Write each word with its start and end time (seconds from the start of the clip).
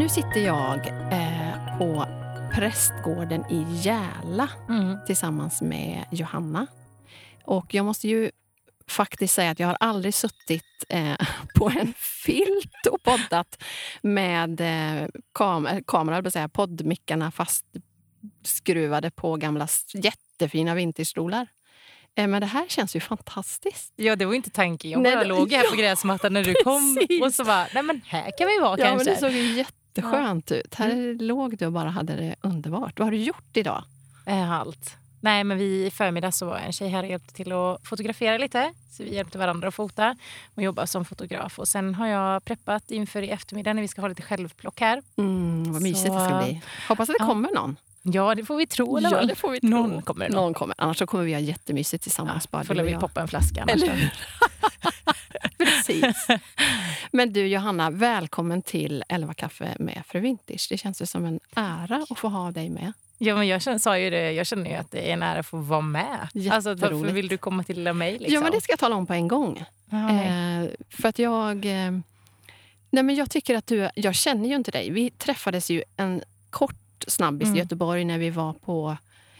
Men 0.00 0.06
nu 0.06 0.08
sitter 0.14 0.40
jag 0.40 0.86
eh, 1.12 1.78
på 1.78 2.06
prästgården 2.54 3.44
i 3.50 3.66
Järla 3.82 4.48
Mm. 4.68 4.96
tillsammans 5.06 5.62
med 5.62 6.04
Johanna. 6.10 6.66
Och 7.44 7.74
jag 7.74 7.84
måste 7.86 8.08
ju 8.08 8.30
faktiskt 8.88 9.34
säga 9.34 9.50
att 9.50 9.58
jag 9.60 9.66
har 9.66 9.76
aldrig 9.80 10.14
suttit 10.14 10.64
eh, 10.88 11.14
på 11.56 11.68
en 11.80 11.94
filt 11.96 12.86
och 12.90 13.02
poddat 13.02 13.62
med 14.02 14.60
eh, 14.60 15.08
kam 15.34 15.68
kamera, 15.86 16.14
höll 16.16 16.22
på 16.22 16.26
att 16.28 16.32
säga, 16.32 16.48
poddmickarna 16.48 17.30
fastskruvade 17.30 19.10
på 19.10 19.36
gamla 19.36 19.68
jättefina 19.94 20.74
vinterstolar. 20.74 21.46
Eh, 22.14 22.26
men 22.26 22.40
det 22.40 22.46
här 22.46 22.66
känns 22.68 22.96
ju 22.96 23.00
fantastiskt. 23.00 23.92
Ja, 23.96 24.16
det 24.16 24.24
var 24.24 24.32
ju 24.32 24.36
inte 24.36 24.50
tanken. 24.50 24.90
Jag 24.90 25.02
Nej, 25.02 25.12
bara 25.12 25.22
det- 25.22 25.28
låg 25.28 25.52
här 25.52 25.62
på 25.62 25.68
ja, 25.76 25.80
gräsmattan 25.82 26.32
när 26.32 26.44
du 26.44 26.54
kom 26.54 26.96
precis. 27.00 27.22
och 27.22 27.34
så 27.34 27.44
bara, 27.44 27.66
nej 27.74 27.82
men 27.82 28.00
här 28.06 28.30
kan 28.38 28.46
vi 28.46 28.58
vara 28.58 28.78
Ja, 28.78 28.84
men 28.84 28.94
kanske. 29.04 29.10
det 29.10 29.16
såg 29.20 29.30
ju 29.32 29.56
jätteskönt 29.94 30.52
ut. 30.52 30.74
Här 30.74 31.18
låg 31.22 31.58
du 31.58 31.66
och 31.66 31.72
bara 31.72 31.90
hade 31.90 32.16
det 32.16 32.34
underbart. 32.40 32.98
Vad 32.98 33.06
har 33.06 33.12
du 33.12 33.18
gjort 33.18 33.56
idag? 33.56 33.84
Eh, 34.26 34.52
Allt. 34.52 34.96
Nej, 35.20 35.44
men 35.44 35.58
vi 35.58 35.86
i 35.86 35.90
förmiddag 35.90 36.32
så 36.32 36.46
var 36.46 36.56
en 36.58 36.72
tjej 36.72 36.88
här 36.88 37.02
och 37.02 37.08
hjälpte 37.08 37.34
till 37.34 37.52
att 37.52 37.80
fotografera 37.86 38.38
lite. 38.38 38.72
Så 38.90 39.02
vi 39.02 39.14
hjälpte 39.14 39.38
varandra 39.38 39.68
att 39.68 39.74
fota 39.74 40.16
och 40.54 40.62
jobba 40.62 40.86
som 40.86 41.04
fotograf. 41.04 41.58
Och 41.58 41.68
sen 41.68 41.94
har 41.94 42.06
jag 42.06 42.44
preppat 42.44 42.90
inför 42.90 43.22
i 43.22 43.30
eftermiddag 43.30 43.72
när 43.72 43.82
vi 43.82 43.88
ska 43.88 44.00
ha 44.00 44.08
lite 44.08 44.22
självplock 44.22 44.80
här. 44.80 45.02
Mm, 45.16 45.72
vad 45.72 45.82
mysigt 45.82 46.06
Så- 46.06 46.18
det 46.18 46.24
ska 46.24 46.38
bli. 46.42 46.60
Hoppas 46.88 47.08
att 47.08 47.14
det 47.18 47.24
Ja. 47.24 47.26
kommer 47.26 47.50
någon. 47.54 47.76
Ja, 48.02 48.34
det 48.34 48.44
får 48.44 48.56
vi 48.56 48.66
tro. 48.66 48.96
eller 48.96 49.10
vad? 49.10 49.38
får 49.38 49.50
vi 49.50 49.58
Någon 49.62 50.02
kommer 50.02 50.28
det 50.28 50.34
nog. 50.34 50.42
Någon 50.44 50.54
kommer. 50.54 50.74
Annars 50.78 50.98
så 50.98 51.06
kommer 51.06 51.24
vi 51.24 51.32
ha 51.32 51.40
jättemysigt 51.40 52.02
tillsammans. 52.02 52.50
bara 52.50 52.64
Får 52.64 52.74
vi 52.74 52.94
poppa 52.94 53.20
en 53.20 53.28
flaska 53.28 53.62
annars. 53.62 53.82
Eller? 53.82 54.12
Precis. 55.58 56.26
Men 57.10 57.32
du 57.32 57.46
Johanna, 57.46 57.90
välkommen 57.90 58.62
till 58.62 59.04
11 59.08 59.34
kaffe 59.34 59.76
med 59.78 60.02
Fru 60.06 60.20
Vintage. 60.20 60.66
Det 60.70 60.78
känns 60.78 61.02
ju 61.02 61.06
som 61.06 61.24
en 61.24 61.40
ära 61.54 62.06
att 62.10 62.18
få 62.18 62.28
ha 62.28 62.50
dig 62.50 62.68
med. 62.70 62.92
Ja, 63.18 63.34
men 63.36 63.48
jag 63.48 63.62
känner, 63.62 63.78
sa 63.78 63.98
ju 63.98 64.10
det, 64.10 64.32
jag 64.32 64.46
känner 64.46 64.70
ju 64.70 64.76
att 64.76 64.90
det 64.90 65.08
är 65.10 65.12
en 65.12 65.22
ära 65.22 65.40
att 65.40 65.46
få 65.46 65.56
vara 65.56 65.80
med. 65.80 66.28
Alltså, 66.50 66.74
varför 66.74 67.12
vill 67.12 67.28
du 67.28 67.38
komma 67.38 67.64
till 67.64 67.76
lilla 67.76 67.92
mig? 67.92 68.12
Liksom? 68.12 68.34
Ja, 68.34 68.40
men 68.40 68.52
det 68.52 68.60
ska 68.60 68.72
jag 68.72 68.78
tala 68.78 68.96
om 68.96 69.06
på 69.06 69.12
en 69.12 69.28
gång. 69.28 69.64
Nej. 69.86 70.26
Eh, 70.64 70.70
för 70.90 71.08
att 71.08 71.18
jag... 71.18 71.56
Eh, 71.64 71.90
nej, 72.90 73.02
men 73.02 73.14
jag 73.14 73.30
tycker 73.30 73.56
att 73.56 73.66
du... 73.66 73.90
Jag 73.94 74.14
känner 74.14 74.48
ju 74.48 74.54
inte 74.56 74.70
dig. 74.70 74.90
Vi 74.90 75.10
träffades 75.10 75.70
ju 75.70 75.82
en 75.96 76.22
kort 76.50 77.04
snabbis 77.06 77.46
Mm. 77.46 77.56
i 77.56 77.58
Göteborg 77.58 78.04
när 78.04 78.18
vi 78.18 78.30
var 78.30 78.52
på 78.52 78.96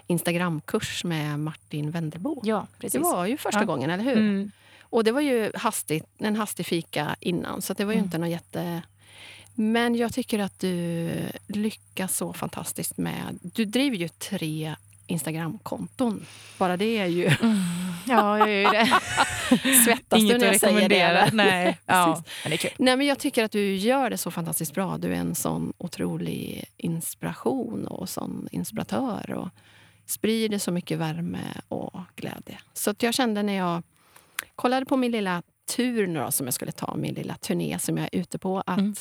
Instagramkurs 0.07 1.05
med 1.05 1.41
Martin 1.41 1.91
Wendelbo. 1.91 2.41
ja, 2.45 2.67
precis. 2.79 2.93
Det 2.93 2.99
var 2.99 3.27
ju 3.27 3.37
första 3.37 3.61
Ja. 3.61 3.65
gången, 3.67 3.91
eller 3.91 4.05
hur? 4.05 4.17
Mm. 4.19 4.51
Och 4.91 5.05
det 5.05 5.13
var 5.13 5.21
ju 5.21 5.53
hastigt, 5.55 6.05
en 6.19 6.37
hastig 6.37 6.67
fika 6.67 7.17
innan, 7.21 7.63
så 7.63 7.75
det 7.75 7.85
var 7.85 7.93
ju 7.93 7.99
Mm. 7.99 8.07
inte 8.07 8.19
något 8.19 8.31
jätte... 8.31 8.83
Men 9.55 9.95
jag 9.95 10.13
tycker 10.13 10.39
att 10.39 10.61
du 10.61 11.11
lyckas 11.47 12.17
så 12.17 12.33
fantastiskt 12.33 12.97
med... 12.99 13.39
Du 13.43 13.65
driver 13.65 13.97
ju 13.97 14.09
tre 14.09 14.75
Instagramkonton. 15.07 16.27
Bara 16.59 16.77
det 16.77 16.99
är 16.99 17.07
ju... 17.07 17.31
Ja, 18.07 18.39
jag 18.39 18.49
gör 18.51 18.57
ju 18.57 18.65
det. 18.79 18.87
Svettas 19.85 20.19
du 20.21 20.27
Inget 20.27 20.41
när 20.41 20.47
att 20.47 20.53
jag 20.53 20.61
säger 20.61 20.89
det? 20.89 21.31
Nej. 21.33 21.79
Ja, 21.87 22.23
men 22.45 22.51
det 22.51 22.55
är 22.55 22.59
kul. 22.59 22.71
Nej, 22.79 22.97
men 22.97 23.07
jag 23.07 23.19
tycker 23.19 23.45
att 23.45 23.53
du 23.53 23.77
gör 23.77 24.11
det 24.11 24.19
så 24.19 24.31
fantastiskt 24.31 24.75
bra. 24.75 24.99
Du 24.99 25.09
är 25.13 25.17
en 25.17 25.35
sån 25.35 25.73
otrolig 25.79 26.65
inspiration 26.77 27.87
och 27.87 28.09
sån 28.09 28.49
inspiratör. 28.53 29.31
Och 29.31 29.49
sprider 30.07 30.59
så 30.59 30.71
mycket 30.73 30.99
värme 30.99 31.41
och 31.69 32.01
glädje. 32.17 32.59
Så 32.73 32.95
jag 32.99 33.15
kände 33.15 33.43
när 33.43 33.53
jag 33.57 33.83
kollade 34.61 34.87
på 34.87 34.97
min 34.97 35.13
lilla 35.13 35.43
tur 35.77 36.07
nu 36.07 36.21
då, 36.21 36.31
som 36.31 36.47
jag 36.47 36.55
skulle 36.55 36.73
ta, 36.73 36.95
min 36.97 37.15
lilla 37.15 37.35
turné 37.35 37.79
som 37.79 37.97
jag 37.99 38.09
är 38.13 38.21
ute 38.21 38.39
på, 38.39 38.61
att 38.67 38.79
Mm. 38.79 38.95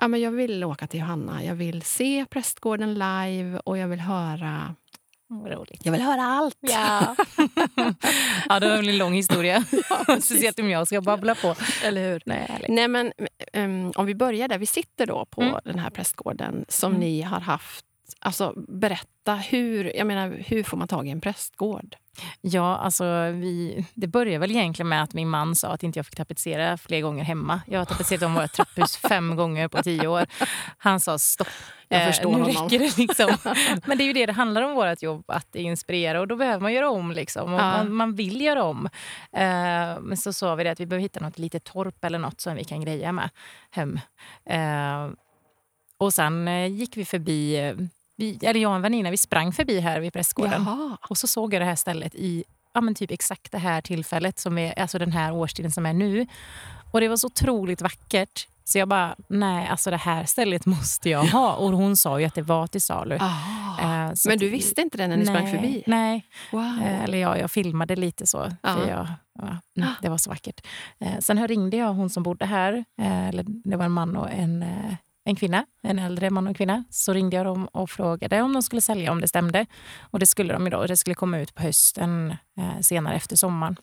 ja, 0.00 0.08
men 0.08 0.20
jag 0.20 0.30
vill 0.30 0.64
åka 0.64 0.86
till 0.86 1.00
Johanna. 1.00 1.44
Jag 1.44 1.54
vill 1.54 1.82
se 1.82 2.26
Prästgården 2.30 2.94
live 2.94 3.60
och 3.64 3.78
jag 3.78 3.88
vill 3.88 4.00
höra, 4.00 4.74
Vad 5.26 5.52
roligt. 5.52 5.84
jag 5.86 5.92
vill 5.92 6.00
höra 6.02 6.22
allt. 6.22 6.56
Ja. 6.60 7.16
ja, 8.48 8.60
det 8.60 8.68
var 8.68 8.76
väl 8.76 8.88
en 8.88 8.98
lång 8.98 9.12
historia. 9.14 9.64
Speciellt 10.20 10.58
om 10.60 10.70
jag 10.70 10.86
ska 10.86 11.00
babbla 11.00 11.34
på. 11.34 11.54
Eller 11.84 12.12
hur? 12.12 12.22
Nej. 12.26 12.64
Nej, 12.68 12.88
men 12.88 13.12
um, 13.52 13.92
om 13.96 14.06
vi 14.06 14.14
börjar 14.14 14.48
där. 14.48 14.58
Vi 14.58 14.66
sitter 14.66 15.06
då 15.06 15.26
på 15.30 15.42
Mm. 15.42 15.60
den 15.64 15.78
här 15.78 15.90
prästgården 15.90 16.64
som 16.68 16.90
Mm. 16.92 17.00
ni 17.00 17.22
har 17.22 17.40
haft. 17.40 17.84
Alltså, 18.20 18.54
berätta, 18.68 19.34
hur, 19.34 19.96
jag 19.96 20.06
menar, 20.06 20.36
hur 20.46 20.62
får 20.62 20.76
man 20.76 20.88
tag 20.88 21.06
i 21.06 21.10
en 21.10 21.20
prästgård? 21.20 21.96
Ja, 22.40 22.76
alltså 22.76 23.04
vi, 23.30 23.84
det 23.94 24.06
började 24.06 24.38
väl 24.38 24.50
egentligen 24.50 24.88
med 24.88 25.02
att 25.02 25.14
min 25.14 25.28
man 25.28 25.56
sa 25.56 25.68
att 25.68 25.82
inte 25.82 25.98
jag 25.98 26.06
fick 26.06 26.16
tapetsera 26.16 26.76
fler 26.78 27.00
gånger 27.00 27.24
hemma. 27.24 27.60
Jag 27.66 27.78
har 27.78 27.84
tapetserat 27.84 28.22
om 28.22 28.34
vårt 28.34 28.52
trapphus 28.52 28.96
fem 29.08 29.36
gånger 29.36 29.68
på 29.68 29.82
tio 29.82 30.06
år. 30.08 30.26
Han 30.78 31.00
sa 31.00 31.18
stopp. 31.18 31.48
Jag 31.88 32.00
Eh, 32.02 32.06
förstår 32.06 32.32
nu 32.32 32.38
honom. 32.42 32.68
räcker 32.68 32.78
det 32.78 32.96
liksom. 32.98 33.36
Men 33.86 33.98
det 33.98 34.04
är 34.04 34.06
ju 34.06 34.12
det 34.12 34.26
det 34.26 34.32
handlar 34.32 34.62
om 34.62 34.74
vårt 34.74 35.02
jobb, 35.02 35.24
att 35.28 35.54
inspirera. 35.54 36.20
Och 36.20 36.28
då 36.28 36.36
behöver 36.36 36.60
man 36.60 36.72
göra 36.72 36.90
om. 36.90 37.12
Liksom. 37.12 37.52
Ja. 37.52 37.58
man, 37.58 37.94
man 37.94 38.14
vill 38.14 38.40
göra 38.40 38.64
om. 38.64 38.86
Eh, 39.32 40.00
men 40.00 40.16
så 40.16 40.32
sa 40.32 40.54
vi 40.54 40.64
det 40.64 40.70
att 40.70 40.80
vi 40.80 40.86
behöver 40.86 41.02
hitta 41.02 41.20
något 41.20 41.38
litet 41.38 41.64
torp 41.64 42.04
eller 42.04 42.18
något 42.18 42.40
som 42.40 42.54
vi 42.54 42.64
kan 42.64 42.80
greja 42.80 43.12
med 43.12 43.30
hem. 43.70 44.00
Eh, 44.50 45.10
och 45.98 46.14
sen 46.14 46.48
eh, 46.48 46.66
gick 46.66 46.96
vi 46.96 47.04
förbi, 47.04 47.56
eh, 47.56 47.74
vi, 48.18 48.38
eller 48.42 48.60
jag 48.60 48.70
och 48.70 48.76
en 48.76 48.82
väninna, 48.82 49.10
vi 49.10 49.16
sprang 49.16 49.52
förbi 49.52 49.80
här 49.80 50.00
vid 50.00 50.12
prästgården. 50.12 50.64
Jaha. 50.66 50.96
Och 51.08 51.18
så 51.18 51.26
såg 51.26 51.54
jag 51.54 51.62
det 51.62 51.66
här 51.66 51.76
stället 51.76 52.14
i 52.14 52.44
ja, 52.74 52.80
men 52.80 52.94
typ 52.94 53.10
exakt 53.10 53.52
det 53.52 53.58
här 53.58 53.80
tillfället, 53.80 54.38
som 54.38 54.58
är, 54.58 54.78
alltså 54.78 54.98
den 54.98 55.12
här 55.12 55.32
årstiden 55.32 55.72
som 55.72 55.86
är 55.86 55.92
nu. 55.92 56.26
Och 56.92 57.00
det 57.00 57.08
var 57.08 57.16
så 57.16 57.26
otroligt 57.26 57.82
vackert. 57.82 58.48
Så 58.64 58.78
jag 58.78 58.88
bara, 58.88 59.16
nej, 59.28 59.68
alltså 59.68 59.90
det 59.90 59.96
här 59.96 60.24
stället 60.24 60.66
måste 60.76 61.10
jag 61.10 61.24
ha. 61.24 61.54
Och 61.54 61.72
hon 61.72 61.96
sa 61.96 62.20
ju 62.20 62.26
att 62.26 62.34
det 62.34 62.42
var 62.42 62.66
till 62.66 62.82
salu. 62.82 63.18
Ah. 63.20 63.80
Eh, 63.80 64.12
Men 64.26 64.38
du 64.38 64.48
visste 64.48 64.80
inte 64.80 64.98
det 64.98 65.06
när 65.06 65.16
ni 65.16 65.26
sprang 65.26 65.44
nej, 65.44 65.54
förbi? 65.54 65.82
Nej, 65.86 66.26
Wow. 66.52 66.78
Eh, 66.82 67.04
eller 67.04 67.18
ja, 67.18 67.38
jag 67.38 67.50
filmade 67.50 67.96
lite 67.96 68.26
så. 68.26 68.50
Ja. 68.62 68.74
För 68.74 68.88
jag, 68.88 69.06
ja, 69.38 69.58
mm, 69.76 69.90
det 70.02 70.08
var 70.08 70.18
så 70.18 70.30
vackert. 70.30 70.66
Eh, 70.98 71.18
sen 71.20 71.48
ringde 71.48 71.76
jag 71.76 71.92
hon 71.92 72.10
som 72.10 72.22
bodde 72.22 72.46
här. 72.46 72.84
Eh, 73.00 73.28
eller 73.28 73.44
det 73.46 73.76
var 73.76 73.84
en 73.84 73.92
man 73.92 74.16
och 74.16 74.30
en, 74.30 74.62
eh, 74.62 74.94
en 75.28 75.36
kvinna. 75.36 75.66
En 75.82 75.98
äldre 75.98 76.30
man 76.30 76.46
och 76.46 76.56
kvinna. 76.56 76.84
Så 76.90 77.12
ringde 77.12 77.36
jag 77.36 77.46
dem 77.46 77.66
och 77.66 77.90
frågade 77.90 78.42
om 78.42 78.52
de 78.52 78.62
skulle 78.62 78.82
sälja, 78.82 79.12
om 79.12 79.20
det 79.20 79.28
stämde. 79.28 79.66
Och 80.00 80.18
det 80.18 80.26
skulle 80.26 80.52
de 80.52 80.66
idag. 80.66 80.88
Det 80.88 80.96
skulle 80.96 81.14
komma 81.14 81.38
ut 81.38 81.54
på 81.54 81.62
hösten, 81.62 82.30
eh, 82.30 82.80
senare 82.80 83.14
efter 83.14 83.36
sommaren. 83.36 83.76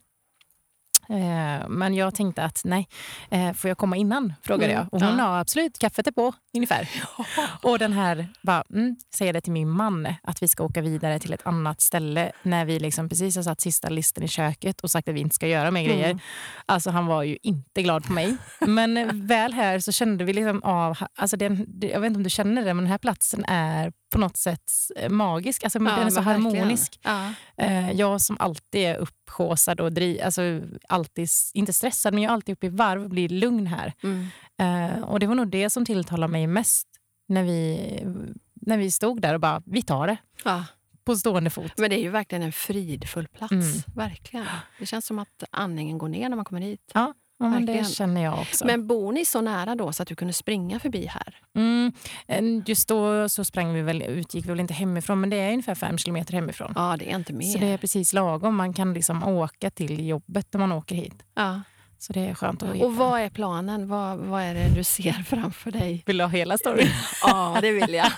Eh, 1.09 1.67
Men 1.69 1.93
jag 1.93 2.15
tänkte 2.15 2.43
att 2.43 2.61
nej, 2.63 2.87
eh, 3.29 3.53
får 3.53 3.67
jag 3.67 3.77
komma 3.77 3.95
innan? 3.97 4.33
Frågade 4.43 4.65
Mm, 4.73 4.77
jag. 4.77 4.93
Och 4.93 5.01
hon 5.07 5.17
ja. 5.19 5.25
sa 5.25 5.39
absolut, 5.39 5.79
kaffet 5.79 6.07
är 6.07 6.11
på 6.11 6.33
ungefär. 6.53 6.89
Och 7.61 7.79
den 7.79 7.93
här, 7.93 8.27
bara, 8.41 8.63
mm, 8.73 8.95
säger 9.15 9.33
det 9.33 9.41
till 9.41 9.51
min 9.53 9.69
man 9.69 10.07
att 10.23 10.43
vi 10.43 10.47
ska 10.47 10.63
åka 10.63 10.81
vidare 10.81 11.19
till 11.19 11.33
ett 11.33 11.45
annat 11.47 11.81
ställe 11.81 12.31
när 12.43 12.65
vi 12.65 12.79
liksom 12.79 13.09
precis 13.09 13.35
har 13.35 13.43
satt 13.43 13.61
sista 13.61 13.89
listen 13.89 14.23
i 14.23 14.27
köket 14.27 14.81
och 14.81 14.91
sagt 14.91 15.07
att 15.07 15.15
vi 15.15 15.19
inte 15.19 15.35
ska 15.35 15.47
göra 15.47 15.71
mer 15.71 15.83
grejer. 15.83 16.05
Mm. 16.09 16.19
Alltså 16.65 16.89
han 16.89 17.05
var 17.05 17.23
ju 17.23 17.37
inte 17.41 17.81
glad 17.81 18.05
på 18.05 18.13
mig. 18.13 18.37
Men 18.59 19.27
väl 19.27 19.53
här 19.53 19.79
så 19.79 19.91
kände 19.91 20.23
vi 20.23 20.33
liksom 20.33 20.63
av, 20.63 20.97
alltså 21.15 21.37
den, 21.37 21.67
jag 21.81 21.99
vet 21.99 22.07
inte 22.07 22.17
om 22.17 22.23
du 22.23 22.29
känner 22.29 22.65
det, 22.65 22.73
men 22.73 22.83
den 22.83 22.91
här 22.91 22.97
platsen 22.97 23.45
är 23.47 23.91
på 24.13 24.19
något 24.19 24.37
sätt 24.37 24.71
magisk. 25.09 25.63
Alltså 25.63 25.79
den 25.79 25.87
är 25.87 26.09
så 26.09 26.21
verkligen. 26.21 26.23
harmonisk. 26.25 26.99
Ja. 27.03 27.29
Eh, 27.57 27.91
jag 27.91 28.21
som 28.21 28.37
alltid 28.39 28.81
är 28.81 28.95
upphaussad 28.95 29.79
och 29.79 29.93
dri, 29.93 30.21
alltså 30.21 30.41
alltid, 30.95 31.29
inte 31.53 31.73
stressad, 31.73 32.13
men 32.13 32.23
jag 32.23 32.29
är 32.29 32.33
alltid 32.33 32.53
uppe 32.53 32.65
i 32.65 32.69
varv 32.69 33.03
och 33.03 33.09
blir 33.09 33.29
lugn 33.29 33.67
här. 33.67 33.93
Mm. 34.03 34.27
Eh, 34.57 35.03
och 35.03 35.19
det 35.19 35.27
var 35.27 35.35
nog 35.35 35.47
det 35.47 35.69
som 35.69 35.85
tilltalade 35.85 36.31
mig 36.31 36.47
mest 36.47 36.87
när 37.27 37.43
vi, 37.43 37.79
när 38.53 38.77
vi 38.77 38.91
stod 38.91 39.21
där 39.21 39.33
och 39.33 39.39
bara, 39.39 39.61
vi 39.65 39.81
tar 39.81 40.07
det 40.07 40.17
Ja. 40.43 40.65
på 41.03 41.15
stående 41.15 41.49
fot. 41.49 41.71
Men 41.77 41.89
det 41.89 41.99
är 41.99 42.01
ju 42.03 42.09
verkligen 42.09 42.41
en 42.43 42.51
fridfull 42.51 43.27
plats. 43.27 43.51
Mm. 43.51 43.65
Verkligen. 43.95 44.45
Det 44.79 44.85
känns 44.85 45.05
som 45.05 45.19
att 45.19 45.43
andningen 45.51 45.97
går 45.97 46.07
ner 46.09 46.29
när 46.29 46.35
man 46.35 46.45
kommer 46.45 46.61
hit. 46.61 46.91
Ja, 46.93 47.13
men 47.39 47.51
verkligen. 47.51 47.83
det 47.83 47.89
känner 47.89 48.23
jag 48.23 48.39
också. 48.39 48.65
Men 48.65 48.87
bor 48.87 49.11
ni 49.11 49.25
så 49.25 49.41
nära 49.41 49.75
då 49.75 49.91
så 49.91 50.03
att 50.03 50.09
du 50.09 50.15
kunde 50.15 50.33
springa 50.33 50.79
förbi 50.79 51.05
här? 51.05 51.35
Mm, 51.55 52.63
just 52.65 52.87
då 52.87 53.29
så 53.29 53.45
sprang 53.45 53.73
vi 53.73 53.81
väl, 53.81 54.01
utgick 54.01 54.45
vi 54.45 54.49
väl 54.49 54.59
inte 54.59 54.73
hemifrån, 54.73 55.21
men 55.21 55.29
det 55.29 55.37
är 55.37 55.49
ungefär 55.51 55.75
fem 55.75 55.97
kilometer 55.97 56.33
hemifrån. 56.33 56.73
Ja, 56.75 56.95
det 56.99 57.11
är 57.11 57.15
inte 57.15 57.33
mer. 57.33 57.53
Så 57.53 57.57
det 57.57 57.67
är 57.67 57.77
precis 57.77 58.13
lagom. 58.13 58.55
Man 58.55 58.73
kan 58.73 58.93
liksom 58.93 59.23
åka 59.23 59.69
till 59.69 60.07
jobbet 60.07 60.47
när 60.53 60.59
man 60.59 60.71
åker 60.71 60.95
hit. 60.95 61.23
ja. 61.35 61.61
Så 62.05 62.13
det 62.13 62.19
är 62.19 62.33
skönt 62.33 62.63
att 62.63 62.81
Och 62.81 62.95
vad 62.95 63.21
är 63.21 63.29
planen? 63.29 63.87
Vad, 63.87 64.17
vad 64.17 64.41
är 64.43 64.53
det 64.53 64.69
du 64.75 64.83
ser 64.83 65.13
framför 65.13 65.71
dig? 65.71 66.03
Vill 66.05 66.17
du 66.17 66.23
ha 66.23 66.29
hela 66.29 66.57
storyn? 66.57 66.87
Ja, 67.21 67.57
det 67.61 67.71
vill 67.71 67.93
jag. 67.93 68.11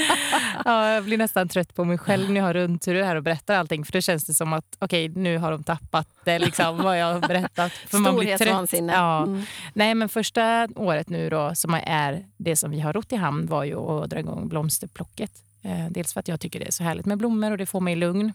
ja, 0.64 0.88
jag 0.88 1.04
blir 1.04 1.18
nästan 1.18 1.48
trött 1.48 1.74
på 1.74 1.84
mig 1.84 1.98
själv 1.98 2.30
när 2.30 2.40
jag 2.40 2.46
har 2.46 2.54
rundturer 2.54 3.02
här 3.02 3.16
och 3.16 3.22
berättar 3.22 3.54
allting. 3.54 3.84
För 3.84 3.92
då 3.92 4.00
känns 4.00 4.24
det 4.24 4.34
som 4.34 4.52
att 4.52 4.64
okej, 4.78 5.08
nu 5.08 5.38
har 5.38 5.50
de 5.50 5.64
tappat 5.64 6.08
det, 6.24 6.38
liksom, 6.38 6.76
vad 6.76 6.98
jag 6.98 7.12
har 7.14 7.20
berättat. 7.20 7.72
För 7.72 7.98
man 7.98 8.16
blir 8.16 8.26
trött. 8.26 8.40
Storhetsvansinne. 8.40 8.92
Ja. 8.92 9.22
Mm. 9.22 9.42
Nej, 9.74 9.94
men 9.94 10.08
första 10.08 10.68
året 10.76 11.08
nu 11.08 11.30
då, 11.30 11.54
som 11.54 11.74
är 11.74 12.24
det 12.36 12.56
som 12.56 12.70
vi 12.70 12.80
har 12.80 12.92
rott 12.92 13.12
i 13.12 13.16
hamn, 13.16 13.46
var 13.46 13.64
ju 13.64 13.76
att 13.76 14.10
dra 14.10 14.18
igång 14.18 14.48
blomsterplocket. 14.48 15.30
Eh, 15.62 15.86
dels 15.90 16.12
för 16.12 16.20
att 16.20 16.28
jag 16.28 16.40
tycker 16.40 16.60
det 16.60 16.66
är 16.66 16.72
så 16.72 16.84
härligt 16.84 17.06
med 17.06 17.18
blommor 17.18 17.50
och 17.50 17.58
det 17.58 17.66
får 17.66 17.80
mig 17.80 17.96
lugn. 17.96 18.32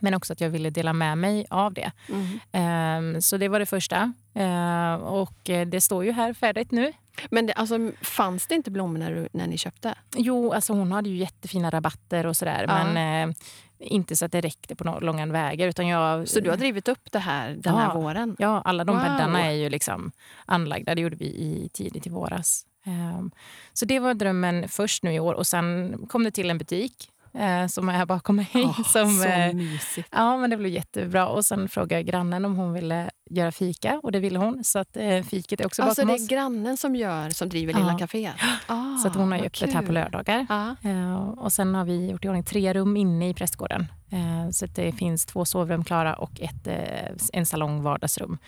Men 0.00 0.14
också 0.14 0.32
att 0.32 0.40
jag 0.40 0.50
ville 0.50 0.70
dela 0.70 0.92
med 0.92 1.18
mig 1.18 1.46
av 1.50 1.74
det. 1.74 1.90
Mm. 2.08 2.38
Ehm, 2.52 3.20
så 3.22 3.36
det 3.36 3.48
var 3.48 3.58
det 3.58 3.66
första. 3.66 4.12
Ehm, 4.34 5.00
och 5.00 5.50
eh, 5.50 5.66
det 5.66 5.80
står 5.80 6.04
ju 6.04 6.12
här 6.12 6.32
färdigt 6.34 6.70
nu. 6.70 6.92
Men 7.30 7.46
det, 7.46 7.52
alltså, 7.52 7.90
fanns 8.02 8.46
det 8.46 8.54
inte 8.54 8.70
blommor 8.70 8.98
när, 8.98 9.14
du, 9.14 9.28
när 9.32 9.46
ni 9.46 9.58
köpte? 9.58 9.94
Jo, 10.16 10.52
alltså 10.52 10.72
hon 10.72 10.92
hade 10.92 11.08
ju 11.08 11.16
jättefina 11.16 11.70
rabatter 11.70 12.26
och 12.26 12.36
sådär. 12.36 12.64
Ja. 12.68 12.84
Men 12.84 13.28
eh, 13.30 13.34
inte 13.80 14.16
så 14.16 14.24
att 14.24 14.32
det 14.32 14.40
räckte 14.40 14.76
på 14.76 14.84
no 14.84 15.00
långa 15.00 15.26
vägar. 15.26 15.68
Utan 15.68 15.86
jag, 15.88 16.28
Så 16.28 16.40
du 16.40 16.50
har 16.50 16.56
drivit 16.56 16.88
upp 16.88 17.12
det 17.12 17.18
här 17.18 17.48
den 17.48 17.74
Ja. 17.74 17.80
här 17.80 17.94
våren? 17.94 18.36
Ja, 18.38 18.62
alla 18.64 18.84
de 18.84 18.96
Wow. 18.96 19.04
bäddarna 19.04 19.46
är 19.46 19.50
ju 19.50 19.68
liksom 19.68 20.12
anlagda. 20.46 20.94
Det 20.94 21.00
gjorde 21.00 21.16
vi 21.16 21.24
i 21.26 21.70
tidigt 21.72 22.06
i 22.06 22.10
våras. 22.10 22.64
Ehm, 22.86 23.30
så 23.72 23.84
det 23.84 23.98
var 23.98 24.14
drömmen 24.14 24.68
först 24.68 25.02
nu 25.02 25.12
i 25.14 25.20
år. 25.20 25.34
Och 25.34 25.46
sen 25.46 25.98
kom 26.08 26.24
det 26.24 26.30
till 26.30 26.50
en 26.50 26.58
butik 26.58 27.10
eh, 27.34 27.66
som 27.66 27.88
är 27.88 27.92
här 27.92 28.06
bakom 28.06 28.36
mig. 28.36 28.48
Åh, 28.54 28.82
som, 28.86 29.10
så 29.10 29.24
eh, 29.28 29.54
mysigt. 29.54 30.08
Ja, 30.12 30.36
men 30.36 30.50
det 30.50 30.56
blev 30.56 30.72
jättebra. 30.72 31.26
Och 31.28 31.44
sen 31.44 31.68
frågade 31.68 32.02
grannen 32.02 32.44
om 32.44 32.56
hon 32.56 32.72
ville 32.72 33.10
göra 33.30 33.52
fika 33.52 34.00
och 34.02 34.12
det 34.12 34.20
ville 34.20 34.38
hon. 34.38 34.64
Så 34.64 34.78
att 34.78 34.96
eh, 34.96 35.22
fiket 35.22 35.60
är 35.60 35.66
också 35.66 35.82
Alltså 35.82 36.02
bakom 36.02 36.08
det 36.08 36.14
oss. 36.14 36.30
är 36.30 36.34
grannen 36.34 36.76
som 36.76 36.96
gör, 36.96 37.30
som 37.30 37.48
driver 37.48 37.74
Lilla 37.74 37.92
Ja. 37.92 37.98
Caféet? 37.98 38.34
Ah, 38.66 38.96
Så 38.96 39.08
att 39.08 39.14
hon 39.14 39.32
har 39.32 39.38
öppet 39.38 39.72
här 39.74 39.82
på 39.82 39.92
lördagar. 39.92 40.46
Ja. 40.48 40.76
Eh, 40.90 41.28
och 41.28 41.52
sen 41.52 41.74
har 41.74 41.84
vi 41.84 42.10
gjort 42.10 42.24
i 42.24 42.28
ordning 42.28 42.44
tre 42.44 42.74
rum 42.74 42.96
inne 42.96 43.28
i 43.28 43.34
prästgården. 43.34 43.86
Eh, 44.10 44.50
så 44.50 44.64
att 44.64 44.74
det 44.74 44.92
finns 44.92 45.26
två 45.26 45.44
sovrum 45.44 45.84
klara 45.84 46.14
och 46.14 46.40
ett, 46.40 46.66
eh, 46.66 47.10
en 47.32 47.46
salong 47.46 47.82
vardagsrum. 47.82 48.38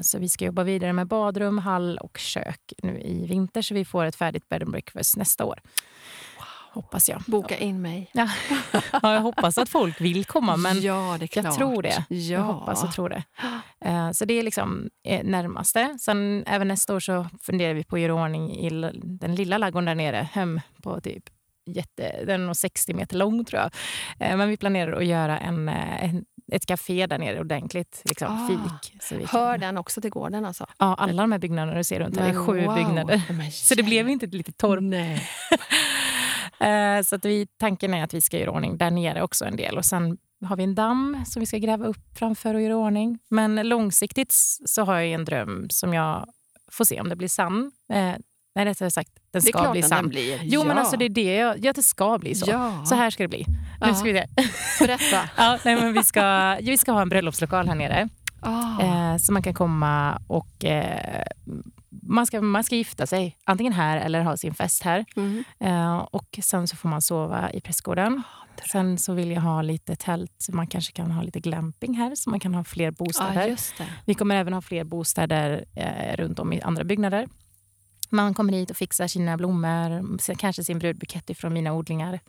Så 0.00 0.18
vi 0.18 0.28
ska 0.28 0.44
jobba 0.44 0.62
vidare 0.62 0.92
med 0.92 1.06
badrum, 1.06 1.58
hall 1.58 1.98
och 1.98 2.18
kök 2.18 2.72
nu 2.82 3.00
i 3.00 3.26
vinter 3.26 3.62
så 3.62 3.74
vi 3.74 3.84
får 3.84 4.04
ett 4.04 4.16
färdigt 4.16 4.48
bed 4.48 4.62
and 4.62 4.70
breakfast 4.70 5.16
nästa 5.16 5.44
år. 5.44 5.60
Hoppas 6.74 7.08
jag. 7.08 7.22
Boka 7.26 7.56
in 7.58 7.82
mig. 7.82 8.10
Ja. 8.12 8.28
ja, 8.92 9.14
jag 9.14 9.20
hoppas 9.20 9.58
att 9.58 9.68
folk 9.68 10.00
vill 10.00 10.24
komma 10.24 10.56
men 10.56 10.80
ja, 10.82 11.18
jag 11.32 11.54
tror 11.54 11.82
det. 11.82 12.04
Ja. 12.08 12.16
Jag 12.16 12.40
hoppas 12.42 12.84
och 12.84 12.92
tror 12.92 13.08
det. 13.08 13.22
Eh, 13.84 14.10
Så 14.10 14.24
det 14.24 14.34
är 14.34 14.42
liksom 14.42 14.88
eh, 15.08 15.24
närmaste. 15.24 15.96
Sen 16.00 16.44
även 16.46 16.68
nästa 16.68 16.94
år 16.94 17.00
så 17.00 17.26
funderar 17.42 17.74
vi 17.74 17.84
på 17.84 17.96
att 17.96 18.02
göra 18.02 18.14
ordning 18.14 18.50
i 18.52 18.70
den 19.04 19.34
lilla 19.34 19.58
ladugården 19.58 19.84
där 19.86 19.94
nere. 19.94 20.28
Hem 20.32 20.60
på 20.82 21.00
typ 21.00 21.24
jätte, 21.66 22.24
den 22.26 22.40
är 22.42 22.46
nog 22.46 22.56
60 22.56 22.94
meter 22.94 23.16
lång 23.16 23.44
tror 23.44 23.62
jag. 23.62 23.70
Eh, 24.30 24.36
Men 24.36 24.48
vi 24.48 24.56
planerar 24.56 24.92
att 24.92 25.06
göra 25.06 25.38
en, 25.38 25.68
en, 25.68 26.24
ett 26.52 26.66
café 26.66 27.06
där 27.06 27.18
nere 27.18 27.40
ordentligt. 27.40 28.02
Liksom 28.04 28.28
Ah. 28.30 28.48
fik. 28.48 29.02
Så 29.02 29.16
vi 29.16 29.26
kan- 29.26 29.40
Hör 29.40 29.58
den 29.58 29.78
också 29.78 30.00
till 30.00 30.10
gården 30.10 30.44
alltså? 30.44 30.66
Ja, 30.78 30.94
alla 30.94 31.22
de 31.22 31.32
här 31.32 31.38
byggnaderna 31.38 31.78
du 31.78 31.84
ser 31.84 32.00
runt 32.00 32.16
här. 32.16 32.24
Det 32.24 32.30
är 32.38 32.46
sju 32.46 32.64
wow. 32.66 32.74
byggnader. 32.74 33.22
Men 33.30 33.52
Så 33.52 33.74
det 33.74 33.82
blev 33.82 34.08
inte 34.08 34.26
ett 34.26 34.34
litet 34.34 34.56
torp. 34.58 34.80
Eh, 36.60 37.02
Så 37.02 37.16
att 37.16 37.24
vi, 37.24 37.46
tanken 37.58 37.94
är 37.94 38.04
att 38.04 38.14
vi 38.14 38.20
ska 38.20 38.38
göra 38.38 38.50
ordning 38.50 38.76
där 38.76 38.90
nere 38.90 39.22
också 39.22 39.44
en 39.44 39.56
del. 39.56 39.78
Och 39.78 39.84
sen 39.84 40.16
har 40.46 40.56
vi 40.56 40.64
en 40.64 40.74
damm 40.74 41.24
som 41.26 41.40
vi 41.40 41.46
ska 41.46 41.58
gräva 41.58 41.86
upp 41.86 42.18
framför 42.18 42.54
och 42.54 42.60
göra 42.62 42.76
ordning. 42.76 43.18
Men 43.30 43.68
långsiktigt 43.68 44.32
så 44.66 44.84
har 44.84 44.94
jag 44.94 45.06
en 45.12 45.24
dröm 45.24 45.66
som 45.70 45.94
jag 45.94 46.26
får 46.72 46.84
se 46.84 47.00
om 47.00 47.08
det 47.08 47.16
blir 47.16 47.28
sann. 47.28 47.72
Eh, 47.92 48.12
nej, 48.54 48.64
rättare 48.64 48.90
sagt, 48.90 49.10
den 49.14 49.22
Det 49.32 49.38
är 49.38 49.40
ska 49.40 49.58
klart 49.60 49.72
bli 49.72 49.82
sann. 49.82 49.98
den 49.98 50.08
blir. 50.08 50.40
Jo, 50.42 50.60
ja. 50.60 50.66
men 50.66 50.78
alltså 50.78 50.96
det 50.96 51.04
är 51.04 51.08
det 51.08 51.34
jag... 51.34 51.64
Ja, 51.64 51.72
det 51.72 51.82
ska 51.82 52.18
bli 52.18 52.34
så. 52.34 52.50
Ja. 52.50 52.84
Så 52.86 52.94
här 52.94 53.10
ska 53.10 53.22
det 53.24 53.28
bli. 53.28 53.46
Nu 53.86 53.94
ska 53.94 54.04
vi 54.04 54.12
se. 54.12 54.26
Berätta. 54.86 55.28
Ja, 55.36 55.58
nej, 55.64 55.76
men 55.76 55.92
vi, 55.92 56.04
ska, 56.04 56.56
vi 56.62 56.78
ska 56.78 56.92
ha 56.92 57.02
en 57.02 57.08
bröllopslokal 57.08 57.68
här 57.68 57.74
nere. 57.74 58.08
Ah. 58.40 58.82
Eh, 58.82 59.16
så 59.16 59.32
man 59.32 59.42
kan 59.42 59.54
komma 59.54 60.22
och... 60.26 60.64
Eh, 60.64 61.24
man, 62.02 62.26
ska, 62.26 62.40
man 62.40 62.64
ska 62.64 62.76
gifta 62.76 63.06
sig, 63.06 63.36
antingen 63.44 63.72
här 63.72 63.96
eller 63.96 64.22
ha 64.22 64.36
sin 64.36 64.54
fest 64.54 64.82
här. 64.82 65.04
Mm. 65.16 65.44
Eh, 65.60 65.96
och 65.96 66.38
sen 66.42 66.68
så 66.68 66.76
får 66.76 66.88
man 66.88 67.02
sova 67.02 67.50
i 67.52 67.60
prästgården. 67.60 68.22
Sen 68.72 68.98
så 68.98 69.12
vill 69.12 69.30
jag 69.30 69.40
ha 69.40 69.62
lite 69.62 69.96
tält, 69.96 70.46
man 70.52 70.66
kanske 70.66 70.92
kan 70.92 71.10
ha 71.10 71.22
lite 71.22 71.40
glamping 71.40 71.94
här, 71.94 72.14
så 72.14 72.30
man 72.30 72.40
kan 72.40 72.54
ha 72.54 72.64
fler 72.64 72.84
Ja, 72.84 72.90
bostäder. 72.90 73.46
det. 73.78 73.86
Vi 74.06 74.14
kommer 74.14 74.36
även 74.36 74.52
ha 74.52 74.60
fler 74.60 74.84
bostäder 74.84 75.64
eh, 75.74 76.16
runt 76.16 76.38
om 76.38 76.52
i 76.52 76.60
andra 76.60 76.84
byggnader. 76.84 77.28
Man 78.10 78.34
kommer 78.34 78.52
hit 78.52 78.70
och 78.70 78.76
fixar 78.76 79.06
sina 79.06 79.36
blommor, 79.36 80.34
kanske 80.34 80.64
sin 80.64 80.78
brudbukett 80.78 81.30
ifrån 81.30 81.52
mina 81.52 81.72
odlingar. 81.72 82.20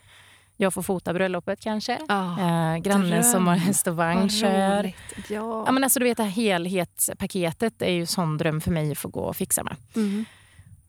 Jag 0.57 0.73
får 0.73 0.81
fota 0.81 1.13
bröllopet 1.13 1.59
kanske. 1.59 1.99
Ah. 2.07 2.31
Eh, 2.31 2.77
grannen 2.77 3.09
dröm. 3.09 3.23
som 3.23 3.47
har 3.47 3.55
häst 3.55 3.87
och 3.87 3.95
vagn 3.95 4.29
kör. 4.29 4.83
Ja. 5.29 5.63
Ja, 5.65 5.71
men 5.71 5.83
alltså, 5.83 5.99
du 5.99 6.03
vet, 6.05 6.17
det 6.17 6.23
här 6.23 6.29
helhetspaketet 6.99 7.81
är 7.81 7.91
ju 7.91 8.05
sån 8.05 8.37
dröm 8.37 8.61
för 8.61 8.71
mig 8.71 8.91
att 8.91 8.97
få 8.97 9.07
gå 9.07 9.19
och 9.19 9.35
fixa 9.35 9.63
med. 9.63 9.75
Mm. 9.95 10.25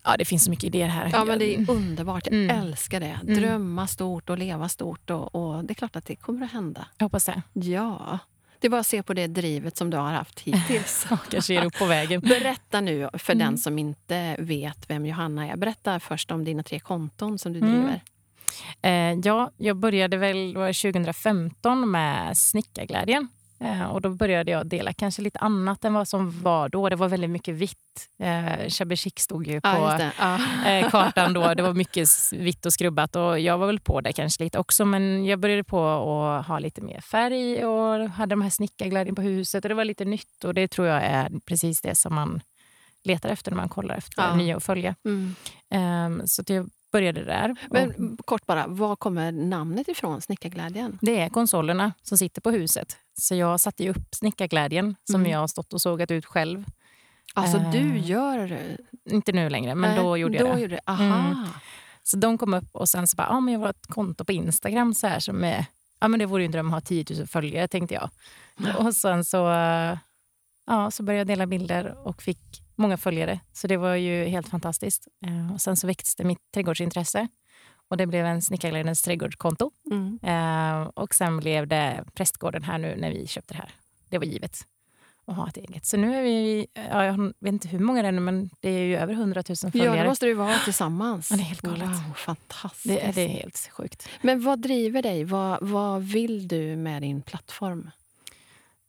Ja, 0.05 0.17
det 0.19 0.25
finns 0.25 0.45
så 0.45 0.51
mycket 0.51 0.65
idéer 0.65 0.89
här. 0.89 1.11
Ja, 1.13 1.25
men 1.25 1.39
det 1.39 1.55
är 1.55 1.71
underbart. 1.71 2.27
Jag 2.27 2.35
Mm. 2.35 2.61
älskar 2.63 3.01
det. 3.01 3.19
Mm. 3.23 3.35
Drömma 3.41 3.87
stort 3.87 4.31
och 4.31 4.39
leva 4.39 4.69
stort. 4.69 5.11
Och, 5.11 5.35
och 5.35 5.65
Det 5.65 5.73
är 5.73 5.75
klart 5.75 5.97
att 5.97 6.07
det 6.07 6.17
kommer 6.17 6.47
att 6.47 6.53
hända. 6.53 6.87
Jag 6.99 7.05
hoppas 7.05 7.25
det. 7.25 7.43
Ja. 7.53 8.19
Det 8.61 8.67
är 8.67 8.71
bara 8.71 8.81
att 8.81 8.87
se 8.87 9.03
på 9.03 9.15
det 9.15 9.27
drivet 9.27 9.77
som 9.77 9.91
du 9.91 9.97
har 9.97 10.13
haft 10.13 10.41
hittills. 10.41 11.07
Kanske 11.31 11.55
ger 11.55 11.65
upp 11.65 11.79
på 11.79 11.85
vägen. 11.87 12.21
Berätta 12.21 12.81
nu 12.81 13.09
för 13.15 13.33
Mm. 13.33 13.47
den 13.47 13.59
som 13.59 13.79
inte 13.79 14.37
vet 14.39 14.91
vem 14.91 15.07
Johanna 15.07 15.49
är. 15.49 15.57
Berätta 15.57 16.01
först 16.01 16.31
om 16.31 16.45
dina 16.45 16.63
tre 16.63 16.79
konton 16.81 17.39
som 17.39 17.53
du 17.53 17.59
Mm. 17.59 17.73
driver. 17.73 18.01
Eh, 18.82 19.12
ja, 19.25 19.50
jag 19.56 19.76
började 19.76 20.16
väl 20.16 20.52
det 20.52 20.58
var 20.58 20.93
2015 20.93 21.90
med 21.90 22.37
Snickarglädjen. 22.38 23.28
Eh, 23.60 23.82
och 23.84 24.00
då 24.00 24.10
började 24.10 24.50
jag 24.50 24.66
dela 24.66 24.93
kanske 24.93 25.22
lite 25.22 25.38
annat 25.38 25.84
än 25.84 25.94
vad 25.94 26.08
som 26.08 26.43
var 26.43 26.69
då. 26.69 26.88
Det 26.88 26.96
var 26.96 27.08
väldigt 27.08 27.31
mycket 27.31 27.54
vitt. 27.54 28.08
Eh, 28.19 28.69
Shabby 28.69 28.96
Chic 28.96 29.12
stod 29.19 29.46
ju 29.46 29.60
på 29.60 29.69
Ja. 29.69 30.10
Ja. 30.19 30.38
kartan 30.91 31.32
då. 31.32 31.55
Det 31.55 31.62
var 31.62 31.72
mycket 31.72 32.08
vitt 32.32 32.67
och 32.67 32.72
skrubbat 32.72 33.17
och 33.17 33.41
jag 33.41 33.58
var 33.58 33.67
väl 33.67 33.81
på 33.81 34.00
det 34.00 34.12
kanske 34.12 34.44
lite 34.44 34.58
också. 34.58 34.84
Men 34.84 35.24
jag 35.24 35.38
började 35.38 35.65
på 35.65 35.88
att 35.88 36.46
ha 36.46 36.58
lite 36.58 36.81
mer 36.81 37.00
färg 37.00 37.65
och 37.67 38.08
hade 38.10 38.32
de 38.32 38.43
här 38.43 38.50
snickarglädjen 38.50 39.15
på 39.15 39.22
huset 39.22 39.65
och 39.65 39.69
det 39.69 39.74
var 39.74 39.84
lite 39.84 40.05
nytt 40.05 40.44
och 40.44 40.55
det 40.55 40.69
tror 40.69 40.86
jag 40.88 41.03
är 41.03 41.31
precis 41.46 41.81
det 41.81 41.94
som 41.94 42.15
man 42.15 42.41
letar 43.05 43.29
efter 43.29 43.50
när 43.50 43.56
man 43.56 43.69
kollar 43.69 43.96
efter 43.96 44.22
Ja. 44.22 44.34
nya 44.34 44.56
att 44.56 44.65
följa. 44.65 44.94
Mm. 45.05 45.34
Eh, 45.70 46.24
så 46.26 46.43
jag 46.46 46.70
började 46.96 47.24
där. 47.24 47.50
Och- 47.50 47.56
Men 47.70 48.17
kort 48.24 48.46
bara, 48.46 48.67
var 48.67 48.96
kommer 48.96 49.32
namnet 49.32 49.88
ifrån, 49.88 50.20
Snickarglädjen? 50.22 50.98
Det 51.03 51.20
är 51.20 51.29
konsolerna 51.29 51.93
som 52.03 52.19
sitter 52.19 52.41
på 52.41 52.50
huset. 52.50 52.96
Så 53.19 53.34
jag 53.34 53.60
satte 53.60 53.82
ju 53.84 53.91
upp 53.91 54.15
snickarglädjen 54.15 54.96
som 55.05 55.20
Mm. 55.20 55.31
jag 55.32 55.38
har 55.38 55.46
stått 55.48 55.72
och 55.72 55.82
sågat 55.82 56.10
ut 56.10 56.26
själv. 56.26 56.65
Alltså 57.34 57.56
Eh, 57.56 57.70
du 57.70 57.98
gör... 57.98 58.58
Inte 59.10 59.32
nu 59.32 59.50
längre, 59.50 59.74
men 59.74 59.91
Nej, 59.91 60.03
då 60.05 60.17
gjorde 60.17 60.36
jag 60.38 60.46
då 60.48 60.55
det. 60.55 60.60
Gjorde, 60.60 60.81
aha. 60.86 61.05
Mm. 61.19 61.46
Så 62.03 62.17
de 62.17 62.38
kom 62.38 62.55
upp 62.55 62.69
och 62.72 62.88
sen 62.88 63.06
så 63.06 63.17
bara, 63.17 63.29
ah, 63.29 63.41
men 63.41 63.55
jag 63.55 63.60
har 63.60 63.69
ett 63.70 63.86
konto 63.86 64.24
på 64.24 64.32
Instagram 64.32 64.94
så 64.94 65.06
här 65.06 65.20
som 65.20 65.44
är, 65.44 65.65
ja 66.00 66.08
men 66.08 66.19
det 66.20 66.26
vore 66.26 66.43
ju 66.43 66.46
en 66.46 66.53
dröm 66.53 66.67
att 66.67 66.72
ha 66.72 66.81
10 66.81 67.05
000 67.19 67.26
följare 67.26 67.69
tänkte 67.69 67.94
jag. 67.94 68.10
Och 68.79 68.94
sen 68.96 69.24
så, 69.24 69.50
eh, 69.53 69.98
ja, 70.67 70.91
så 70.91 71.03
började 71.03 71.20
jag 71.20 71.26
dela 71.26 71.46
bilder 71.46 71.96
och 72.06 72.22
fick 72.22 72.62
många 72.77 72.97
följare. 72.97 73.41
Så 73.53 73.67
det 73.67 73.77
var 73.77 73.95
ju 73.95 74.25
helt 74.25 74.49
fantastiskt. 74.49 75.09
Eh, 75.27 75.55
Och 75.55 75.61
sen 75.61 75.77
så 75.77 75.87
växte 75.87 76.25
mitt 76.25 76.39
trädgårdsintresse 76.55 77.29
och 77.89 77.97
det 77.97 78.06
blev 78.06 78.27
en 78.27 78.43
Snickarglädjens 78.43 79.03
trädgårdskonto. 79.03 79.71
Mm. 79.91 80.19
Eh, 80.23 80.83
och 80.95 81.15
sen 81.15 81.37
blev 81.37 81.67
det 81.67 82.05
prästgården 82.15 82.63
här 82.65 82.79
nu 82.79 82.97
när 82.97 83.11
vi 83.11 83.27
köpte 83.27 83.55
det 83.55 83.59
här. 83.59 83.71
Det 84.09 84.19
var 84.19 84.25
givet 84.25 84.59
att 85.27 85.37
ha 85.37 85.49
ett 85.49 85.56
eget. 85.56 85.87
Så 85.87 85.97
nu 85.97 86.17
är 86.19 86.23
vi, 86.23 86.67
ja, 86.75 87.05
jag 87.05 87.33
vet 87.41 87.53
inte 87.53 87.69
hur 87.69 87.79
många 87.79 88.03
det 88.03 88.09
är 88.09 88.13
nu, 88.13 88.21
men 88.21 88.51
det 88.61 88.71
är 88.71 88.81
ju 88.83 88.97
över 88.97 89.15
100 89.15 89.43
000 89.49 89.56
Ja, 89.63 89.71
följare. 89.71 90.03
det 90.03 90.09
måste 90.09 90.27
det 90.27 90.31
ju 90.31 90.35
vara 90.35 90.59
tillsammans. 90.65 91.31
Ja, 91.31 91.37
det 91.37 91.43
är 91.43 91.45
helt 91.45 91.61
galet. 91.61 91.89
Wow, 91.89 92.15
fantastiskt. 92.17 92.85
det, 92.95 93.01
är- 93.01 93.13
det 93.13 93.21
är 93.23 93.29
helt 93.29 93.69
sjukt. 93.73 94.09
Men 94.23 94.43
vad 94.43 94.59
driver 94.61 95.03
dig? 95.03 95.25
Vad, 95.25 95.59
vad 95.69 96.03
vill 96.03 96.49
du 96.49 96.77
med 96.77 97.03
din 97.03 97.23
plattform? 97.23 97.91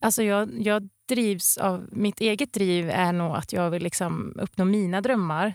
Alltså 0.01 0.23
jag, 0.23 0.61
jag 0.61 0.89
drivs 1.07 1.57
av... 1.57 1.87
Mitt 1.91 2.21
eget 2.21 2.53
driv 2.53 2.89
är 2.89 3.13
nog 3.13 3.35
att 3.35 3.53
jag 3.53 3.69
vill 3.69 3.83
liksom 3.83 4.33
uppnå 4.35 4.65
mina 4.65 5.01
drömmar. 5.01 5.53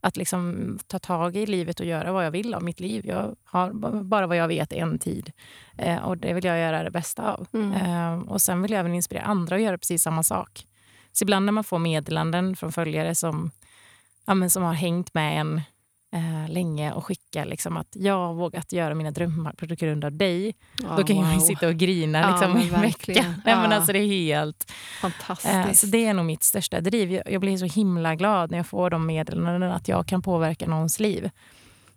Att 0.00 0.16
liksom 0.16 0.78
ta 0.86 0.98
tag 0.98 1.36
i 1.36 1.46
livet 1.46 1.80
och 1.80 1.86
göra 1.86 2.12
vad 2.12 2.26
jag 2.26 2.30
vill 2.30 2.54
av 2.54 2.62
mitt 2.62 2.80
liv. 2.80 3.06
Jag 3.06 3.36
har 3.44 3.72
bara 4.02 4.26
vad 4.26 4.36
jag 4.36 4.48
vet 4.48 4.72
en 4.72 4.98
tid. 4.98 5.32
Eh, 5.78 5.96
och 5.96 6.18
det 6.18 6.34
vill 6.34 6.44
jag 6.44 6.58
göra 6.58 6.82
det 6.82 6.90
bästa 6.90 7.32
av. 7.32 7.46
Mm. 7.52 7.72
Eh, 7.72 8.28
och 8.28 8.42
sen 8.42 8.62
vill 8.62 8.70
jag 8.70 8.80
även 8.80 8.94
inspirera 8.94 9.24
andra 9.24 9.56
att 9.56 9.62
göra 9.62 9.78
precis 9.78 10.02
samma 10.02 10.22
sak. 10.22 10.66
Så 11.12 11.24
ibland 11.24 11.46
när 11.46 11.52
man 11.52 11.64
får 11.64 11.78
meddelanden 11.78 12.56
från 12.56 12.72
följare 12.72 13.14
som, 13.14 13.50
ja, 14.24 14.48
som 14.48 14.62
har 14.62 14.72
hängt 14.72 15.14
med 15.14 15.40
en 15.40 15.60
eh, 16.14 16.48
länge 16.52 16.92
och 16.92 17.04
skickar 17.04 17.44
liksom 17.44 17.76
att 17.76 17.88
jag 17.92 18.14
har 18.26 18.34
vågat 18.34 18.72
göra 18.72 18.94
mina 18.94 19.10
drömmar 19.10 19.52
på 19.52 19.66
grund 19.66 20.04
av 20.04 20.12
dig. 20.12 20.54
Ja, 20.82 20.96
Då 20.96 21.04
kan 21.04 21.16
jag 21.16 21.32
wow. 21.32 21.40
sitta 21.40 21.68
och 21.68 21.74
grina 21.74 22.20
Ja, 22.20 22.30
liksom, 22.30 22.52
men 22.52 22.62
i 22.62 22.68
en 22.74 22.80
vecka. 22.80 23.12
Nej, 23.44 23.56
men 23.56 23.70
Ja. 23.70 23.76
alltså, 23.76 23.92
det 23.92 23.98
är 23.98 24.06
helt... 24.06 24.70
Fantastiskt. 25.00 25.54
Eh, 25.54 25.72
så 25.72 25.86
det 25.86 26.06
är 26.06 26.14
nog 26.14 26.24
mitt 26.26 26.42
största 26.42 26.80
driv. 26.80 27.12
Jag, 27.12 27.30
jag 27.32 27.40
blir 27.40 27.56
så 27.56 27.64
himla 27.66 28.14
glad 28.14 28.50
när 28.50 28.58
jag 28.58 28.66
får 28.66 28.90
de 28.90 29.06
meddelandena 29.06 29.74
att 29.74 29.88
jag 29.88 30.06
kan 30.06 30.22
påverka 30.22 30.66
någons 30.66 31.00
liv. 31.00 31.30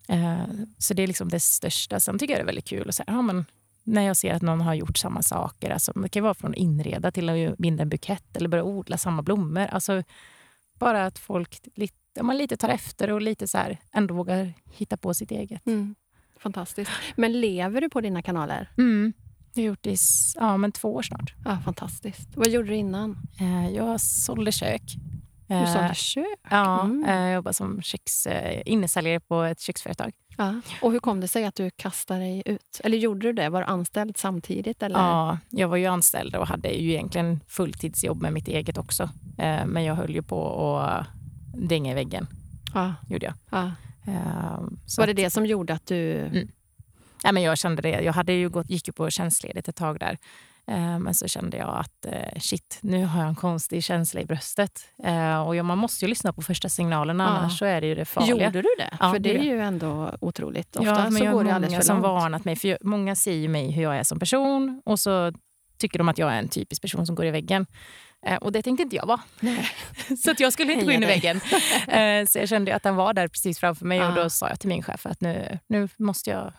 Eh, 0.07 0.37
så 0.77 0.93
det 0.93 1.03
är 1.03 1.07
liksom 1.07 1.29
det 1.29 1.39
största. 1.39 1.99
Sen 1.99 2.19
tycker 2.19 2.33
jag 2.33 2.39
det 2.39 2.43
är 2.43 2.45
väldigt 2.45 2.67
kul 2.67 2.89
att 2.89 2.95
säga, 2.95 3.05
ja, 3.07 3.21
men 3.21 3.45
när 3.83 4.01
jag 4.01 4.17
ser 4.17 4.33
att 4.33 4.41
någon 4.41 4.61
har 4.61 4.73
gjort 4.73 4.97
samma 4.97 5.21
saker. 5.21 5.69
Alltså, 5.69 5.91
det 5.91 6.09
kan 6.09 6.23
vara 6.23 6.33
från 6.33 6.53
inreda 6.53 7.11
till 7.11 7.29
att 7.29 7.57
binda 7.57 7.81
en 7.81 7.89
bukett 7.89 8.37
eller 8.37 8.49
börja 8.49 8.63
odla 8.63 8.97
samma 8.97 9.21
blommor. 9.21 9.65
Alltså, 9.71 10.03
bara 10.79 11.05
att 11.05 11.19
folk 11.19 11.59
ja, 12.17 12.23
man 12.23 12.37
lite 12.37 12.57
tar 12.57 12.69
efter 12.69 13.11
och 13.11 13.21
lite 13.21 13.47
så 13.47 13.57
här, 13.57 13.77
ändå 13.93 14.13
vågar 14.13 14.53
hitta 14.71 14.97
på 14.97 15.13
sitt 15.13 15.31
eget. 15.31 15.65
Mm. 15.67 15.95
Fantastiskt. 16.39 16.91
Men 17.15 17.41
lever 17.41 17.81
du 17.81 17.89
på 17.89 18.01
dina 18.01 18.21
kanaler? 18.21 18.69
Mm. 18.77 19.13
Jag 19.53 19.63
har 19.63 19.67
gjort 19.67 19.83
det 19.83 19.91
i 19.91 19.97
ja, 20.35 20.57
men 20.57 20.71
två 20.71 20.93
år 20.95 21.01
snart. 21.01 21.33
Ja, 21.45 21.57
fantastiskt. 21.65 22.29
Vad 22.35 22.47
gjorde 22.49 22.67
du 22.67 22.75
innan? 22.75 23.17
Eh, 23.39 23.69
Jag 23.69 24.01
sålde 24.01 24.51
kök 24.51 24.81
Du 25.47 25.53
sålde 25.65 25.79
Eh, 25.87 25.93
kök? 25.93 26.25
Ja, 26.49 26.81
Mm. 26.83 27.05
eh, 27.05 27.15
jag 27.15 27.33
jobbar 27.33 27.51
som 27.51 27.81
köks, 27.81 28.27
innesäljare 28.65 29.19
på 29.19 29.41
ett 29.43 29.59
köksföretag. 29.59 30.11
Ja. 30.37 30.61
Och 30.81 30.91
hur 30.91 30.99
kom 30.99 31.19
det 31.19 31.27
sig 31.27 31.45
att 31.45 31.55
du 31.55 31.69
kastade 31.75 32.19
dig 32.19 32.43
ut? 32.45 32.81
Eller 32.83 32.97
gjorde 32.97 33.27
du 33.27 33.33
det? 33.33 33.49
Var 33.49 33.61
du 33.61 33.65
anställd 33.67 34.17
samtidigt? 34.17 34.83
Eller? 34.83 34.99
Ja, 34.99 35.37
jag 35.49 35.67
var 35.67 35.77
ju 35.77 35.85
anställd 35.85 36.35
och 36.35 36.47
hade 36.47 36.69
ju 36.69 36.91
egentligen 36.91 37.39
fulltidsjobb 37.47 38.21
med 38.21 38.33
mitt 38.33 38.47
eget 38.47 38.77
också. 38.77 39.09
Men 39.65 39.83
jag 39.83 39.95
höll 39.95 40.15
ju 40.15 40.23
på 40.23 40.77
att 40.79 41.07
dänga 41.57 41.91
i 41.91 41.95
väggen, 41.95 42.27
Ja. 42.73 42.93
gjorde 43.09 43.25
jag. 43.25 43.33
ja. 43.49 43.71
Eh, 44.11 44.59
så 44.85 45.01
Var 45.01 45.07
det 45.07 45.13
det 45.13 45.29
som 45.29 45.45
gjorde 45.45 45.73
att 45.73 45.85
du... 45.85 46.13
Mm. 46.19 46.47
Ja, 47.23 47.31
men 47.31 47.43
jag 47.43 47.57
kände 47.57 47.81
det. 47.81 47.89
Jag 48.01 48.13
hade 48.13 48.33
ju 48.33 48.49
gått, 48.49 48.69
gick 48.69 48.87
ju 48.87 48.93
på 48.93 49.09
tjänstledigt 49.09 49.67
ett 49.67 49.75
tag 49.75 49.99
där. 49.99 50.17
Eh, 50.67 50.99
men 50.99 51.13
så 51.13 51.27
kände 51.27 51.57
jag 51.57 51.77
att 51.79 52.05
eh, 52.05 52.39
shit, 52.39 52.79
nu 52.81 53.05
har 53.05 53.19
jag 53.19 53.29
en 53.29 53.35
konstig 53.35 53.83
känsla 53.83 54.21
i 54.21 54.25
bröstet. 54.25 54.81
Eh, 55.03 55.41
och 55.41 55.65
man 55.65 55.77
måste 55.77 56.05
ju 56.05 56.09
lyssna 56.09 56.33
på 56.33 56.41
första 56.41 56.69
signalerna, 56.69 57.23
Ja. 57.23 57.29
annars 57.29 57.59
så 57.59 57.65
är 57.65 57.81
det 57.81 57.87
ju 57.87 57.95
det 57.95 58.05
farliga. 58.05 58.31
Gjorde 58.45 58.61
du 58.61 58.69
det? 58.77 58.97
Ja, 58.99 59.11
För 59.11 59.19
det 59.19 59.37
är 59.37 59.43
ju 59.43 59.59
ändå 59.61 60.11
otroligt. 60.21 60.75
Ofta 60.75 60.89
ja, 60.89 60.95
men 61.03 61.11
så 61.11 61.23
jag 61.23 61.33
går 61.33 61.43
det 61.43 61.53
alldeles 61.55 61.75
för 61.75 61.81
som 61.83 61.95
långt. 62.01 62.03
varnat 62.03 62.45
mig. 62.45 62.55
För 62.55 62.77
många 62.81 63.15
ju 63.25 63.47
mig 63.47 63.71
hur 63.71 63.83
jag 63.83 63.97
är 63.97 64.03
som 64.03 64.19
person 64.19 64.81
och 64.85 64.99
så 64.99 65.31
tycker 65.77 65.97
de 65.99 66.09
att 66.09 66.17
jag 66.17 66.33
är 66.33 66.37
en 66.39 66.49
typisk 66.49 66.81
person 66.81 67.05
som 67.05 67.15
går 67.15 67.25
i 67.25 67.31
väggen. 67.31 67.65
Eh, 68.27 68.37
och 68.37 68.51
det 68.51 68.61
tänkte 68.61 68.83
inte 68.83 68.95
jag 68.95 69.05
vara. 69.05 69.21
så 70.23 70.31
att 70.31 70.39
jag 70.39 70.53
skulle 70.53 70.73
inte 70.73 70.85
gå 70.85 70.91
in 70.91 71.03
i 71.03 71.05
väggen. 71.05 71.41
Eh, 71.87 72.25
så 72.25 72.39
jag 72.39 72.49
kände 72.49 72.75
att 72.75 72.83
den 72.83 72.95
var 72.95 73.13
där 73.13 73.27
precis 73.27 73.59
framför 73.59 73.85
mig 73.85 73.99
och 74.01 74.05
Ah. 74.07 74.23
då 74.23 74.29
sa 74.29 74.49
jag 74.49 74.59
till 74.59 74.69
min 74.69 74.83
chef 74.83 75.05
att 75.05 75.21
nu, 75.21 75.59
nu 75.67 75.89
måste 75.97 76.29
jag 76.29 76.53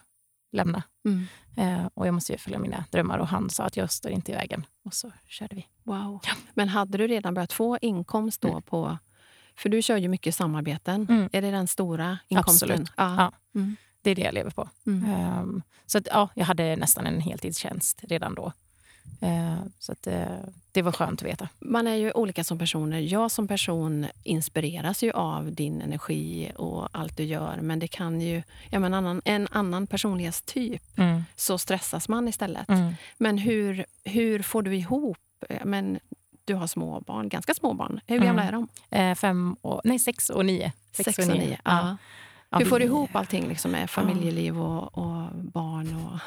lämna. 0.53 0.83
Mm. 1.05 1.27
Eh, 1.57 1.89
och 1.95 2.07
jag 2.07 2.15
måste 2.15 2.33
ju 2.33 2.39
följa 2.39 2.59
mina 2.59 2.85
drömmar 2.91 3.19
och 3.19 3.29
han 3.29 3.51
sa 3.51 3.65
att 3.65 3.77
jag 3.77 3.93
står 3.93 4.11
inte 4.13 4.33
i 4.33 4.35
vägen. 4.35 4.67
Och 4.85 4.95
så 4.95 5.13
körde 5.27 5.57
vi. 5.57 5.67
Wow. 5.83 6.21
Men 6.55 6.69
hade 6.69 6.99
du 6.99 7.07
redan 7.07 7.35
börjat 7.35 7.53
få 7.53 7.79
inkomst 7.81 8.41
då 8.41 8.61
på... 8.61 8.99
För 9.57 9.69
du 9.69 9.83
kör 9.83 9.97
ju 9.97 10.09
mycket 10.09 10.35
samarbeten. 10.35 11.07
Mm. 11.11 11.29
Är 11.33 11.43
det 11.43 11.51
den 11.51 11.67
stora 11.67 12.19
inkomsten? 12.29 12.71
Absolut. 12.71 12.93
Ja. 12.97 13.17
Ja. 13.17 13.33
Mm. 13.61 13.77
Det 14.03 14.11
är 14.11 14.15
det 14.15 14.23
jag 14.23 14.35
lever 14.35 14.51
på. 14.51 14.69
Mm. 14.87 15.11
Ehm, 15.11 15.63
så 15.87 15.99
att, 15.99 16.09
ja, 16.11 16.29
jag 16.35 16.45
hade 16.45 16.77
nästan 16.77 17.07
en 17.07 17.21
heltidstjänst 17.21 18.01
redan 18.03 18.35
då. 18.35 18.53
Eh, 19.21 19.59
så 19.79 19.93
att, 19.93 20.07
eh, 20.07 20.23
det 20.73 20.83
var 20.83 20.93
skönt 20.93 21.23
att 21.23 21.29
veta. 21.29 21.49
Man 21.59 21.87
är 21.87 21.95
ju 21.95 22.13
olika 22.13 22.45
som 22.45 22.59
personer. 22.59 22.99
Jag 22.99 23.31
som 23.31 23.49
person 23.49 24.07
inspireras 24.23 25.03
ju 25.03 25.13
av 25.13 25.53
din 25.53 25.81
energi 25.83 26.53
och 26.57 26.89
allt 26.93 27.17
du 27.17 27.25
gör. 27.25 27.59
Men 27.63 27.79
det 27.79 27.89
kan 27.89 28.21
ju... 28.21 28.43
Ja, 28.71 28.79
men 28.79 28.95
annan, 28.95 29.23
en 29.25 29.49
annan 29.51 29.87
personlighetstyp 29.87 30.83
Mm. 30.99 31.25
så 31.37 31.59
stressas 31.59 32.09
man 32.09 32.29
istället. 32.29 32.69
Mm. 32.69 32.95
Men 33.19 33.39
hur, 33.39 33.85
hur 34.05 34.43
får 34.43 34.63
du 34.63 34.77
ihop... 34.77 35.19
ja, 35.49 35.57
Men 35.65 35.99
du 36.45 36.55
har 36.55 36.67
små 36.67 37.01
barn, 37.01 37.29
ganska 37.29 37.55
små 37.55 37.75
barn. 37.75 38.01
Hur 38.07 38.19
gamla 38.19 38.43
Mm. 38.43 38.47
är 38.49 38.53
de? 38.53 38.69
Eh, 39.11 39.15
fem 39.15 39.57
och, 39.61 39.81
nej, 39.85 39.99
sex 39.99 40.31
och 40.31 40.47
nio. 40.47 40.73
Sex 40.93 41.19
och 41.19 41.27
nio. 41.27 41.59
Ja. 41.65 41.97
Ja, 42.51 42.59
Hur 42.59 42.65
får 42.67 42.79
du 42.79 42.85
ihop 42.85 43.17
allting 43.17 43.49
liksom 43.49 43.71
med 43.71 43.91
familjeliv 43.91 44.61
och, 44.61 44.99
och 44.99 45.35
barn? 45.35 45.97
Och... 46.07 46.21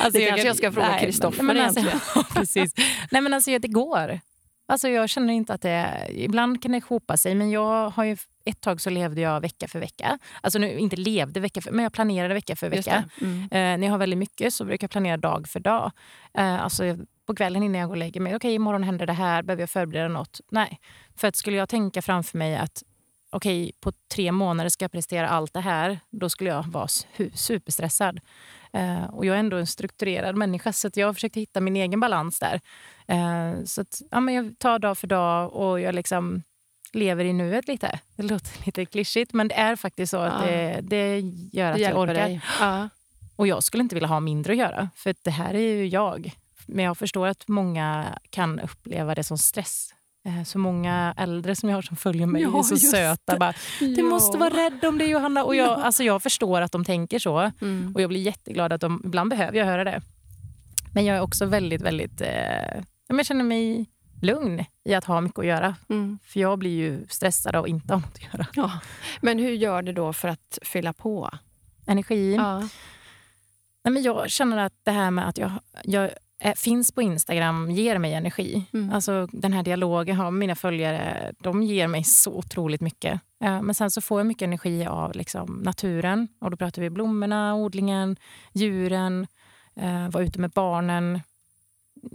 Alltså, 0.00 0.18
Det 0.18 0.26
kanske 0.26 0.46
jag 0.46 0.56
ska 0.56 0.72
fråga 0.72 0.98
Kristoffer 0.98 1.44
alltså, 1.44 1.80
egentligen. 1.80 2.00
ja, 2.14 2.24
precis. 2.34 2.74
Nej, 3.10 3.22
men 3.22 3.34
alltså, 3.34 3.58
det 3.58 3.68
går. 3.68 4.20
Alltså, 4.68 4.88
jag 4.88 5.08
känner 5.08 5.32
inte 5.32 5.54
att 5.54 5.62
det... 5.62 6.06
Ibland 6.10 6.62
kan 6.62 6.72
det 6.72 6.84
hopa 6.84 7.16
sig, 7.16 7.34
men 7.34 7.50
jag 7.50 7.90
har 7.90 8.04
ju, 8.04 8.16
ett 8.44 8.60
tag 8.60 8.80
så 8.80 8.90
levde 8.90 9.20
jag 9.20 9.40
vecka 9.40 9.68
för 9.68 9.78
vecka. 9.78 10.18
Alltså 10.40 10.58
nu, 10.58 10.78
inte 10.78 10.96
levde 10.96 11.40
vecka 11.40 11.60
för, 11.60 11.70
men 11.70 11.82
jag 11.82 11.92
planerade 11.92 12.34
vecka 12.34 12.56
för 12.56 12.68
vecka. 12.68 13.04
Mm. 13.20 13.42
Eh, 13.42 13.48
när 13.50 13.82
jag 13.82 13.90
har 13.90 13.98
väldigt 13.98 14.18
mycket 14.18 14.54
så 14.54 14.64
brukar 14.64 14.84
jag 14.84 14.90
planera 14.90 15.16
dag 15.16 15.48
för 15.48 15.60
dag. 15.60 15.92
Eh, 16.34 16.62
alltså 16.62 16.96
på 17.26 17.34
kvällen 17.34 17.62
innan 17.62 17.80
jag 17.80 17.88
går 17.88 17.94
och 17.94 17.98
lägger 17.98 18.20
mig. 18.20 18.36
Okej, 18.36 18.54
imorgon 18.54 18.82
händer 18.82 19.06
det 19.06 19.12
här. 19.12 19.42
Behöver 19.42 19.62
jag 19.62 19.70
förbereda 19.70 20.08
något? 20.08 20.40
Nej. 20.50 20.80
För 21.16 21.28
att 21.28 21.36
skulle 21.36 21.56
jag 21.56 21.68
tänka 21.68 22.02
framför 22.02 22.38
mig 22.38 22.56
att 22.56 22.82
okej, 23.30 23.72
på 23.80 23.92
tre 24.14 24.32
månader 24.32 24.68
ska 24.70 24.84
jag 24.84 24.92
prestera 24.92 25.28
allt 25.28 25.52
det 25.52 25.60
här. 25.60 26.00
Då 26.10 26.28
skulle 26.30 26.50
jag 26.50 26.66
vara 26.66 26.86
su- 26.86 27.30
superstressad. 27.36 28.20
Eh, 28.72 29.04
och 29.04 29.26
jag 29.26 29.36
är 29.36 29.40
ändå 29.40 29.56
en 29.56 29.66
strukturerad 29.66 30.36
människa 30.36 30.72
så 30.72 30.88
att 30.88 30.96
jag 30.96 31.06
har 31.06 31.14
försökt 31.14 31.36
hitta 31.36 31.60
min 31.60 31.76
egen 31.76 32.00
balans 32.00 32.38
där. 32.38 32.60
Eh, 33.08 33.64
så 33.64 33.80
att, 33.80 34.02
ja, 34.10 34.20
men 34.20 34.34
jag 34.34 34.58
tar 34.58 34.78
dag 34.78 34.98
för 34.98 35.06
dag 35.06 35.52
och 35.52 35.80
jag 35.80 35.94
liksom 35.94 36.42
lever 36.92 37.24
i 37.24 37.32
nuet 37.32 37.68
lite. 37.68 38.00
Det 38.16 38.22
låter 38.22 38.50
lite 38.66 38.84
klyschigt 38.86 39.32
men 39.32 39.48
det 39.48 39.54
är 39.54 39.76
faktiskt 39.76 40.10
så 40.10 40.16
att 40.16 40.46
Ja. 40.46 40.50
det, 40.52 40.80
det 40.82 41.20
gör 41.52 41.66
Det 41.66 41.72
att 41.72 41.78
jag 41.80 41.80
hjälper 41.80 42.00
orkar. 42.12 42.40
Ja. 42.60 42.88
Och 43.36 43.46
jag 43.46 43.62
skulle 43.62 43.82
inte 43.82 43.94
vilja 43.94 44.08
ha 44.08 44.20
mindre 44.20 44.52
att 44.52 44.58
göra, 44.58 44.88
för 44.96 45.14
det 45.22 45.30
här 45.30 45.54
är 45.54 45.58
ju 45.76 45.86
jag. 45.86 46.32
Men 46.66 46.84
jag 46.84 46.98
förstår 46.98 47.26
att 47.26 47.48
många 47.48 48.18
kan 48.30 48.60
uppleva 48.60 49.14
det 49.14 49.24
som 49.24 49.38
stress. 49.38 49.94
Eh, 50.24 50.42
Så 50.44 50.58
många 50.58 51.14
äldre 51.16 51.56
som 51.56 51.68
jag 51.68 51.76
har 51.76 51.82
som 51.82 51.96
följer 51.96 52.26
mig 52.26 52.42
Ja, 52.42 52.58
är 52.58 52.62
så 52.62 52.76
söta. 52.76 53.36
Bara, 53.38 53.54
du 53.80 54.02
måste 54.02 54.38
vara 54.38 54.50
rädd 54.50 54.84
om 54.84 54.98
det 54.98 55.04
Johanna. 55.06 55.44
Och 55.44 55.56
jag, 55.56 55.66
Ja. 55.68 55.74
alltså 55.76 56.02
jag 56.02 56.22
förstår 56.22 56.60
att 56.60 56.72
de 56.72 56.84
tänker 56.84 57.18
så. 57.18 57.38
Mm. 57.60 57.92
Och 57.94 58.00
jag 58.02 58.08
blir 58.08 58.20
jätteglad 58.20 58.72
att 58.72 58.80
de, 58.80 59.02
ibland 59.04 59.30
behöver 59.30 59.58
jag 59.58 59.66
höra 59.66 59.84
det. 59.84 60.02
Men 60.94 61.04
jag 61.04 61.16
är 61.16 61.20
också 61.20 61.46
väldigt, 61.46 61.82
väldigt, 61.82 62.20
eh, 62.20 62.76
ja, 63.08 63.16
jag 63.16 63.26
känner 63.26 63.44
mig 63.44 63.86
lugn 64.22 64.64
i 64.84 64.94
att 64.94 65.04
ha 65.04 65.20
mycket 65.20 65.38
att 65.38 65.46
göra. 65.46 65.76
Mm. 65.88 66.18
För 66.24 66.40
jag 66.40 66.58
blir 66.58 66.70
ju 66.76 67.06
stressad 67.08 67.56
av 67.56 67.62
att 67.64 67.68
inte 67.70 67.94
ha 67.94 68.00
något 68.00 68.14
att 68.14 68.32
göra. 68.34 68.46
Ja. 68.54 68.70
Men 69.20 69.38
hur 69.38 69.50
gör 69.52 69.82
du 69.82 69.92
då 69.92 70.12
för 70.12 70.28
att 70.28 70.58
fylla 70.62 70.92
på? 70.92 71.30
Energin. 71.86 72.34
Ja. 72.34 72.58
Nej, 73.84 73.92
men 73.92 74.02
jag 74.02 74.30
känner 74.30 74.56
att 74.58 74.72
det 74.82 74.90
här 74.90 75.10
med 75.10 75.28
att 75.28 75.38
jag, 75.38 75.52
jag 75.84 76.10
finns 76.56 76.92
på 76.92 77.02
Instagram 77.02 77.70
ger 77.70 77.98
mig 77.98 78.14
energi. 78.14 78.64
Mm. 78.72 78.92
Alltså 78.92 79.26
den 79.32 79.52
här 79.52 79.62
dialogen 79.62 80.16
jag 80.16 80.24
har 80.24 80.30
med 80.30 80.38
mina 80.38 80.54
följare, 80.54 81.32
de 81.38 81.62
ger 81.62 81.86
mig 81.86 82.04
så 82.04 82.32
otroligt 82.38 82.80
mycket. 82.80 83.20
Eh, 83.44 83.62
Men 83.62 83.74
sen 83.74 83.90
så 83.90 84.00
får 84.00 84.20
jag 84.20 84.26
mycket 84.26 84.46
energi 84.46 84.86
av 84.86 85.14
liksom, 85.14 85.60
naturen. 85.64 86.28
Och 86.40 86.50
då 86.50 86.56
pratar 86.56 86.82
vi 86.82 86.90
blommorna, 86.90 87.54
odlingen, 87.54 88.16
djuren, 88.52 89.26
eh, 89.76 90.08
vara 90.08 90.24
ute 90.24 90.40
med 90.40 90.50
barnen. 90.50 91.20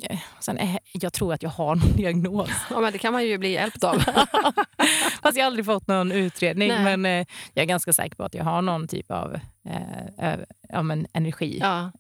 Eh, 0.10 0.20
Sen 0.39 0.60
jag 0.94 1.13
tror 1.13 1.34
att 1.34 1.44
jag 1.44 1.50
har 1.50 1.75
någon 1.75 1.96
diagnos. 1.96 2.50
ja, 2.70 2.80
men 2.82 2.92
det 2.94 2.98
kan 3.00 3.13
man 3.13 3.25
ju 3.25 3.38
bli 3.38 3.51
hjälpt 3.51 3.84
av. 3.84 3.96
Fast 5.22 5.38
jag 5.38 5.44
har 5.44 5.48
aldrig 5.48 5.65
fått 5.65 5.88
någon 5.88 6.12
utredning. 6.12 6.68
Nej. 6.70 6.98
Men 6.98 7.06
eh, 7.06 7.27
jag 7.54 7.63
är 7.63 7.68
ganska 7.68 7.94
säker 7.94 8.15
på 8.15 8.24
att 8.24 8.34
jag 8.34 8.44
har 8.44 8.62
någon 8.62 8.88
typ 8.88 9.12
av 9.12 9.39
eh, 9.70 10.30
eh, 10.32 10.39
ja, 10.70 10.82
men 10.82 11.08
energi 11.13 11.58
ja. 11.62 11.92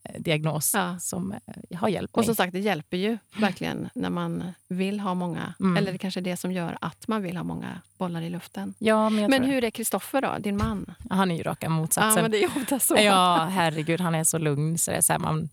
Ja. 0.73 0.99
som 0.99 1.31
eh, 1.31 1.77
har 1.77 1.89
hjälpt 1.89 2.13
Och 2.13 2.17
mig. 2.19 2.25
som 2.25 2.35
sagt, 2.35 2.53
det 2.53 2.59
hjälper 2.59 2.97
ju 2.97 3.17
verkligen 3.39 3.89
när 3.95 4.09
man 4.09 4.43
vill 4.67 4.99
ha 4.99 5.13
många. 5.13 5.53
Mm. 5.59 5.77
Eller 5.77 5.91
det 5.91 5.97
kanske 5.97 6.19
är 6.19 6.21
det 6.21 6.37
som 6.37 6.51
gör 6.51 6.77
att 6.81 7.07
man 7.07 7.21
vill 7.21 7.37
ha 7.37 7.43
många 7.43 7.81
bollar 7.97 8.21
i 8.21 8.29
luften. 8.29 8.73
ja, 8.79 9.09
men 9.09 9.29
Men 9.31 9.43
hur 9.43 9.63
är 9.63 9.69
Kristoffer 9.69 10.21
då, 10.21 10.35
din 10.39 10.57
man? 10.57 10.93
Han 11.09 11.31
är 11.31 11.35
ju 11.35 11.43
raka 11.43 11.65
Ja, 11.65 11.69
motsatsen. 11.69 12.21
men 12.21 12.31
det 12.31 12.43
är 12.43 12.47
ofta 12.61 12.79
så. 12.79 12.95
Ja, 12.99 13.47
herregud, 13.51 14.01
han 14.01 14.15
är 14.15 14.23
så 14.23 14.37
lugn. 14.37 14.77
Så 14.77 14.91
det 14.91 14.97
är 14.97 15.01
så 15.01 15.13
här, 15.13 15.19
man, 15.19 15.49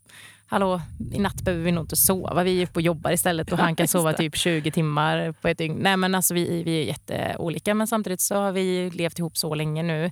Hallå, 0.53 0.81
i 1.13 1.19
natt 1.19 1.43
behöver 1.43 1.65
vi 1.65 1.73
nog 1.73 1.85
inte 1.85 1.97
sova. 1.97 2.43
Vi 2.43 2.59
är 2.59 2.65
uppe 2.65 2.75
och 2.75 2.83
jobbar 2.83 3.11
istället 3.11 3.53
och 3.53 3.59
han 3.67 3.77
kan 3.77 3.89
sova 3.89 4.13
typ 4.13 4.37
20 4.37 4.71
timmar 4.71 5.33
på 5.33 5.49
ett 5.49 5.59
dygn. 5.59 5.79
Nej, 5.81 5.97
men 5.97 6.15
alltså, 6.15 6.35
vi, 6.35 6.63
vi 6.63 6.81
är 6.81 6.85
jätteolika, 6.85 7.75
men 7.75 7.87
samtidigt 7.87 8.21
så 8.21 8.35
har 8.35 8.53
vi 8.53 8.91
levt 8.91 9.19
ihop 9.19 9.37
så 9.37 9.55
länge 9.55 9.83
nu. 9.83 10.11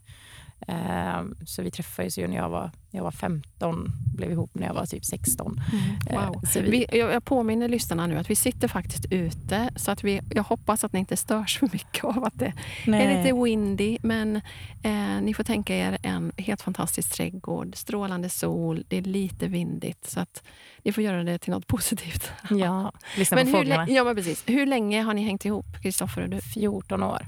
Ehm, 0.68 1.34
så 1.46 1.62
vi 1.62 1.70
träffades 1.70 2.18
ju 2.18 2.28
när 2.28 2.36
jag 2.36 2.48
var, 2.48 2.70
jag 2.90 3.02
var 3.02 3.10
15, 3.10 3.92
blev 4.16 4.30
ihop 4.32 4.50
när 4.54 4.66
jag 4.66 4.74
var 4.74 4.86
typ 4.86 5.04
16. 5.04 5.60
Mm, 5.72 6.24
wow. 6.26 6.34
Eh, 6.34 6.50
så 6.50 6.60
vi, 6.60 6.70
Vi, 6.70 6.98
jag, 6.98 7.24
påminner 7.24 7.68
lyssnarna 7.68 8.06
nu 8.06 8.18
att 8.18 8.30
vi 8.30 8.36
sitter 8.36 8.68
faktiskt 8.68 9.06
ute. 9.10 9.70
Så 9.76 9.90
att 9.90 10.04
vi, 10.04 10.20
jag 10.34 10.42
hoppas 10.42 10.84
att 10.84 10.92
ni 10.92 10.98
inte 10.98 11.16
störs 11.16 11.58
för 11.58 11.68
mycket 11.72 12.04
av 12.04 12.24
att 12.24 12.38
det 12.38 12.52
är 12.86 13.18
lite 13.18 13.34
windy. 13.44 13.98
Men 14.02 14.36
eh, 14.82 15.20
ni 15.22 15.34
får 15.34 15.44
tänka 15.44 15.76
er 15.76 15.98
en 16.02 16.32
helt 16.36 16.62
fantastisk 16.62 17.12
trädgård, 17.12 17.76
strålande 17.76 18.28
sol, 18.28 18.84
det 18.88 18.96
är 18.96 19.02
lite 19.02 19.46
vindigt. 19.48 20.06
Så 20.10 20.20
att 20.20 20.42
ni 20.82 20.92
får 20.92 21.04
göra 21.04 21.24
det 21.24 21.38
till 21.38 21.50
något 21.52 21.66
positivt. 21.74 22.30
ja, 22.50 22.92
lyssna 23.16 23.34
Men 23.34 23.46
på 23.46 23.50
hur, 23.50 23.64
fåglarna. 23.64 23.88
ja, 23.88 24.04
men 24.04 24.16
precis. 24.16 24.44
hur 24.46 24.66
länge 24.66 25.02
har 25.02 25.14
ni 25.14 25.22
hängt 25.22 25.44
ihop, 25.44 25.66
Kristoffer 25.82 26.22
och 26.22 26.28
du? 26.28 26.40
14 26.40 27.02
år. 27.02 27.26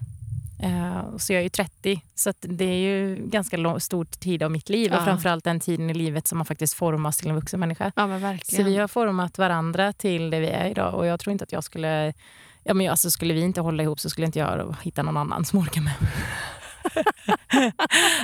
Eh, 0.63 1.17
så 1.17 1.33
jag 1.33 1.39
är 1.39 1.43
ju 1.43 1.49
30, 1.49 2.03
så 2.15 2.33
det 2.41 2.65
är 2.65 2.79
ju 2.79 3.17
ganska 3.27 3.57
lång, 3.57 3.81
stor 3.81 4.05
tid 4.05 4.43
av 4.43 4.51
mitt 4.51 4.69
liv. 4.69 4.91
Ja. 4.93 4.99
Och 4.99 5.05
framförallt 5.05 5.45
den 5.45 5.61
tiden 5.61 5.91
i 5.91 5.95
livet 5.95 6.27
som 6.29 6.39
man 6.39 6.47
faktiskt 6.47 6.75
formas 6.75 7.17
till 7.17 7.29
en 7.29 7.35
vuxen 7.35 7.61
människa. 7.61 7.93
Ja, 7.97 8.07
Så 8.45 8.63
vi 8.63 8.77
har 8.77 8.89
format 8.89 9.39
varandra 9.39 9.93
till 9.93 10.31
det 10.31 10.41
vi 10.41 10.47
är 10.47 10.71
idag. 10.71 10.95
Och 10.95 11.07
jag 11.07 11.21
tror 11.21 11.33
inte 11.33 11.45
att 11.45 11.53
jag 11.53 11.65
skulle... 11.65 12.13
Ja, 12.65 12.75
men 12.75 12.91
alltså, 12.91 13.11
skulle 13.11 13.35
vi 13.35 13.41
inte 13.41 13.61
hålla 13.61 13.83
ihop 13.83 14.01
så 14.01 14.11
skulle 14.11 14.27
inte 14.27 14.39
jag 14.39 14.77
hitta 14.83 15.03
någon 15.03 15.17
annan 15.17 15.45
som 15.45 15.59
orkar 15.59 15.81
med. 15.81 15.93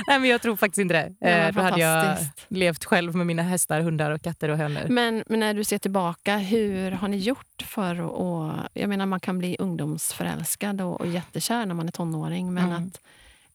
Nej, 0.07 0.19
men 0.19 0.25
jag 0.25 0.41
tror 0.41 0.55
faktiskt 0.55 0.77
inte 0.79 0.93
det. 0.93 1.13
Ja, 1.19 1.27
Eh, 1.29 1.53
Då 1.53 1.61
hade 1.61 1.79
jag 1.81 2.17
levt 2.47 2.85
själv 2.85 3.15
med 3.15 3.27
mina 3.27 3.43
hästar, 3.43 3.81
hundar, 3.81 4.11
och 4.11 4.21
katter 4.21 4.49
och 4.49 4.57
hönor. 4.57 4.81
Men, 4.89 5.23
men 5.27 5.39
när 5.39 5.53
du 5.53 5.63
ser 5.63 5.77
tillbaka, 5.77 6.37
hur 6.37 6.91
har 6.91 7.07
ni 7.07 7.17
gjort 7.17 7.61
för 7.65 7.91
att... 7.95 8.67
Jag 8.73 8.89
menar, 8.89 9.05
man 9.05 9.19
kan 9.19 9.37
bli 9.39 9.55
ungdomsförälskad 9.59 10.81
och, 10.81 11.01
och 11.01 11.07
jättekär 11.07 11.65
när 11.65 11.75
man 11.75 11.87
är 11.87 11.91
tonåring, 11.91 12.53
men 12.53 12.63
Mm. 12.69 12.87
att, 12.87 13.01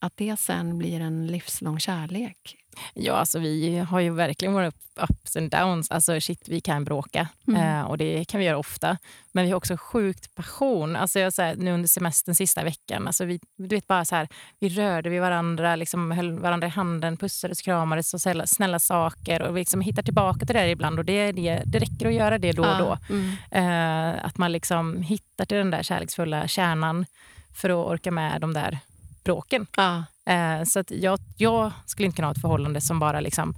att 0.05 0.17
det 0.17 0.37
sen 0.41 0.79
blir 0.79 1.01
en 1.01 1.27
livslång 1.27 1.81
kärlek? 1.81 2.57
Ja, 2.95 3.13
alltså 3.13 3.39
vi 3.39 3.79
har 3.79 4.01
ju 4.01 4.11
verkligen 4.11 4.55
våra 4.55 4.73
ups 5.01 5.37
and 5.37 5.51
downs. 5.51 5.91
Alltså 5.91 6.21
shit, 6.21 6.49
vi 6.49 6.61
kan 6.61 6.85
bråka 6.85 7.29
Mm. 7.49 7.61
eh, 7.81 7.83
och 7.83 7.99
det 7.99 8.25
kan 8.25 8.41
vi 8.41 8.47
göra 8.47 8.59
ofta. 8.59 8.99
Men 9.33 9.45
vi 9.45 9.51
har 9.51 9.57
också 9.57 9.77
sjukt 9.77 10.35
passion. 10.35 10.97
Alltså 10.97 11.21
jag, 11.21 11.33
så 11.33 11.43
här, 11.43 11.57
nu 11.57 11.73
under 11.73 11.89
semestern 11.89 12.35
sista 12.35 12.65
veckan, 12.65 13.07
alltså 13.07 13.25
vi, 13.25 13.41
du 13.57 13.77
vet 13.77 13.87
bara 13.87 14.05
så 14.05 14.15
här, 14.17 14.29
vi 14.61 14.69
rörde 14.69 15.11
vid 15.11 15.21
varandra, 15.21 15.77
liksom 15.77 16.11
höll 16.11 16.39
varandra 16.39 16.67
i 16.67 16.71
handen, 16.71 17.17
pussades, 17.17 17.63
kramades 17.63 18.15
och 18.15 18.21
snälla, 18.21 18.47
snälla 18.47 18.79
saker 18.79 19.43
och 19.43 19.57
vi 19.57 19.61
liksom 19.61 19.81
hittar 19.81 20.03
tillbaka 20.03 20.47
till 20.47 20.55
det 20.55 20.61
där 20.61 20.67
ibland 20.69 20.99
och 20.99 21.05
det, 21.05 21.33
det, 21.33 21.63
det 21.67 21.79
räcker 21.79 22.07
att 22.07 22.15
göra 22.15 22.39
det 22.39 22.53
då 22.53 22.63
och 22.63 22.79
då. 22.79 22.99
Mm. 23.11 23.31
Eh, 23.51 24.25
att 24.25 24.39
man 24.39 24.53
liksom 24.53 25.03
hittar 25.03 25.45
till 25.45 25.57
den 25.59 25.71
där 25.71 25.83
kärleksfulla 25.83 26.49
kärnan 26.49 27.07
för 27.55 27.71
att 27.71 27.87
orka 27.87 28.11
med 28.11 28.41
de 28.41 28.53
där 28.53 28.79
bråken. 29.25 29.67
Ja. 29.77 30.05
Eh, 30.33 30.65
så 30.65 30.79
att 30.81 30.91
jag, 30.91 31.19
jag 31.37 31.73
skulle 31.87 32.07
inte 32.07 32.17
kunna 32.17 32.29
ha 32.29 32.33
ett 32.33 32.41
förhållande 32.41 32.81
som 32.81 32.99
bara 32.99 33.21
liksom 33.21 33.55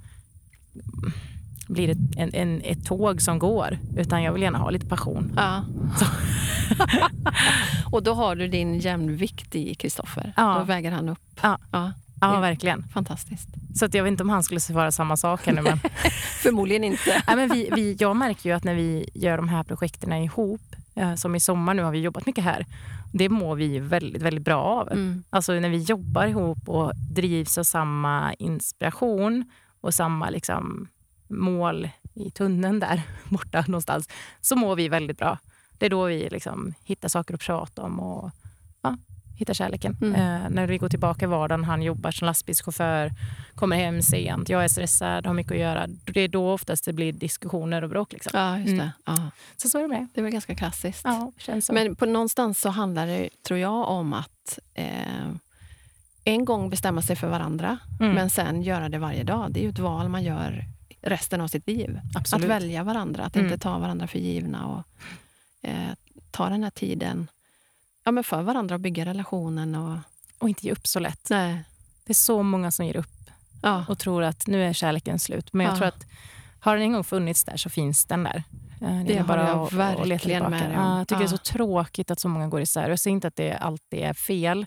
blir 1.67 1.89
ett, 1.89 1.97
en, 2.17 2.33
en, 2.33 2.61
ett 2.61 2.85
tåg 2.85 3.21
som 3.21 3.39
går. 3.39 3.77
Utan 3.97 4.23
jag 4.23 4.33
vill 4.33 4.41
gärna 4.41 4.57
ha 4.57 4.69
lite 4.69 4.85
passion. 4.85 5.33
Ja. 5.35 5.63
och 7.91 8.03
då 8.03 8.13
har 8.13 8.35
du 8.35 8.47
din 8.47 8.79
jämvikt 8.79 9.55
i 9.55 9.75
Kristoffer. 9.75 10.33
Ja. 10.37 10.55
Då 10.59 10.63
väger 10.63 10.91
han 10.91 11.09
upp. 11.09 11.39
Ja. 11.41 11.57
Ja, 11.71 11.93
Ja, 12.21 12.39
verkligen. 12.39 12.83
fantastiskt. 12.83 13.49
Så 13.75 13.85
att 13.85 13.93
jag 13.93 14.03
vet 14.03 14.11
inte 14.11 14.23
om 14.23 14.29
han 14.29 14.43
skulle 14.43 14.59
svara 14.59 14.91
samma 14.91 15.17
sak 15.17 15.45
nu. 15.45 15.61
Men, 15.61 15.79
Förmodligen 16.41 16.83
inte. 16.83 17.23
Nej, 17.27 17.35
men 17.35 17.49
vi, 17.49 17.69
vi, 17.75 17.95
jag 17.99 18.15
märker 18.15 18.49
ju 18.49 18.55
att 18.55 18.63
när 18.63 18.73
vi 18.73 19.09
gör 19.13 19.37
de 19.37 19.49
här 19.49 19.63
projekten 19.63 20.13
ihop, 20.13 20.75
eh, 20.95 21.15
som 21.15 21.35
i 21.35 21.39
sommar 21.39 21.73
nu 21.73 21.83
har 21.83 21.91
vi 21.91 21.99
jobbat 21.99 22.25
mycket 22.25 22.43
här, 22.43 22.65
det 23.13 23.29
mår 23.29 23.55
vi 23.55 23.79
väldigt, 23.79 24.21
väldigt 24.21 24.43
bra 24.43 24.63
av. 24.63 24.91
Mm. 24.91 25.23
Alltså 25.29 25.53
när 25.53 25.69
vi 25.69 25.77
jobbar 25.77 26.25
ihop 26.27 26.69
och 26.69 26.91
drivs 26.95 27.57
av 27.57 27.63
samma 27.63 28.33
inspiration 28.33 29.51
och 29.81 29.93
samma 29.93 30.29
liksom, 30.29 30.87
mål 31.27 31.89
i 32.13 32.31
tunneln 32.31 32.79
där 32.79 33.01
borta 33.29 33.63
någonstans, 33.67 34.09
så 34.41 34.55
mår 34.55 34.75
vi 34.75 34.89
väldigt 34.89 35.17
bra. 35.17 35.37
Det 35.77 35.85
är 35.85 35.89
då 35.89 36.05
vi 36.05 36.29
liksom 36.29 36.73
hittar 36.83 37.09
saker 37.09 37.33
att 37.33 37.41
prata 37.41 37.81
om 37.81 37.99
och 37.99 38.31
ja, 38.81 38.97
hittar 39.37 39.53
kärleken. 39.53 39.97
Mm. 40.01 40.13
Eh, 40.15 40.49
när 40.49 40.67
vi 40.67 40.77
går 40.77 40.89
tillbaka 40.89 41.25
i 41.25 41.27
vardagen, 41.27 41.63
han 41.63 41.81
jobbar 41.81 42.11
som 42.11 42.25
lastbilschaufför, 42.25 43.11
kommer 43.55 43.75
hem 43.75 44.01
sent, 44.01 44.49
jag 44.49 44.63
är 44.63 44.67
stressad, 44.67 45.25
har 45.25 45.33
mycket 45.33 45.51
att 45.51 45.57
göra. 45.59 45.87
Det 45.87 46.21
är 46.21 46.27
då 46.27 46.51
oftast 46.51 46.85
det 46.85 46.93
blir 46.93 47.13
diskussioner 47.13 47.81
och 47.83 47.89
bråk. 47.89 48.13
Liksom. 48.13 48.31
Ja, 48.33 48.57
just 48.57 48.67
Mm. 48.67 48.77
det. 48.77 48.91
Ja. 49.05 49.31
Så 49.57 49.69
så 49.69 49.77
är 49.77 49.81
det 49.81 49.87
med. 49.87 50.07
Det 50.13 50.21
är 50.21 50.23
väl 50.23 50.31
ganska 50.33 50.55
klassiskt. 50.55 51.01
Ja, 51.03 51.31
känns 51.37 51.65
så. 51.65 51.73
Men 51.73 51.95
på 51.95 52.05
någonstans 52.05 52.61
så 52.61 52.69
handlar 52.69 53.07
det, 53.07 53.29
tror 53.43 53.59
jag, 53.59 53.87
om 53.87 54.13
att 54.13 54.59
eh, 54.73 55.27
en 56.23 56.45
gång 56.45 56.69
bestämma 56.69 57.01
sig 57.01 57.15
för 57.15 57.27
varandra, 57.27 57.77
Mm. 57.99 58.13
men 58.15 58.29
sen 58.29 58.61
göra 58.63 58.89
det 58.89 58.97
varje 58.99 59.23
dag. 59.23 59.51
Det 59.51 59.59
är 59.59 59.63
ju 59.63 59.69
ett 59.69 59.79
val 59.79 60.09
man 60.09 60.23
gör 60.23 60.63
resten 61.01 61.41
av 61.41 61.47
sitt 61.47 61.67
liv. 61.67 61.99
Absolut. 62.15 62.43
Att 62.45 62.49
välja 62.51 62.83
varandra, 62.83 63.23
att 63.25 63.35
Mm. 63.35 63.45
inte 63.47 63.59
ta 63.63 63.77
varandra 63.77 64.07
för 64.07 64.19
givna 64.19 64.65
och 64.67 64.83
eh, 65.69 65.89
ta 66.31 66.49
den 66.49 66.63
här 66.63 66.69
tiden 66.69 67.27
ja, 68.07 68.11
men 68.11 68.23
för 68.23 68.41
varandra 68.41 68.75
och 68.75 68.81
bygga 68.81 69.05
relationen. 69.05 69.75
Och, 69.75 69.97
Och 70.39 70.49
inte 70.49 70.65
ge 70.65 70.71
upp 70.71 70.87
så 70.87 70.99
lätt. 70.99 71.27
nej. 71.29 71.63
Det 72.05 72.11
är 72.11 72.15
så 72.15 72.43
många 72.43 72.71
som 72.71 72.85
ger 72.85 72.97
upp 72.97 73.29
Ja. 73.61 73.85
och 73.89 73.99
tror 73.99 74.23
att 74.23 74.47
nu 74.47 74.63
är 74.65 74.73
kärleken 74.73 75.19
slut. 75.19 75.53
Men 75.53 75.65
jag 75.65 75.73
Ja. 75.73 75.77
tror 75.77 75.87
att 75.87 76.05
har 76.59 76.73
den 76.75 76.83
en 76.83 76.93
gång 76.93 77.03
funnits 77.03 77.43
där 77.43 77.57
så 77.57 77.69
finns 77.69 78.05
den 78.05 78.23
där. 78.23 78.43
Eh, 78.81 79.03
Det 79.05 79.17
är 79.17 79.21
håller 79.23 79.47
jag 79.47 79.57
att- 79.59 79.67
att 79.67 79.73
verkligen 79.73 80.19
tillbaka. 80.19 80.49
med. 80.49 80.71
Ja, 80.75 80.97
jag 80.97 81.07
tycker 81.07 81.19
det 81.19 81.25
är 81.25 81.27
så 81.27 81.37
tråkigt 81.37 82.11
att 82.11 82.19
så 82.19 82.27
många 82.29 82.47
går 82.47 82.61
isär. 82.61 82.89
Jag 82.89 82.99
säger 82.99 83.13
inte 83.15 83.27
att 83.27 83.35
det 83.35 83.53
alltid 83.53 83.99
är 83.99 84.13
fel. 84.13 84.65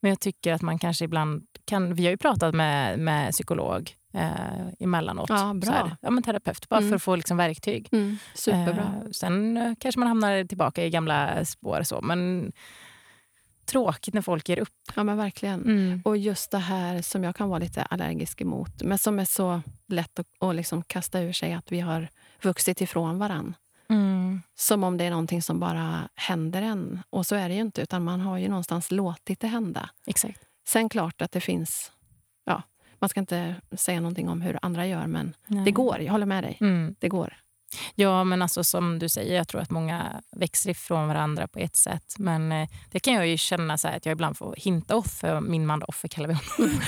Men 0.00 0.08
jag 0.08 0.20
tycker 0.20 0.52
att 0.52 0.62
man 0.62 0.78
kanske 0.78 1.04
ibland 1.04 1.42
kan... 1.64 1.94
Vi 1.94 2.04
har 2.04 2.10
ju 2.10 2.16
pratat 2.16 2.54
med, 2.54 2.98
med 2.98 3.32
psykolog 3.32 3.92
eh, 4.14 4.68
emellanåt. 4.80 5.28
Ja, 5.28 5.54
bra. 5.54 5.72
Här, 5.72 5.96
ja, 6.00 6.10
men 6.10 6.22
terapeut, 6.22 6.68
bara 6.68 6.78
Mm. 6.78 6.88
för 6.90 6.96
att 6.96 7.02
få 7.02 7.16
liksom 7.16 7.36
verktyg. 7.36 7.88
Mm, 7.92 8.18
superbra. 8.34 9.02
Eh, 9.04 9.10
sen 9.10 9.56
eh, 9.56 9.72
kanske 9.80 9.98
man 9.98 10.08
hamnar 10.08 10.44
tillbaka 10.44 10.84
i 10.84 10.90
gamla 10.90 11.44
spår. 11.44 11.82
Så, 11.82 12.00
men 12.00 12.52
tråkigt 13.66 14.14
när 14.14 14.22
folk 14.22 14.48
ger 14.48 14.58
upp. 14.58 14.92
Ja, 14.96 15.04
men 15.04 15.16
verkligen. 15.16 16.02
Och 16.04 16.16
just 16.16 16.50
det 16.50 16.58
här 16.58 17.02
som 17.02 17.24
jag 17.24 17.36
kan 17.36 17.48
vara 17.48 17.58
lite 17.58 17.82
allergisk 17.82 18.40
emot, 18.40 18.82
men 18.82 18.98
som 18.98 19.18
är 19.18 19.24
så 19.24 19.62
lätt 19.88 20.18
att, 20.18 20.26
att 20.40 20.54
liksom 20.54 20.82
kasta 20.82 21.20
ur 21.20 21.32
sig, 21.32 21.52
att 21.52 21.72
vi 21.72 21.80
har 21.80 22.08
vuxit 22.42 22.80
ifrån 22.80 23.18
varann. 23.18 23.54
Mm. 23.88 24.42
Som 24.54 24.84
om 24.84 24.96
det 24.96 25.04
är 25.04 25.10
någonting 25.10 25.42
som 25.42 25.60
bara 25.60 26.08
händer 26.14 26.62
en. 26.62 27.02
Och 27.10 27.26
så 27.26 27.34
är 27.34 27.48
det 27.48 27.54
ju 27.54 27.60
inte, 27.60 27.82
utan 27.82 28.04
man 28.04 28.20
har 28.20 28.38
ju 28.38 28.48
någonstans 28.48 28.90
låtit 28.90 29.40
det 29.40 29.46
hända. 29.46 29.90
Exakt. 30.06 30.40
Sen 30.68 30.88
klart 30.88 31.22
att 31.22 31.32
det 31.32 31.40
finns... 31.40 31.92
Ja, 32.44 32.62
man 32.98 33.08
ska 33.08 33.20
inte 33.20 33.54
säga 33.76 34.00
någonting 34.00 34.28
om 34.28 34.40
hur 34.40 34.58
andra 34.62 34.86
gör, 34.86 35.06
men 35.06 35.34
Nej. 35.46 35.64
det 35.64 35.70
går. 35.70 36.00
Jag 36.00 36.12
håller 36.12 36.26
med 36.26 36.44
dig. 36.44 36.58
Mm. 36.60 36.94
Det 36.98 37.08
går. 37.08 37.34
Ja, 37.94 38.24
men 38.24 38.42
alltså 38.42 38.64
som 38.64 38.98
du 38.98 39.08
säger, 39.08 39.36
jag 39.36 39.48
tror 39.48 39.60
att 39.60 39.70
många 39.70 40.22
växer 40.36 40.70
ifrån 40.70 41.08
varandra 41.08 41.48
på 41.48 41.58
ett 41.58 41.76
sätt. 41.76 42.14
Men 42.18 42.52
eh, 42.52 42.68
det 42.90 43.00
kan 43.00 43.14
jag 43.14 43.26
ju 43.26 43.36
känna 43.36 43.78
så 43.78 43.88
att 43.88 44.06
jag 44.06 44.12
ibland 44.12 44.36
får 44.38 44.54
hinta 44.58 44.96
off, 44.96 45.10
för 45.12 45.40
min 45.40 45.66
man 45.66 45.82
Offer 45.82 46.08
kallar 46.08 46.28
vi 46.28 46.34
honom. 46.34 46.80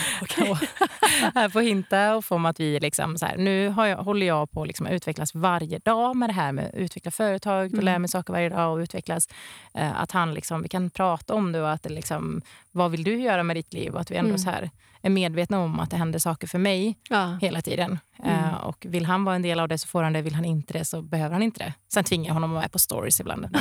jag 1.35 1.53
får 1.53 1.61
hinta 1.61 2.17
off 2.17 2.33
om 2.33 2.47
att 2.47 2.61
vi 2.61 2.81
liksom 2.81 3.19
så 3.19 3.27
här, 3.27 3.37
nu 3.37 3.65
jag, 3.65 3.97
håller 3.97 4.27
jag 4.27 4.51
på 4.51 4.63
att 4.63 4.67
liksom 4.69 4.87
utvecklas 4.87 5.35
varje 5.35 5.79
dag 5.79 6.17
med 6.17 6.29
det 6.29 6.33
här 6.33 6.53
med 6.53 6.67
att 6.67 6.75
utveckla 6.75 7.11
företag 7.11 7.67
och 7.67 7.73
Mm. 7.73 7.85
lära 7.85 7.99
mig 7.99 8.09
saker 8.09 8.33
varje 8.33 8.49
dag 8.49 8.73
och 8.73 8.79
utvecklas. 8.79 9.29
Eh, 9.75 10.01
att 10.01 10.13
han 10.13 10.35
liksom, 10.35 10.63
vi 10.63 10.69
kan 10.69 10.91
prata 10.91 11.35
om 11.35 11.53
det 11.53 11.61
och 11.63 11.71
att 11.71 11.91
liksom, 11.91 12.43
vad 12.73 12.91
vill 12.91 13.05
du 13.05 13.21
göra 13.21 13.43
med 13.43 13.57
ditt 13.57 13.73
liv? 13.73 13.95
Och 13.95 14.01
att 14.01 14.11
vi 14.11 14.17
ändå 14.17 14.29
Mm. 14.29 14.39
så 14.39 14.51
här, 14.51 14.71
är 15.07 15.11
medvetna 15.11 15.59
om 15.61 15.81
att 15.81 15.91
det 15.91 15.97
händer 15.97 16.19
saker 16.19 16.47
för 16.47 16.59
mig 16.59 16.97
Ja. 17.09 17.39
hela 17.43 17.63
tiden. 17.63 17.99
Mm. 18.25 18.45
Eh, 18.45 18.55
och 18.55 18.87
vill 18.89 19.05
han 19.07 19.25
vara 19.25 19.37
en 19.37 19.43
del 19.43 19.61
av 19.61 19.69
det 19.69 19.79
så 19.79 19.89
får 19.89 20.03
han 20.03 20.13
det, 20.13 20.23
vill 20.23 20.35
han 20.35 20.45
inte 20.45 20.73
det 20.73 20.85
så 20.85 21.03
behöver 21.03 21.33
han 21.33 21.43
inte 21.43 21.65
det. 21.65 21.73
Sen 21.93 22.05
tvingar 22.05 22.27
jag 22.27 22.35
honom 22.35 22.51
att 22.51 22.55
vara 22.55 22.63
med 22.63 22.73
på 22.73 22.79
stories 22.79 23.21
ibland. 23.21 23.49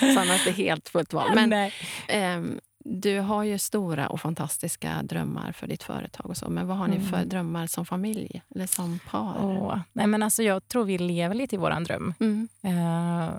så 0.00 0.20
annars 0.20 0.40
är 0.40 0.44
det 0.44 0.50
helt 0.62 0.88
fullt 0.88 1.12
val. 1.12 1.30
Men 1.34 1.70
ehm, 2.08 2.60
du 2.84 3.18
har 3.20 3.42
ju 3.42 3.58
stora 3.58 4.08
och 4.08 4.20
fantastiska 4.20 5.02
drömmar 5.02 5.52
för 5.52 5.66
ditt 5.66 5.82
företag. 5.82 6.26
och 6.26 6.36
så. 6.36 6.48
Men 6.50 6.66
vad 6.66 6.76
har 6.76 6.88
ni 6.88 7.00
för 7.00 7.16
Mm. 7.16 7.28
drömmar 7.28 7.66
som 7.66 7.86
familj 7.86 8.42
eller 8.54 8.66
som 8.66 8.98
par? 9.10 9.36
Åh, 9.44 9.78
nej 9.92 10.06
men 10.06 10.22
alltså 10.22 10.42
jag 10.42 10.68
tror 10.68 10.84
vi 10.84 10.98
lever 10.98 11.34
lite 11.34 11.54
i 11.54 11.58
våran 11.58 11.84
dröm. 11.84 12.14
Mm. 12.20 12.48
Eh, 12.62 13.30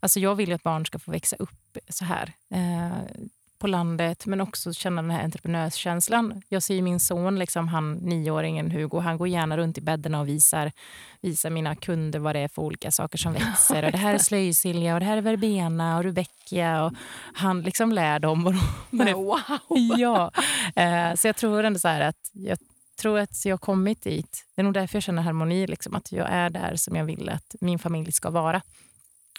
alltså 0.00 0.20
jag 0.20 0.34
vill 0.34 0.48
ju 0.48 0.54
att 0.54 0.62
barn 0.62 0.86
ska 0.86 0.98
få 0.98 1.10
växa 1.10 1.36
upp 1.36 1.78
så 1.88 2.04
här. 2.04 2.32
Eh, 2.54 2.92
på 3.62 3.68
landet, 3.68 4.26
men 4.26 4.40
också 4.40 4.72
känna 4.72 5.02
den 5.02 5.10
här 5.10 5.24
entreprenörskänslan. 5.24 6.42
Jag 6.48 6.62
ser 6.62 6.74
ju 6.74 6.82
min 6.82 7.00
son, 7.00 7.38
liksom, 7.38 7.68
han 7.68 7.92
nioåringen 7.92 8.70
Hugo, 8.70 8.98
han 8.98 9.18
går 9.18 9.28
gärna 9.28 9.56
runt 9.56 9.78
i 9.78 9.80
bäddarna 9.80 10.20
och 10.20 10.28
visar, 10.28 10.72
visar 11.20 11.50
mina 11.50 11.76
kunder 11.76 12.18
vad 12.18 12.34
det 12.34 12.40
är 12.40 12.48
för 12.48 12.62
olika 12.62 12.90
saker 12.90 13.18
som 13.18 13.32
växer. 13.32 13.84
Och 13.84 13.92
det 13.92 13.98
här 13.98 14.14
är 14.14 14.18
slöjsilja 14.18 14.94
och 14.94 15.00
det 15.00 15.06
här 15.06 15.16
är 15.16 15.20
verbena 15.20 15.96
och 15.96 16.04
rudbeckia. 16.04 16.84
Och 16.84 16.92
han 17.34 17.62
liksom 17.62 17.92
lär 17.92 18.18
dem 18.18 18.44
vad 18.44 18.54
de, 19.06 19.12
wow! 19.12 19.38
ja. 19.98 20.30
Eh, 20.76 21.14
så 21.14 21.28
jag 21.28 21.36
tror 21.36 21.64
ändå 21.64 21.78
så 21.78 21.88
att 21.88 22.30
jag 22.32 22.58
tror 23.00 23.18
att 23.18 23.44
jag 23.44 23.52
har 23.52 23.58
kommit 23.58 24.02
dit. 24.02 24.44
Det 24.54 24.62
är 24.62 24.64
nog 24.64 24.74
därför 24.74 24.96
jag 24.96 25.02
känner 25.02 25.22
harmoni, 25.22 25.66
liksom, 25.66 25.94
att 25.94 26.12
jag 26.12 26.28
är 26.30 26.50
där 26.50 26.76
som 26.76 26.96
jag 26.96 27.04
vill 27.04 27.28
att 27.28 27.54
min 27.60 27.78
familj 27.78 28.12
ska 28.12 28.30
vara. 28.30 28.62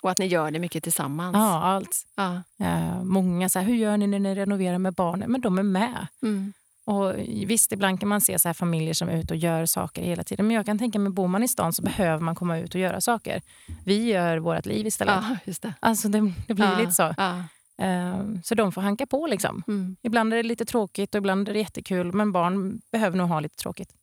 Och 0.03 0.11
att 0.11 0.17
ni 0.17 0.25
gör 0.25 0.51
det 0.51 0.59
mycket 0.59 0.83
tillsammans. 0.83 1.33
Ja, 1.33 1.63
allt. 1.63 2.05
Ja. 2.15 2.43
Eh, 2.65 3.03
många 3.03 3.49
säger, 3.49 3.67
hur 3.67 3.75
gör 3.75 3.97
ni 3.97 4.07
när 4.07 4.19
ni 4.19 4.35
renoverar 4.35 4.77
med 4.77 4.93
barnen? 4.93 5.31
Men 5.31 5.41
de 5.41 5.57
är 5.59 5.63
med. 5.63 6.07
Mm. 6.21 6.53
Och 6.85 7.13
visst, 7.47 7.71
ibland 7.71 7.99
kan 7.99 8.09
man 8.09 8.21
se 8.21 8.39
så 8.39 8.49
här 8.49 8.53
familjer 8.53 8.93
som 8.93 9.09
är 9.09 9.17
ute 9.17 9.33
och 9.33 9.39
gör 9.39 9.65
saker 9.65 10.01
hela 10.01 10.23
tiden. 10.23 10.47
Men 10.47 10.55
jag 10.55 10.65
kan 10.65 10.79
tänka 10.79 10.99
mig, 10.99 11.11
bor 11.11 11.27
man 11.27 11.43
i 11.43 11.47
stan 11.47 11.73
så 11.73 11.81
behöver 11.81 12.23
man 12.23 12.35
komma 12.35 12.57
ut 12.57 12.75
och 12.75 12.81
göra 12.81 13.01
saker. 13.01 13.41
Vi 13.85 14.03
gör 14.03 14.37
vårt 14.37 14.65
liv 14.65 14.87
istället. 14.87 15.15
ja, 15.29 15.37
just 15.45 15.61
det. 15.61 15.73
Alltså 15.79 16.07
det, 16.07 16.33
det 16.47 16.53
blir 16.53 16.65
ja. 16.65 16.79
lite 16.79 16.91
så. 16.91 17.13
Ja. 17.17 17.43
Eh, 17.85 18.21
så 18.43 18.55
de 18.55 18.71
får 18.71 18.81
hanka 18.81 19.05
på 19.05 19.27
liksom. 19.27 19.63
Mm. 19.67 19.95
Ibland 20.01 20.33
är 20.33 20.37
det 20.37 20.43
lite 20.43 20.65
tråkigt 20.65 21.15
och 21.15 21.19
ibland 21.19 21.49
är 21.49 21.53
det 21.53 21.59
jättekul. 21.59 22.13
Men 22.13 22.31
barn 22.31 22.81
behöver 22.91 23.17
nog 23.17 23.27
ha 23.27 23.39
lite 23.39 23.55
tråkigt. 23.55 23.93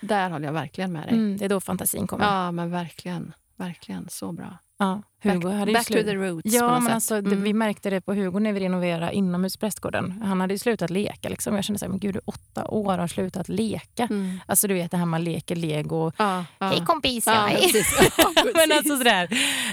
Där 0.00 0.30
håller 0.30 0.46
jag 0.46 0.52
verkligen 0.52 0.92
med 0.92 1.02
dig. 1.02 1.12
Mm, 1.12 1.36
det 1.36 1.44
är 1.44 1.48
då 1.48 1.60
fantasin 1.60 2.06
kommer. 2.06 2.24
Ja, 2.24 2.52
men 2.52 2.70
verkligen. 2.70 3.32
Verkligen. 3.56 4.08
Så 4.10 4.32
bra. 4.32 4.58
Ja, 4.80 5.02
Hugo 5.22 5.40
back 5.48 5.54
hade 5.58 5.72
back 5.72 5.86
to 5.86 5.92
the 5.92 6.14
roots 6.14 6.54
Ja, 6.54 6.80
men 6.80 6.92
alltså, 6.92 7.20
det, 7.20 7.30
Mm. 7.30 7.42
vi 7.42 7.52
märkte 7.54 7.90
det 7.90 8.00
på 8.00 8.14
Hugo 8.14 8.38
när 8.38 8.52
vi 8.52 8.60
renoverade 8.60 9.12
inomhus 9.12 9.56
prästgården. 9.56 10.22
Han 10.24 10.40
hade 10.40 10.58
slutat 10.58 10.90
leka. 10.90 11.28
Liksom. 11.28 11.54
Jag 11.54 11.64
kände 11.64 11.78
så 11.78 11.84
här, 11.84 11.90
men 11.90 11.98
gud, 11.98 12.14
du 12.14 12.18
är 12.18 12.22
åtta 12.30 12.64
år 12.68 12.92
och 12.92 12.98
har 13.00 13.08
slutat 13.08 13.48
leka. 13.48 14.04
Mm. 14.10 14.40
Alltså 14.46 14.68
du 14.68 14.74
vet 14.74 14.90
det 14.90 14.96
här 14.96 15.06
man 15.06 15.24
leker 15.24 15.56
lego. 15.56 16.12
Ja, 16.16 16.44
ja. 16.58 16.66
Hej 16.66 16.84
kompis, 16.86 17.26
Ja, 17.26 17.32
ja, 17.34 17.46
hej. 17.46 17.60
precis. 17.62 17.98
Ja, 18.18 18.44
men 18.54 18.72
alltså 18.72 18.96
sådär, 18.96 19.28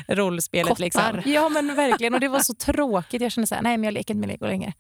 rollspelet 0.08 0.80
liksom. 0.80 1.02
Kottar. 1.02 1.24
Ja 1.28 1.50
men 1.50 1.76
verkligen, 1.76 2.14
och 2.14 2.20
det 2.20 2.28
var 2.28 2.40
så 2.40 2.54
tråkigt. 2.60 3.22
Jag 3.22 3.32
kände 3.32 3.48
så 3.48 3.56
här, 3.56 3.62
nej 3.62 3.78
men 3.78 3.84
jag 3.84 3.94
leker 3.94 4.14
inte 4.14 4.28
med 4.28 4.30
lego 4.30 4.46
längre. 4.46 4.74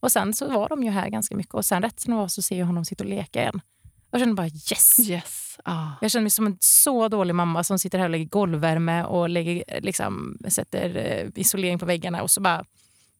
Och 0.00 0.12
sen 0.12 0.34
så 0.34 0.48
var 0.48 0.68
de 0.68 0.82
ju 0.82 0.90
här 0.90 1.08
ganska 1.08 1.36
mycket 1.36 1.54
och 1.54 1.64
sen 1.64 1.82
rätt 1.82 2.00
som 2.00 2.10
det 2.14 2.16
var 2.20 2.28
så 2.28 2.42
ser 2.42 2.58
jag 2.58 2.66
honom 2.66 2.84
sitta 2.84 3.04
och 3.04 3.10
leka 3.10 3.40
igen. 3.40 3.60
Jag 4.10 4.20
kände 4.20 4.34
bara 4.34 4.46
yes! 4.46 4.98
Yes. 4.98 5.58
Ja. 5.64 5.92
Jag 6.00 6.10
känner 6.10 6.22
mig 6.22 6.30
som 6.30 6.46
en 6.46 6.56
så 6.60 7.08
dålig 7.08 7.34
mamma 7.34 7.64
som 7.64 7.78
sitter 7.78 7.98
här 7.98 8.04
och 8.04 8.10
lägger 8.10 8.24
golvvärme 8.26 9.04
och 9.04 9.28
lägger, 9.28 9.80
liksom, 9.80 10.38
sätter 10.48 10.96
eh, 10.96 11.28
isolering 11.34 11.78
på 11.78 11.86
väggarna 11.86 12.22
och 12.22 12.30
så 12.30 12.40
bara, 12.40 12.64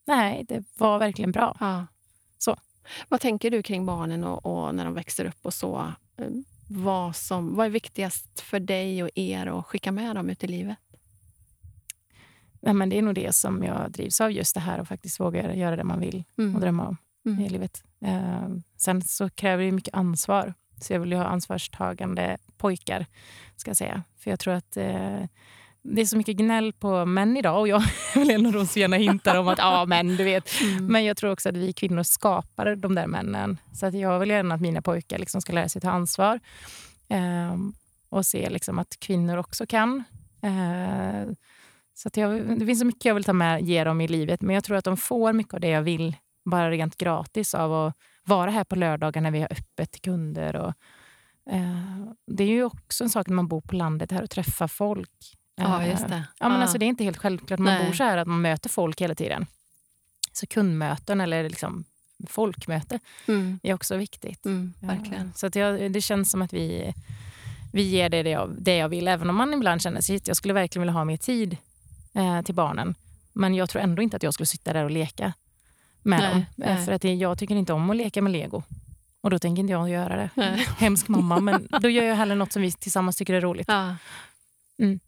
nej, 0.07 0.44
det 0.48 0.64
var 0.79 0.98
verkligen 0.98 1.33
bra. 1.33 1.57
Ja. 1.61 1.87
Så. 2.38 2.57
Vad 3.09 3.20
tänker 3.20 3.50
du 3.50 3.62
kring 3.62 3.87
barnen 3.87 4.24
och, 4.24 4.46
och 4.66 4.74
när 4.74 4.85
de 4.85 4.94
växer 4.94 5.24
upp 5.24 5.38
och 5.42 5.55
så? 5.55 5.92
Eh, 6.16 6.26
vad, 6.68 7.16
som, 7.16 7.57
vad 7.57 7.66
är 7.66 7.70
viktigast 7.70 8.40
för 8.40 8.61
dig 8.61 9.03
och 9.03 9.11
er 9.14 9.46
att 9.46 9.66
skicka 9.66 9.92
med 9.92 10.16
dem 10.16 10.31
ut 10.31 10.44
i 10.44 10.46
livet? 10.46 10.76
Ja, 12.61 12.72
men 12.72 12.88
det 12.88 12.98
är 12.98 13.03
nog 13.03 13.14
det 13.14 13.35
som 13.35 13.62
jag 13.64 13.90
drivs 13.90 14.20
av, 14.20 14.33
just 14.33 14.55
det 14.55 14.61
här 14.61 14.79
att 14.79 14.88
faktiskt 14.88 15.20
våga 15.20 15.55
göra 15.55 15.76
det 15.76 15.85
man 15.85 16.00
vill 16.00 16.24
Mm. 16.38 16.55
och 16.55 16.61
drömma 16.61 16.87
om 16.88 16.96
Mm. 17.26 17.40
i 17.44 17.48
livet. 17.48 17.83
Eh, 18.05 18.48
sen 18.76 19.03
så 19.03 19.31
kräver 19.31 19.64
det 19.64 19.72
mycket 19.72 19.94
ansvar. 19.94 20.55
Så 20.80 20.92
jag 20.92 21.00
vill 21.00 21.12
ju 21.12 21.18
ha 21.18 21.24
ansvarstagande 21.24 22.38
pojkar, 22.56 23.06
ska 23.56 23.70
jag 23.70 23.76
säga. 23.76 24.02
För 24.18 24.30
jag 24.30 24.40
tror 24.40 24.54
att 24.54 24.76
eh, 24.76 25.20
det 25.82 26.00
är 26.00 26.06
så 26.06 26.16
mycket 26.16 26.36
gnäll 26.36 26.72
på 26.72 27.04
män 27.04 27.36
idag 27.36 27.60
och 27.60 27.68
jag 27.68 27.82
är 28.14 28.18
väl 28.18 28.30
en 28.30 28.46
av 28.46 28.52
de 28.52 28.66
som 28.66 28.80
gärna 28.80 28.96
hintar 28.96 29.36
om 29.36 29.48
att 29.48 29.58
ja, 29.58 29.84
män, 29.84 30.16
du 30.16 30.24
vet. 30.24 30.60
Mm. 30.62 30.86
Men 30.86 31.04
jag 31.04 31.16
tror 31.16 31.32
också 31.32 31.48
att 31.48 31.56
vi 31.56 31.72
kvinnor 31.72 32.02
skapar 32.02 32.76
de 32.76 32.94
där 32.94 33.06
männen. 33.06 33.58
Så 33.72 33.86
att 33.86 33.94
jag 33.94 34.18
vill 34.18 34.30
gärna 34.30 34.54
att 34.54 34.60
mina 34.60 34.82
pojkar 34.82 35.18
liksom 35.18 35.40
ska 35.40 35.52
lära 35.52 35.68
sig 35.68 35.82
ta 35.82 35.90
ansvar. 35.90 36.40
Ehm, 37.08 37.72
och 38.08 38.26
se 38.26 38.50
liksom 38.50 38.78
att 38.78 39.00
kvinnor 39.00 39.36
också 39.36 39.66
kan. 39.66 40.04
Eh, 40.42 41.32
så 41.94 42.08
att 42.08 42.16
jag, 42.16 42.58
det 42.58 42.66
finns 42.66 42.78
så 42.78 42.86
mycket 42.86 43.04
jag 43.04 43.14
vill 43.14 43.24
ta 43.24 43.32
med 43.32 43.62
ge 43.62 43.84
dem 43.84 44.00
i 44.00 44.08
livet. 44.08 44.40
Men 44.40 44.54
jag 44.54 44.64
tror 44.64 44.76
att 44.76 44.84
de 44.84 44.96
får 44.96 45.32
mycket 45.32 45.54
av 45.54 45.60
det 45.60 45.68
jag 45.68 45.82
vill, 45.82 46.16
bara 46.44 46.70
rent 46.70 46.96
gratis 46.96 47.54
av 47.54 47.86
att 47.86 47.96
vara 48.24 48.50
här 48.50 48.64
på 48.64 48.76
lördagar 48.76 49.20
när 49.22 49.30
vi 49.30 49.40
har 49.40 49.52
öppet 49.52 49.90
till 49.90 50.00
kunder. 50.00 50.56
Och, 50.56 50.72
eh, 51.52 52.04
det 52.26 52.44
är 52.44 52.48
ju 52.48 52.64
också 52.64 53.04
en 53.04 53.11
sak 53.11 53.26
när 53.26 53.35
man 53.35 53.48
bor 53.48 53.61
på 53.61 53.74
landet 53.74 54.12
här 54.12 54.22
och 54.22 54.30
träffar 54.30 54.68
folk. 54.68 55.11
Ja, 55.56 55.83
Eh, 55.83 55.90
just 55.90 56.09
det. 56.09 56.24
Ja, 56.40 56.48
men 56.48 56.56
Ja. 56.56 56.62
Alltså, 56.62 56.78
det 56.78 56.85
är 56.85 56.88
inte 56.88 57.04
helt 57.04 57.16
självklart. 57.18 57.59
Man 57.61 57.74
Nej. 57.74 57.87
bor 57.87 57.92
så 57.94 58.04
här 58.04 58.16
att 58.16 58.28
man 58.28 58.40
möter 58.42 58.68
folk 58.68 59.00
hela 59.00 59.14
tiden. 59.14 59.46
Så 60.33 60.46
kundmöten 60.46 61.20
eller 61.20 61.48
liksom 61.48 61.85
folkmöte 62.28 62.98
Mm. 63.28 63.61
är 63.62 63.74
också 63.74 63.96
viktigt. 63.96 64.46
Mm, 64.46 64.74
Ja, 64.80 64.87
verkligen. 64.88 65.33
Så 65.35 65.46
att 65.46 65.54
jag, 65.54 65.92
det 65.92 66.00
känns 66.00 66.30
som 66.30 66.42
att 66.42 66.52
vi, 66.52 66.94
vi 67.72 67.83
ger 67.83 68.09
det 68.09 68.22
det 68.22 68.30
jag, 68.30 68.50
det 68.59 68.76
jag 68.76 68.88
vill. 68.88 69.09
Även 69.09 69.30
om 69.30 69.37
man 69.37 69.54
ibland 69.54 69.83
känner 69.83 70.00
sig 70.00 70.20
jag 70.24 70.37
skulle 70.37 70.54
verkligen 70.54 70.80
vilja 70.83 70.92
ha 70.92 71.04
mer 71.04 71.16
tid 71.16 71.56
eh, 72.14 72.42
till 72.42 72.54
barnen. 72.54 72.94
Men 73.33 73.54
jag 73.54 73.70
tror 73.70 73.83
ändå 73.83 74.02
inte 74.02 74.16
att 74.16 74.22
jag 74.22 74.35
skulle 74.35 74.46
sitta 74.46 74.72
där 74.72 74.85
och 74.85 74.90
leka 74.90 75.33
med 76.02 76.18
Nej, 76.18 76.30
dem. 76.30 76.38
Eh, 76.40 76.46
nej. 76.74 76.84
För 76.84 76.92
att 76.92 77.04
jag 77.04 77.38
tycker 77.38 77.54
inte 77.54 77.72
om 77.72 77.90
att 77.90 77.96
leka 77.96 78.22
med 78.22 78.32
lego. 78.32 78.62
Och 79.20 79.30
då 79.30 79.38
tänker 79.38 79.60
inte 79.60 79.72
jag 79.72 79.90
göra 79.90 80.16
det. 80.16 80.30
Nej. 80.34 80.66
Hemsk 80.78 81.08
mamma, 81.08 81.40
men 81.40 81.68
då 81.80 81.88
gör 81.88 82.04
jag 82.04 82.14
hellre 82.14 82.34
något 82.34 82.52
som 82.52 82.62
vi 82.62 82.72
tillsammans 82.72 83.16
tycker 83.16 83.34
är 83.34 83.40
roligt. 83.40 83.68
Ja. 83.68 83.96
Mm. 84.78 85.00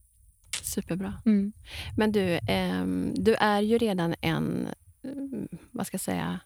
Superbra. 0.63 1.15
Mm. 1.25 1.53
Men 1.97 2.13
du, 2.13 2.39
ehm, 2.49 3.13
du 3.17 3.35
är 3.35 3.61
ju 3.61 3.79
redan 3.79 4.15
en, 4.21 4.69
mm, 5.05 5.49
vad 5.71 5.87
ska 5.87 5.95
jag 5.95 6.01
säga, 6.01 6.41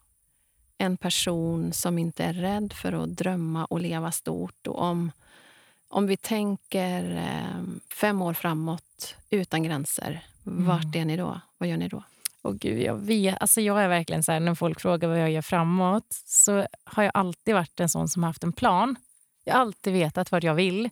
en 0.79 0.97
person 0.97 1.73
som 1.73 1.99
inte 1.99 2.25
är 2.25 2.33
rädd 2.33 2.73
för 2.73 2.93
att 2.93 3.17
drömma 3.17 3.65
och 3.65 3.81
leva 3.81 4.13
stort. 4.13 4.67
Och 4.67 4.83
om, 4.83 5.13
om 5.89 6.07
vi 6.07 6.17
tänker 6.17 7.11
ehm, 7.11 7.81
fem 7.95 8.23
år 8.23 8.35
framåt, 8.35 9.17
utan 9.31 9.63
gränser, 9.63 10.25
vart 10.43 10.97
är 10.97 11.05
ni 11.05 11.17
då? 11.17 11.41
Vad 11.59 11.69
gör 11.69 11.77
ni 11.77 11.89
då? 11.89 12.03
Och 12.47 12.59
gud, 12.59 12.83
jag, 12.83 12.95
vet, 12.95 13.37
alltså 13.41 13.61
jag 13.61 13.83
är 13.83 13.89
verkligen 13.89 14.23
så 14.23 14.33
här, 14.33 14.41
när 14.41 14.55
folk 14.55 14.81
frågar 14.81 15.09
vad 15.09 15.21
jag 15.21 15.31
gör 15.31 15.43
framåt 15.43 16.07
så 16.25 16.67
har 16.85 17.03
jag 17.03 17.13
alltid 17.15 17.55
varit 17.55 17.81
en 17.81 17.89
sån 17.89 18.09
som 18.09 18.23
har 18.23 18.31
haft 18.31 18.45
en 18.45 18.53
plan. 18.53 18.97
Jag 19.45 19.55
har 19.55 19.61
alltid 19.61 19.93
vetat 19.93 20.33
vart 20.33 20.43
jag 20.43 20.55
vill. 20.55 20.89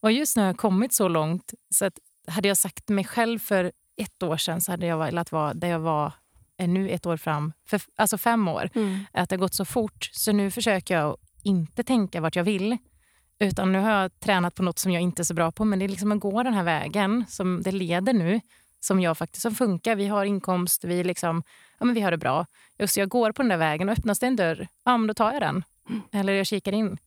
Och 0.00 0.12
just 0.12 0.36
nu 0.36 0.42
har 0.42 0.46
jag 0.46 0.56
kommit 0.56 0.92
så 0.92 1.08
långt 1.08 1.54
så 1.74 1.84
att 1.84 1.98
hade 2.26 2.48
jag 2.48 2.56
sagt 2.56 2.88
mig 2.88 3.04
själv 3.04 3.38
för 3.38 3.72
ett 3.96 4.22
år 4.22 4.36
sedan 4.36 4.60
så 4.60 4.72
hade 4.72 4.86
jag 4.86 4.98
velat 4.98 5.32
vara 5.32 5.54
där 5.54 5.68
jag 5.68 5.78
var 5.78 6.12
nu 6.58 6.88
ett 6.88 7.06
år 7.06 7.16
fram, 7.16 7.52
för, 7.66 7.80
alltså 7.96 8.18
fem 8.18 8.48
år. 8.48 8.70
Mm. 8.74 9.04
Att 9.12 9.28
det 9.28 9.36
har 9.36 9.40
gått 9.40 9.54
så 9.54 9.64
fort. 9.64 10.10
Så 10.12 10.32
nu 10.32 10.50
försöker 10.50 10.94
jag 10.94 11.16
inte 11.42 11.82
tänka 11.82 12.20
vart 12.20 12.36
jag 12.36 12.44
vill. 12.44 12.78
Utan 13.38 13.72
nu 13.72 13.78
har 13.78 13.90
jag 13.90 14.20
tränat 14.20 14.54
på 14.54 14.62
något 14.62 14.78
som 14.78 14.92
jag 14.92 15.02
inte 15.02 15.22
är 15.22 15.24
så 15.24 15.34
bra 15.34 15.52
på. 15.52 15.64
Men 15.64 15.78
det 15.78 15.84
är 15.84 15.88
liksom 15.88 16.12
att 16.12 16.20
gå 16.20 16.42
den 16.42 16.54
här 16.54 16.64
vägen 16.64 17.24
som 17.28 17.62
det 17.62 17.72
leder 17.72 18.12
nu. 18.12 18.40
Som 18.84 19.00
jag 19.00 19.18
faktiskt 19.18 19.42
som 19.42 19.54
funkar. 19.54 19.96
Vi 19.96 20.06
har 20.06 20.24
inkomst, 20.24 20.84
vi, 20.84 21.04
liksom, 21.04 21.42
ja, 21.78 21.84
men 21.84 21.94
vi 21.94 22.00
har 22.00 22.10
det 22.10 22.16
bra. 22.16 22.46
Just 22.78 22.96
jag 22.96 23.08
går 23.08 23.32
på 23.32 23.42
den 23.42 23.48
där 23.48 23.56
vägen 23.56 23.88
och 23.88 23.98
öppnas 23.98 24.18
det 24.18 24.26
en 24.26 24.36
dörr, 24.36 24.68
ja 24.84 24.96
men 24.96 25.06
då 25.06 25.14
tar 25.14 25.32
jag 25.32 25.42
den. 25.42 25.64
Eller 26.12 26.32
jag 26.32 26.46
kikar 26.46 26.72
in. 26.72 26.98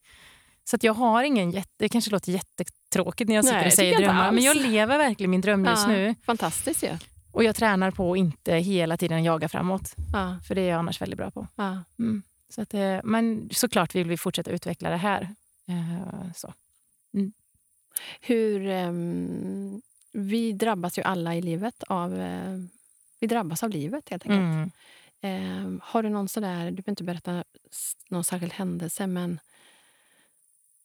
Så 0.64 0.76
att 0.76 0.82
jag 0.82 0.94
har 0.94 1.22
ingen 1.22 1.50
jätte... 1.50 1.70
Det 1.76 1.88
kanske 1.88 2.10
låter 2.10 2.32
jättetråkigt 2.32 3.28
när 3.28 3.34
jag 3.36 3.44
sitter 3.44 3.58
Nej, 3.58 3.66
och 3.66 3.72
säger 3.72 3.98
drömmar. 3.98 4.32
Men 4.32 4.44
jag 4.44 4.56
lever 4.56 4.98
verkligen 4.98 5.30
min 5.30 5.40
dröm 5.40 5.64
just 5.64 5.82
Ja, 5.82 5.88
nu. 5.88 6.14
Fantastiskt 6.26 6.82
ju. 6.82 6.98
Och 7.32 7.44
jag 7.44 7.56
tränar 7.56 7.90
på 7.90 8.12
att 8.12 8.18
inte 8.18 8.54
hela 8.54 8.96
tiden 8.96 9.24
jaga 9.24 9.48
framåt. 9.48 9.94
Ja, 10.12 10.38
För 10.48 10.54
det 10.54 10.60
är 10.60 10.68
jag 10.70 10.78
annars 10.78 11.00
väldigt 11.00 11.18
bra 11.18 11.30
på. 11.30 11.46
ja. 11.56 11.84
Mm. 11.98 12.22
Så 12.48 12.62
att, 12.62 12.74
eh, 12.74 12.98
men 13.04 13.48
såklart 13.52 13.94
vill 13.94 14.08
vi 14.08 14.16
fortsätta 14.16 14.50
utveckla 14.50 14.90
det 14.90 14.96
här. 14.96 15.28
Eh, 15.68 16.32
så. 16.36 16.52
Hur, 18.20 18.66
ehm, 18.66 19.82
vi 20.16 20.52
drabbas 20.52 20.98
ju 20.98 21.02
alla 21.02 21.34
i 21.34 21.42
livet 21.42 21.82
av... 21.82 22.20
eh, 22.20 22.58
vi 23.20 23.26
drabbas 23.26 23.62
av 23.62 23.70
livet, 23.70 24.08
helt 24.08 24.22
enkelt. 24.22 24.40
Mm. 24.40 24.70
Ehm, 25.20 25.80
har 25.84 26.02
du 26.02 26.08
någon 26.08 26.28
sådär, 26.28 26.64
du 26.70 26.76
behöver 26.76 26.90
inte 26.90 27.04
berätta 27.04 27.44
någon 28.08 28.24
särskild 28.24 28.52
händelse, 28.52 29.06
men 29.06 29.40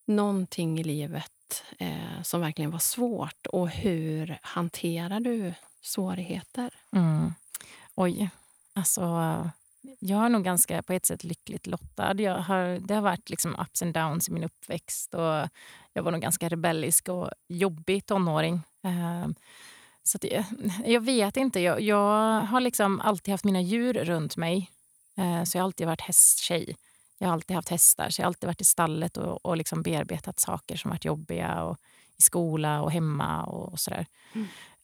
någonting 0.05 0.79
i 0.79 0.83
livet 0.83 1.63
eh, 1.79 2.21
som 2.23 2.41
verkligen 2.41 2.71
var 2.71 2.79
svårt 2.79 3.47
och 3.47 3.69
hur 3.69 4.37
hanterar 4.41 5.19
du 5.19 5.53
svårigheter? 5.81 6.73
Mm. 6.95 7.33
Oj. 7.95 8.29
Alltså, 8.73 9.01
jag 9.99 10.25
är 10.25 10.29
nog 10.29 10.43
ganska 10.43 10.83
på 10.83 10.93
ett 10.93 11.05
sätt 11.05 11.23
lyckligt 11.23 11.67
lottad. 11.67 12.13
Jag 12.13 12.37
har, 12.37 12.79
det 12.87 12.93
har 12.93 13.01
varit 13.01 13.29
liksom 13.29 13.55
ups 13.59 13.81
and 13.81 13.93
downs 13.93 14.29
i 14.29 14.31
min 14.31 14.43
uppväxt. 14.43 15.13
Och 15.13 15.49
jag 15.93 16.03
var 16.03 16.11
nog 16.11 16.21
ganska 16.21 16.49
rebellisk 16.49 17.09
och 17.09 17.29
jobbig 17.47 18.05
tonåring. 18.05 18.61
Eh, 18.83 19.27
så 20.03 20.17
att 20.17 20.25
jag, 20.85 21.01
vet 21.01 21.37
inte. 21.37 21.59
Jag, 21.59 21.81
jag 21.81 22.41
har 22.41 22.61
liksom 22.61 22.99
alltid 22.99 23.31
haft 23.31 23.43
mina 23.43 23.61
djur 23.61 23.93
runt 23.93 24.37
mig. 24.37 24.69
Eh, 25.17 25.43
så 25.43 25.57
jag 25.57 25.61
har 25.61 25.65
alltid 25.65 25.87
varit 25.87 26.01
hästtjej. 26.01 26.75
Jag 27.17 27.27
har 27.27 27.33
alltid 27.33 27.55
haft 27.55 27.69
hästar, 27.69 28.09
så 28.09 28.21
jag 28.21 28.25
har 28.25 28.27
alltid 28.27 28.47
varit 28.47 28.61
i 28.61 28.65
stallet 28.65 29.17
och, 29.17 29.45
och 29.45 29.57
liksom 29.57 29.81
bearbetat 29.81 30.39
saker 30.39 30.75
som 30.75 30.89
varit 30.89 31.05
jobbiga. 31.05 31.63
Och 31.63 31.77
I 32.17 32.21
skola 32.21 32.81
och 32.81 32.91
hemma 32.91 33.43
och, 33.43 33.71
och 33.71 33.79
sådär. 33.79 34.05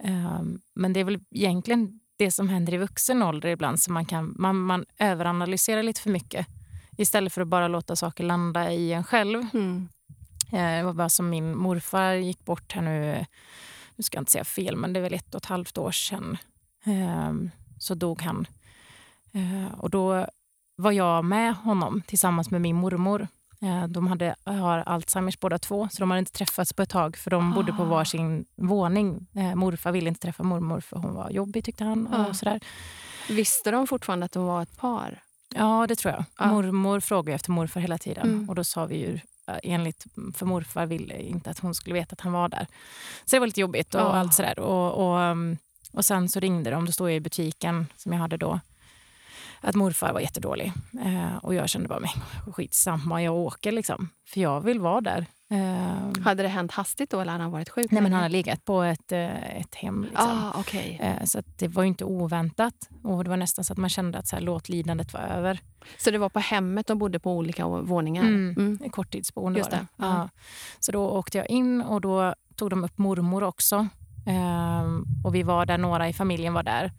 Um, 0.03 0.61
men 0.73 0.93
det 0.93 0.99
är 0.99 1.03
väl 1.03 1.19
egentligen 1.31 1.99
det 2.17 2.31
som 2.31 2.49
händer 2.49 2.73
i 2.73 2.77
vuxen 2.77 3.23
ålder 3.23 3.49
ibland. 3.49 3.79
Så 3.79 3.91
man, 3.91 4.05
kan, 4.05 4.33
man, 4.37 4.55
man 4.55 4.85
överanalyserar 4.99 5.83
lite 5.83 6.01
för 6.01 6.09
mycket 6.09 6.47
istället 6.97 7.33
för 7.33 7.41
att 7.41 7.47
bara 7.47 7.67
låta 7.67 7.95
saker 7.95 8.23
landa 8.23 8.71
i 8.73 8.93
en 8.93 9.03
själv. 9.03 9.43
Mm. 9.53 9.89
Eh, 10.51 10.77
Det 10.77 10.83
var 10.83 10.93
bara 10.93 11.09
som 11.09 11.29
min 11.29 11.57
morfar 11.57 12.13
gick 12.13 12.45
bort 12.45 12.71
här 12.73 12.81
nu, 12.81 13.25
nu 13.95 14.03
ska 14.03 14.17
jag 14.17 14.21
inte 14.21 14.31
säga 14.31 14.43
fel, 14.43 14.75
men 14.75 14.93
det 14.93 14.99
är 14.99 15.01
väl 15.01 15.13
ett 15.13 15.35
och 15.35 15.41
ett 15.41 15.45
halvt 15.45 15.77
år 15.77 15.91
sedan. 15.91 16.37
Ehm, 16.83 17.49
Så 17.79 17.95
dog 17.95 18.21
han. 18.21 18.47
Eh, 19.31 19.73
Och 19.79 19.89
då 19.89 20.27
var 20.75 20.91
jag 20.91 21.25
med 21.25 21.55
honom 21.55 22.01
tillsammans 22.07 22.51
med 22.51 22.61
min 22.61 22.75
mormor. 22.75 23.27
Eh, 23.61 23.87
De 23.87 24.07
hade, 24.07 24.35
har 24.45 24.77
Alzheimers 24.79 25.39
båda 25.39 25.57
två, 25.59 25.89
så 25.91 25.99
de 25.99 26.11
hade 26.11 26.19
inte 26.19 26.31
träffats 26.31 26.73
på 26.73 26.81
ett 26.81 26.89
tag 26.89 27.17
för 27.17 27.31
de 27.31 27.53
bodde 27.53 27.73
på 27.73 27.83
Ah. 27.83 27.85
varsin 27.85 28.45
våning. 28.55 29.27
Eh, 29.35 29.55
Morfar 29.55 29.91
ville 29.91 30.07
inte 30.07 30.19
träffa 30.21 30.43
mormor 30.43 30.79
för 30.81 30.97
hon 30.97 31.13
var 31.13 31.29
jobbig 31.29 31.65
tyckte 31.65 31.83
han. 31.83 32.13
Ah. 32.13 32.25
Och 32.27 32.35
sådär. 32.35 32.59
Visste 33.29 33.71
de 33.71 33.87
fortfarande 33.87 34.25
att 34.25 34.31
de 34.31 34.43
var 34.43 34.61
ett 34.61 34.77
par? 34.77 35.19
Ja, 35.55 35.85
det 35.89 35.95
tror 35.95 36.13
jag. 36.13 36.23
Ja. 36.39 36.47
Mormor 36.47 36.99
frågade 36.99 37.35
efter 37.35 37.51
morfar 37.51 37.79
hela 37.81 37.97
tiden. 37.97 38.27
Mm. 38.27 38.49
Och 38.49 38.55
då 38.55 38.63
sa 38.63 38.85
vi 38.85 38.97
ju, 38.97 39.13
eh, 39.47 39.57
enligt, 39.63 40.05
för 40.35 40.45
morfar 40.45 40.85
ville 40.85 41.17
inte 41.21 41.49
att 41.49 41.59
hon 41.59 41.75
skulle 41.75 41.93
veta 41.93 42.13
att 42.13 42.21
han 42.21 42.31
var 42.33 42.49
där. 42.49 42.67
Så 43.25 43.35
det 43.35 43.39
var 43.39 43.47
lite 43.47 43.61
jobbigt 43.61 43.95
och 43.95 44.01
Ja. 44.01 44.05
allt 44.05 44.33
sådär. 44.33 44.59
Och, 44.59 44.93
och, 44.93 45.19
um, 45.19 45.57
och 45.93 46.05
sen 46.05 46.29
så 46.29 46.39
ringde 46.39 46.69
de, 46.71 46.85
då 46.85 46.91
stod 46.91 47.09
jag 47.09 47.15
i 47.15 47.19
butiken 47.19 47.87
som 47.97 48.13
jag 48.13 48.19
hade 48.19 48.37
då, 48.37 48.59
att 49.61 49.75
morfar 49.75 50.13
var 50.13 50.19
jättedålig. 50.19 50.73
Eh, 51.05 51.35
och 51.37 51.53
jag 51.55 51.69
kände 51.69 51.87
bara, 51.89 51.99
men 51.99 52.09
skitsamma, 52.53 53.23
jag 53.23 53.35
åker 53.35 53.71
liksom. 53.71 54.09
För 54.27 54.41
jag 54.41 54.61
vill 54.61 54.79
vara 54.79 55.01
där. 55.01 55.25
Eh, 55.49 56.23
Hade 56.23 56.43
det 56.43 56.49
hänt 56.49 56.71
hastigt 56.71 57.11
då 57.11 57.19
eller 57.19 57.31
hade 57.31 57.43
han 57.43 57.51
varit 57.51 57.69
sjuk? 57.69 57.91
nej, 57.91 58.01
men 58.01 58.13
han 58.13 58.21
hade 58.23 58.31
legat 58.31 58.65
på 58.65 58.81
ett, 58.83 59.11
eh, 59.11 59.57
ett 59.59 59.75
hem. 59.75 60.03
Liksom. 60.03 60.29
Ah, 60.29 60.59
okej. 60.59 60.99
Eh, 61.01 61.23
Så 61.25 61.41
det 61.57 61.67
var 61.67 61.83
ju 61.83 61.87
inte 61.89 62.05
oväntat. 62.05 62.89
Och 63.03 63.23
det 63.23 63.29
var 63.29 63.37
nästan 63.37 63.65
så 63.65 63.73
att 63.73 63.79
man 63.79 63.89
kände 63.89 64.17
att 64.17 64.27
så 64.27 64.35
här, 64.35 64.43
låt 64.43 64.69
lidandet 64.69 65.13
vara 65.13 65.27
över. 65.27 65.59
Så 65.97 66.11
det 66.11 66.17
var 66.17 66.29
på 66.29 66.39
hemmet 66.39 66.87
de 66.87 66.97
bodde 66.99 67.19
på 67.19 67.33
olika 67.37 67.67
våningar? 67.67 68.23
Mm. 68.23 68.55
Mm. 68.57 68.79
En 68.83 68.89
korttidsboende 68.89 69.59
Just 69.59 69.71
var 69.71 69.77
det. 69.79 69.83
det, 69.97 70.05
ja. 70.05 70.13
Ja. 70.17 70.29
Så 70.79 70.91
då 70.91 71.09
åkte 71.09 71.37
jag 71.37 71.49
in 71.49 71.81
och 71.81 72.01
då 72.01 72.35
tog 72.55 72.69
de 72.69 72.83
upp 72.83 72.97
mormor 72.97 73.43
också. 73.43 73.87
Ehm, 74.27 75.05
och 75.23 75.35
vi 75.35 75.43
var 75.43 75.65
där, 75.65 75.77
några 75.77 76.09
i 76.09 76.13
familjen 76.13 76.53
var 76.53 76.63
där. 76.63 76.91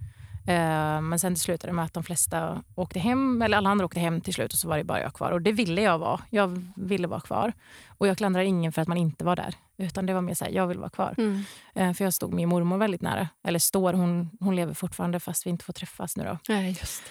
Ehm, 0.48 1.08
men 1.08 1.18
sen 1.18 1.34
till 1.34 1.42
slutade 1.42 1.72
det 1.72 1.74
med 1.74 1.84
att 1.84 1.94
de 1.94 2.02
flesta 2.02 2.62
åkte 2.74 2.98
hem, 2.98 3.42
eller 3.42 3.56
alla 3.56 3.70
andra 3.70 3.84
åkte 3.84 4.00
hem 4.00 4.20
till 4.20 4.34
slut 4.34 4.52
och 4.52 4.58
så 4.58 4.68
var 4.68 4.78
det 4.78 4.84
bara 4.84 5.00
jag 5.00 5.14
kvar. 5.14 5.30
Och 5.30 5.42
det 5.42 5.52
ville 5.52 5.82
jag 5.82 5.98
vara. 5.98 6.20
Jag 6.30 6.72
ville 6.76 7.06
vara 7.06 7.20
kvar. 7.20 7.52
Och 7.98 8.08
jag 8.08 8.16
klandrar 8.16 8.42
ingen 8.42 8.72
för 8.72 8.82
att 8.82 8.88
man 8.88 8.98
inte 8.98 9.24
var 9.24 9.36
där. 9.36 9.54
Utan 9.78 10.06
det 10.06 10.14
var 10.14 10.20
mer 10.20 10.34
så 10.34 10.44
här, 10.44 10.52
jag 10.52 10.66
vill 10.66 10.78
vara 10.78 10.90
kvar. 10.90 11.14
Mm. 11.18 11.42
Ehm, 11.74 11.94
för 11.94 12.04
jag 12.04 12.14
stod 12.14 12.34
min 12.34 12.48
mormor 12.48 12.78
väldigt 12.78 13.02
nära. 13.02 13.28
Eller 13.44 13.58
står, 13.58 13.92
hon, 13.92 14.30
hon 14.40 14.56
lever 14.56 14.74
fortfarande 14.74 15.20
fast 15.20 15.46
vi 15.46 15.50
inte 15.50 15.64
får 15.64 15.72
träffas 15.72 16.16
nu 16.16 16.24
då. 16.24 16.38
Nej, 16.48 16.68
just 16.68 17.04
det. 17.04 17.10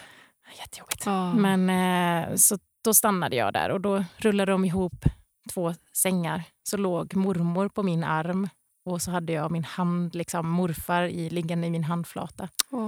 Jättejobbigt. 0.60 1.08
Ah. 1.08 1.34
Men 1.34 1.69
eh, 1.69 2.36
så 2.36 2.58
då 2.84 2.93
stannade 2.93 3.36
jag 3.36 3.54
där 3.54 3.69
och 3.69 3.82
då 3.82 4.04
rullade 4.17 4.52
de 4.52 4.65
ihop 4.65 5.06
två 5.54 5.73
sängar. 5.93 6.43
Så 6.69 6.78
låg 6.78 7.15
mormor 7.15 7.69
på 7.69 7.84
min 7.84 8.04
arm 8.04 8.50
och 8.86 9.02
så 9.02 9.12
hade 9.12 9.34
jag 9.34 9.52
min 9.52 9.63
hand, 9.63 10.15
liksom 10.15 10.50
morfar 10.50 11.04
i, 11.04 11.30
liggande 11.30 11.67
i 11.67 11.69
min 11.69 11.84
handflata. 11.84 12.50
Åh, 12.71 12.87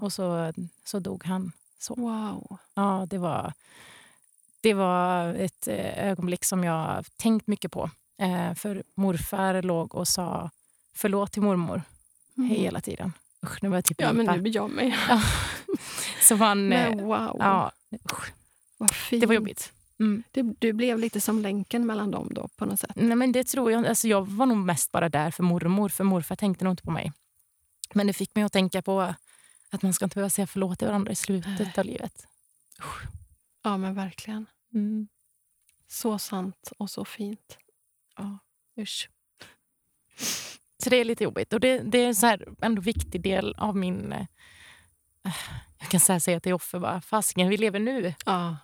Och 0.00 0.12
så, 0.12 0.52
så 0.84 0.98
dog 0.98 1.24
han. 1.24 1.52
Så. 1.78 1.94
wow. 1.94 2.58
Ja, 2.74 3.06
det 3.10 3.18
var, 3.18 3.52
det 4.60 4.74
var 4.74 5.34
ett 5.34 5.68
eh, 5.68 6.08
ögonblick 6.08 6.44
som 6.44 6.64
jag 6.64 7.04
tänkt 7.16 7.46
mycket 7.46 7.72
på. 7.72 7.90
Eh, 8.18 8.54
för 8.54 8.82
morfar 8.94 9.62
låg 9.62 9.94
och 9.94 10.08
sa 10.08 10.50
förlåt 10.94 11.32
till 11.32 11.42
mormor 11.42 11.82
Mm. 12.36 12.50
hela 12.50 12.80
tiden. 12.80 13.12
Usch, 13.44 13.62
nu 13.62 13.68
var 13.68 13.76
jag 13.76 13.84
typ 13.84 14.00
Ja, 14.00 14.12
men 14.12 14.26
nu 14.26 14.40
blir 14.40 14.54
jag 14.54 14.70
med. 14.70 14.92
Så 16.22 16.36
man, 16.36 16.72
eh, 16.72 16.88
Men 16.96 17.04
wow, 17.06 17.36
ja, 17.38 17.72
usch, 18.12 18.32
vad 18.78 18.94
fint. 18.94 19.20
det 19.20 19.26
var 19.26 19.34
jobbigt. 19.34 19.72
Mm. 20.00 20.22
Det, 20.30 20.42
du 20.58 20.72
blev 20.72 20.98
lite 20.98 21.20
som 21.20 21.38
länken 21.42 21.86
mellan 21.86 22.10
dem 22.10 22.28
då 22.30 22.48
på 22.56 22.64
något 22.66 22.80
sätt. 22.80 22.90
Nej, 22.94 23.16
men 23.16 23.32
det 23.32 23.44
tror 23.44 23.72
jag. 23.72 23.86
Alltså, 23.86 24.08
jag 24.08 24.28
var 24.28 24.46
nog 24.46 24.56
mest 24.58 24.92
bara 24.92 25.08
där 25.08 25.30
för 25.30 25.42
mormor, 25.42 25.88
för 25.88 26.04
morfar 26.04 26.36
tänkte 26.36 26.64
nog 26.64 26.72
inte 26.72 26.82
på 26.82 26.90
mig. 26.90 27.12
Men 27.94 28.06
det 28.06 28.12
fick 28.12 28.34
mig 28.34 28.44
att 28.44 28.52
tänka 28.52 28.82
på 28.82 29.14
att 29.70 29.82
man 29.82 29.94
ska 29.94 30.04
inte 30.04 30.14
behöva 30.14 30.30
säga 30.30 30.46
förlåt 30.46 30.78
till 30.78 30.88
varandra 30.88 31.12
i 31.12 31.16
slutet 31.16 31.78
av 31.78 31.84
livet. 31.84 32.26
Ja, 33.62 33.76
men 33.76 33.94
verkligen. 33.94 34.46
Mm. 34.74 35.08
Så 35.88 36.18
sant 36.18 36.72
och 36.78 36.90
så 36.90 37.04
fint. 37.04 37.58
Usch. 38.78 39.10
Så 40.82 40.90
det 40.90 40.96
är 40.96 41.04
lite 41.04 41.24
jobbigt. 41.24 41.52
Och 41.52 41.60
det, 41.60 41.78
det 41.78 41.98
är 41.98 42.06
en 42.06 42.14
så 42.14 42.26
här 42.26 42.48
ändå 42.62 42.82
viktig 42.82 43.20
del 43.22 43.54
av 43.54 43.76
min... 43.76 44.12
Eh, 44.12 44.26
jag 45.78 45.88
kan 45.88 46.00
säga, 46.00 46.20
säga 46.20 46.40
till 46.40 46.52
offer 46.52 46.78
bara, 46.78 47.00
fasiken, 47.00 47.48
vi 47.48 47.56
lever 47.56 47.78
nu. 47.78 48.14
Ja, 48.26 48.56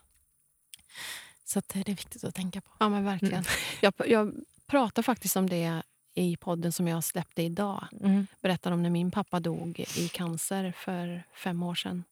Så 1.44 1.58
att 1.58 1.68
det 1.68 1.80
är 1.80 1.84
viktigt 1.84 2.24
att 2.24 2.34
tänka 2.34 2.60
på. 2.60 2.70
ja 2.80 2.88
men 2.88 3.04
verkligen. 3.04 3.44
Jag, 3.80 3.94
jag 4.06 4.34
pratar 4.66 5.02
faktiskt 5.02 5.36
om 5.36 5.48
det 5.48 5.82
i 6.16 6.36
podden 6.36 6.72
som 6.72 6.88
jag 6.88 7.04
släppte 7.04 7.42
idag. 7.42 7.86
Mm. 8.00 8.26
Berättade 8.42 8.74
om 8.74 8.82
när 8.82 8.90
min 8.90 9.10
pappa 9.10 9.40
dog 9.40 9.80
i 9.96 10.08
cancer 10.08 10.72
för 10.76 11.22
fem 11.34 11.62
år 11.62 11.74
sedan. 11.74 12.04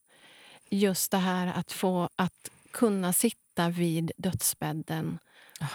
Just 0.70 1.10
det 1.10 1.16
här 1.18 1.46
att 1.56 1.72
få 1.72 2.08
att 2.16 2.50
kunna 2.70 3.12
sitta 3.12 3.68
vid 3.68 4.12
dödsbädden 4.16 5.18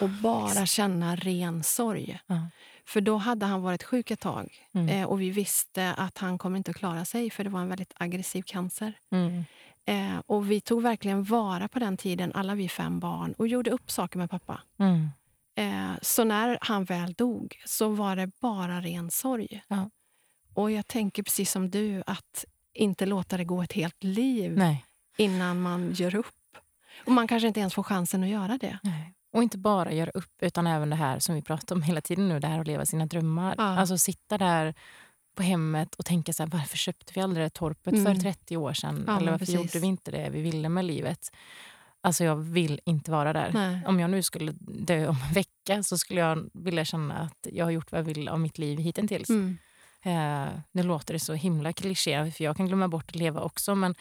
och 0.01 0.09
bara 0.09 0.65
känna 0.65 1.15
ren 1.15 1.63
sorg. 1.63 2.19
Ja. 2.27 2.47
För 2.85 3.01
då 3.01 3.17
hade 3.17 3.45
han 3.45 3.61
varit 3.61 3.83
sjuk 3.83 4.11
ett 4.11 4.19
tag 4.19 4.65
Mm. 4.73 4.89
eh, 4.89 5.07
och 5.07 5.21
vi 5.21 5.29
visste 5.29 5.93
att 5.93 6.17
han 6.17 6.37
kommer 6.37 6.57
inte 6.57 6.71
att 6.71 6.77
klara 6.77 7.05
sig 7.05 7.29
för 7.29 7.43
det 7.43 7.49
var 7.49 7.61
en 7.61 7.69
väldigt 7.69 7.93
aggressiv 7.95 8.41
cancer. 8.41 8.93
Mm. 9.11 9.45
Eh, 9.85 10.21
och 10.25 10.51
vi 10.51 10.61
tog 10.61 10.81
verkligen 10.83 11.23
vara 11.23 11.67
på 11.67 11.79
den 11.79 11.97
tiden, 11.97 12.31
alla 12.33 12.55
vi 12.55 12.69
fem 12.69 12.99
barn, 12.99 13.33
och 13.37 13.47
gjorde 13.47 13.71
upp 13.71 13.91
saker 13.91 14.17
med 14.17 14.29
pappa. 14.29 14.61
Mm. 14.79 15.09
Eh, 15.59 15.91
så 16.01 16.23
när 16.23 16.57
han 16.61 16.83
väl 16.83 17.13
dog 17.13 17.61
så 17.65 17.89
var 17.89 18.15
det 18.15 18.31
bara 18.39 18.81
ren 18.81 19.11
sorg. 19.11 19.63
Ja. 19.67 19.89
Och 20.53 20.71
jag 20.71 20.87
tänker 20.87 21.23
precis 21.23 21.51
som 21.51 21.69
du, 21.69 22.03
att 22.05 22.45
inte 22.73 23.05
låta 23.05 23.37
det 23.37 23.43
gå 23.43 23.61
ett 23.63 23.73
helt 23.73 24.03
liv 24.03 24.57
Nej. 24.57 24.85
innan 25.17 25.61
man 25.61 25.91
gör 25.93 26.15
upp. 26.15 26.35
Och 27.05 27.11
man 27.11 27.27
kanske 27.27 27.47
inte 27.47 27.59
ens 27.59 27.73
får 27.73 27.83
chansen 27.83 28.23
att 28.23 28.29
göra 28.29 28.57
det. 28.57 28.79
Nej. 28.83 29.13
Och 29.33 29.43
inte 29.43 29.57
bara 29.57 29.91
göra 29.93 30.09
upp, 30.09 30.33
utan 30.41 30.67
även 30.67 30.89
det 30.89 30.95
här 30.95 31.19
som 31.19 31.35
vi 31.35 31.41
pratar 31.41 31.75
om 31.75 31.81
hela 31.81 32.01
tiden 32.01 32.29
nu, 32.29 32.39
det 32.39 32.47
här 32.47 32.59
att 32.59 32.67
leva 32.67 32.85
sina 32.85 33.05
drömmar. 33.05 33.55
Ja. 33.57 33.63
Alltså 33.63 33.97
sitta 33.97 34.37
där 34.37 34.73
på 35.35 35.43
hemmet 35.43 35.95
och 35.95 36.05
tänka 36.05 36.33
så 36.33 36.43
här, 36.43 36.49
varför 36.49 36.77
köpte 36.77 37.11
vi 37.15 37.21
aldrig 37.21 37.45
det 37.45 37.49
torpet 37.49 37.93
Mm. 37.93 38.05
för 38.15 38.21
30 38.21 38.57
år 38.57 38.73
sedan? 38.73 39.03
Ja, 39.07 39.17
Eller 39.17 39.31
varför 39.31 39.45
precis. 39.45 39.55
gjorde 39.55 39.79
vi 39.79 39.87
inte 39.87 40.11
det 40.11 40.29
vi 40.29 40.41
ville 40.41 40.69
med 40.69 40.85
livet? 40.85 41.31
Alltså 42.01 42.23
jag 42.23 42.35
vill 42.35 42.79
inte 42.85 43.11
vara 43.11 43.33
där. 43.33 43.51
Nej. 43.53 43.81
Om 43.85 43.99
jag 43.99 44.09
nu 44.09 44.23
skulle 44.23 44.51
dö 44.61 45.07
om 45.07 45.17
en 45.27 45.33
vecka 45.33 45.83
så 45.83 45.97
skulle 45.97 46.19
jag 46.19 46.49
vilja 46.53 46.85
känna 46.85 47.17
att 47.17 47.47
jag 47.53 47.65
har 47.65 47.71
gjort 47.71 47.91
vad 47.91 47.99
jag 47.99 48.05
vill 48.05 48.29
av 48.29 48.39
mitt 48.39 48.57
liv 48.57 48.79
hittills. 48.79 49.29
Mm. 49.29 49.57
Eh, 50.03 50.53
nu 50.71 50.83
låter 50.83 51.13
det 51.13 51.19
så 51.19 51.33
himla 51.33 51.73
kliché, 51.73 52.31
för 52.31 52.43
jag 52.43 52.57
kan 52.57 52.67
glömma 52.67 52.87
bort 52.87 53.09
att 53.09 53.15
leva 53.15 53.41
också. 53.41 53.75
Men 53.75 53.95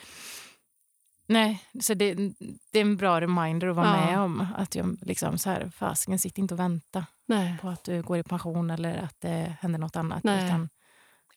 nej, 1.27 1.63
så 1.81 1.95
det, 1.95 2.15
det 2.73 2.79
är 2.79 2.83
en 2.83 2.97
bra 2.97 3.21
reminder 3.21 3.67
att 3.69 3.77
vara 3.77 3.87
Ja. 3.87 4.07
med 4.07 4.21
om. 4.21 4.47
Att 4.57 4.75
jag 4.75 4.99
liksom 5.03 5.39
så 5.39 5.51
här, 5.51 5.71
fasiken, 5.71 6.19
sitt 6.19 6.39
inte 6.39 6.55
och 6.55 6.61
vänta 6.61 7.07
Nej, 7.27 7.59
på 7.61 7.69
att 7.69 7.85
du 7.85 8.03
går 8.03 8.19
i 8.19 8.23
pension 8.23 8.71
eller 8.71 8.97
att 8.97 9.21
det 9.21 9.57
händer 9.61 9.79
något 9.79 9.97
annat. 9.97 10.25
Nej. 10.25 10.47
Utan 10.47 10.69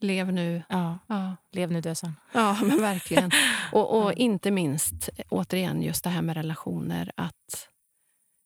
lev 0.04 0.34
nu. 0.34 0.64
ja, 0.70 1.00
Ja, 1.08 1.36
lev 1.52 1.72
nu, 1.72 1.82
dö 1.82 1.96
sen. 1.96 2.16
ja 2.32 2.58
men 2.64 2.82
verkligen. 2.82 3.32
Och, 3.72 3.98
och 4.02 4.12
Ja. 4.12 4.14
inte 4.14 4.52
minst, 4.52 5.10
återigen, 5.30 5.82
just 5.82 6.04
det 6.04 6.10
här 6.10 6.22
med 6.22 6.36
relationer. 6.36 7.12
Att, 7.16 7.68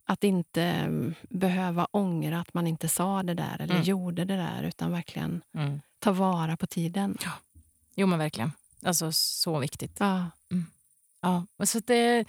att 0.08 0.24
inte 0.24 0.64
mm, 0.64 1.14
behöva 1.30 1.88
ångra 1.92 2.40
att 2.40 2.54
man 2.54 2.68
inte 2.68 2.88
sa 2.88 3.24
det 3.24 3.34
där 3.34 3.62
eller 3.62 3.74
Mm. 3.76 3.84
gjorde 3.86 4.26
det 4.26 4.36
där, 4.36 4.64
utan 4.64 4.92
verkligen 4.92 5.42
Mm. 5.54 5.82
ta 6.00 6.12
vara 6.12 6.58
på 6.58 6.68
tiden. 6.68 7.18
Jo, 7.96 8.08
men 8.08 8.20
verkligen. 8.20 8.52
Alltså 8.84 9.12
så 9.12 9.60
viktigt. 9.60 9.96
Ja, 10.00 10.26
Ja, 11.22 11.46
och 11.58 11.70
så 11.70 11.80
det, 11.80 12.26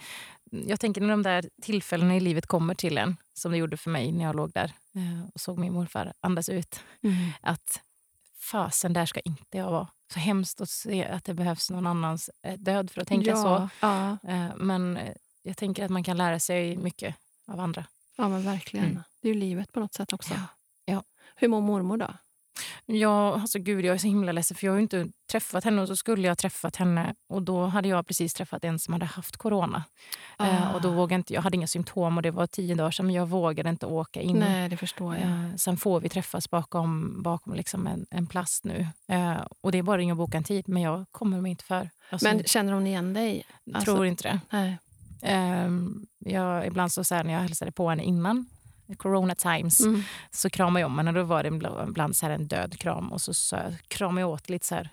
jag 0.51 0.79
tänker 0.79 1.01
när 1.01 1.09
de 1.09 1.23
där 1.23 1.49
tillfällena 1.61 2.15
i 2.15 2.19
livet 2.19 2.45
kommer 2.45 2.75
till 2.75 2.97
en, 2.97 3.17
som 3.33 3.51
det 3.51 3.57
gjorde 3.57 3.77
för 3.77 3.89
mig 3.89 4.11
när 4.11 4.23
jag 4.23 4.35
låg 4.35 4.51
där 4.53 4.73
eh, 4.95 5.29
och 5.33 5.41
såg 5.41 5.57
min 5.59 5.73
morfar 5.73 6.13
andas 6.21 6.49
ut, 6.49 6.79
mm. 7.03 7.15
att 7.41 7.81
fasen, 8.51 8.93
där 8.93 9.05
ska 9.05 9.19
inte 9.19 9.57
jag 9.57 9.71
vara. 9.71 9.87
Så 10.13 10.19
hemskt 10.19 10.61
att 10.61 10.69
se 10.69 11.05
att 11.05 11.23
det 11.23 11.33
behövs 11.33 11.69
någon 11.69 11.87
annans 11.87 12.29
eh, 12.43 12.57
död 12.59 12.91
för 12.91 13.01
att 13.01 13.07
tänka 13.07 13.29
ja, 13.29 13.35
så. 13.35 13.69
Ja, 13.79 14.17
Eh, 14.31 14.55
Men 14.55 14.97
eh, 14.97 15.13
jag 15.43 15.57
tänker 15.57 15.85
att 15.85 15.91
man 15.91 16.03
kan 16.03 16.17
lära 16.17 16.39
sig 16.39 16.77
mycket 16.77 17.15
av 17.47 17.59
andra. 17.59 17.85
ja, 18.17 18.29
men 18.29 18.43
verkligen. 18.43 18.85
Mm. 18.85 19.03
Det 19.21 19.29
är 19.29 19.33
ju 19.33 19.39
livet 19.39 19.71
på 19.71 19.79
något 19.79 19.93
sätt 19.93 20.13
också. 20.13 20.33
Ja, 20.33 20.41
ja. 20.85 21.03
Hur 21.35 21.47
mår 21.47 21.61
mormor 21.61 21.97
då? 21.97 22.13
Ja, 22.89 23.33
alltså 23.33 23.59
gud, 23.59 23.85
jag 23.85 23.93
är 23.93 23.97
så 23.97 24.07
himla 24.07 24.31
ledsen 24.31 24.57
för 24.57 24.67
jag 24.67 24.71
har 24.73 24.77
ju 24.77 24.81
inte 24.83 25.07
träffat 25.31 25.63
henne 25.63 25.81
och 25.81 25.87
så 25.87 25.95
skulle 25.95 26.21
jag 26.23 26.31
ha 26.31 26.35
träffat 26.35 26.75
henne 26.75 27.15
och 27.29 27.41
då 27.43 27.65
hade 27.65 27.87
jag 27.89 28.07
precis 28.07 28.33
träffat 28.33 28.63
en 28.63 28.79
som 28.79 28.93
hade 28.93 29.05
haft 29.05 29.37
corona. 29.37 29.83
Eh, 30.39 30.75
och 30.75 30.81
då 30.81 30.89
Ah. 30.89 30.91
vågade 30.91 31.15
inte, 31.15 31.33
jag 31.33 31.41
hade 31.41 31.55
inga 31.57 31.67
symptom 31.67 32.17
och 32.17 32.23
det 32.23 32.31
var 32.31 32.47
tio 32.47 32.75
dagar 32.75 32.91
sedan 32.91 33.05
men 33.05 33.15
jag 33.15 33.25
vågade 33.29 33.69
inte 33.69 33.85
åka 33.85 34.21
in. 34.21 34.37
Nej, 34.37 34.69
det 34.69 34.77
förstår 34.77 35.15
jag. 35.15 35.23
Eh, 35.23 35.55
sen 35.55 35.77
får 35.77 35.99
vi 35.99 36.09
träffas 36.09 36.49
bakom, 36.49 37.21
bakom 37.23 37.53
liksom 37.53 37.87
en, 37.87 38.05
en 38.11 38.27
plast 38.27 38.63
nu. 38.63 38.87
Eh, 39.07 39.37
och 39.61 39.71
det 39.71 39.77
är 39.77 39.83
bara 39.83 39.95
att 39.95 39.99
ringa 39.99 40.13
och 40.13 40.17
boka 40.17 40.37
en 40.37 40.43
tid 40.43 40.69
men 40.69 40.81
jag 40.83 41.05
kommer 41.11 41.41
mig 41.41 41.51
inte 41.51 41.63
för. 41.63 41.89
Alltså, 42.09 42.27
Men 42.27 42.43
känner 42.43 42.73
hon 42.73 42.87
igen 42.87 43.13
dig? 43.13 43.45
alltså- 43.73 43.93
tror 43.93 44.05
inte 44.05 44.23
det. 44.23 44.39
Nej. 44.49 44.77
Ehm, 45.21 46.05
jag, 46.19 46.67
ibland 46.67 46.91
så, 46.91 47.03
så 47.03 47.15
här, 47.15 47.23
när 47.23 47.33
jag 47.33 47.39
hälsade 47.41 47.71
på 47.71 47.89
henne 47.89 48.03
innan, 48.03 48.45
corona 48.97 49.35
times, 49.35 49.79
Mm. 49.81 50.03
så 50.31 50.49
kramade 50.49 50.79
jag 50.81 50.87
om 50.87 50.97
henne. 50.97 51.11
Då 51.11 51.23
var 51.23 51.43
det 51.43 51.49
ibland 51.89 52.15
så 52.15 52.25
här 52.25 52.33
en 52.33 52.47
död 52.47 52.79
kram 52.79 53.11
och 53.11 53.21
så, 53.21 53.33
så 53.33 53.55
här, 53.55 53.75
kramade 53.87 54.21
jag 54.21 54.29
åt 54.29 54.49
lite 54.49 54.65
så 54.65 54.75
här, 54.75 54.89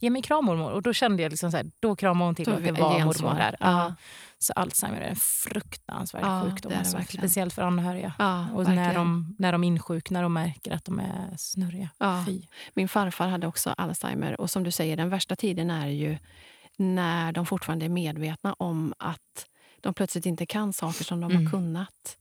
ge 0.00 0.10
mig 0.10 0.22
kram 0.22 0.44
mormor. 0.44 0.70
Och 0.70 0.82
då 0.82 0.92
kände 0.92 1.22
jag 1.22 1.30
liksom 1.30 1.50
så 1.50 1.56
här, 1.56 1.66
då 1.80 1.96
kramade 1.96 2.28
hon 2.28 2.34
till 2.34 2.44
Då 2.44 2.52
att 2.52 2.64
det 2.64 2.72
var 2.72 2.98
mormor 3.04 3.34
där. 3.34 3.56
Ja. 3.60 3.94
Så 4.38 4.52
Alzheimer 4.52 5.00
är 5.00 5.08
en 5.08 5.16
fruktansvärd 5.16 6.22
Ja, 6.24 6.42
sjukdom. 6.44 6.70
det 6.70 6.74
det 6.74 6.78
alltså, 6.78 6.98
speciellt 7.18 7.54
för 7.54 7.62
anhöriga. 7.62 8.12
Ja, 8.18 8.46
Och 8.54 8.68
när 8.68 8.94
de, 8.94 9.34
när 9.38 9.52
de 9.52 9.64
insjuknar 9.64 10.22
och 10.24 10.30
märker 10.30 10.72
att 10.74 10.84
de 10.84 10.98
är 11.00 11.36
snurriga. 11.36 11.88
Ja. 11.98 12.22
Fy. 12.26 12.42
Min 12.74 12.88
farfar 12.88 13.28
hade 13.28 13.46
också 13.46 13.74
Alzheimer. 13.76 14.40
Och 14.40 14.50
som 14.50 14.62
du 14.64 14.70
säger, 14.70 14.96
den 14.96 15.10
värsta 15.10 15.36
tiden 15.36 15.70
är 15.70 15.86
ju 15.86 16.18
när 16.76 17.32
de 17.32 17.46
fortfarande 17.46 17.84
är 17.84 17.88
medvetna 17.88 18.54
om 18.58 18.94
att 18.98 19.46
de 19.80 19.94
plötsligt 19.94 20.26
inte 20.26 20.46
kan 20.46 20.72
saker 20.72 21.04
som 21.04 21.20
de 21.20 21.30
Mm. 21.30 21.44
har 21.44 21.50
kunnat. 21.52 22.16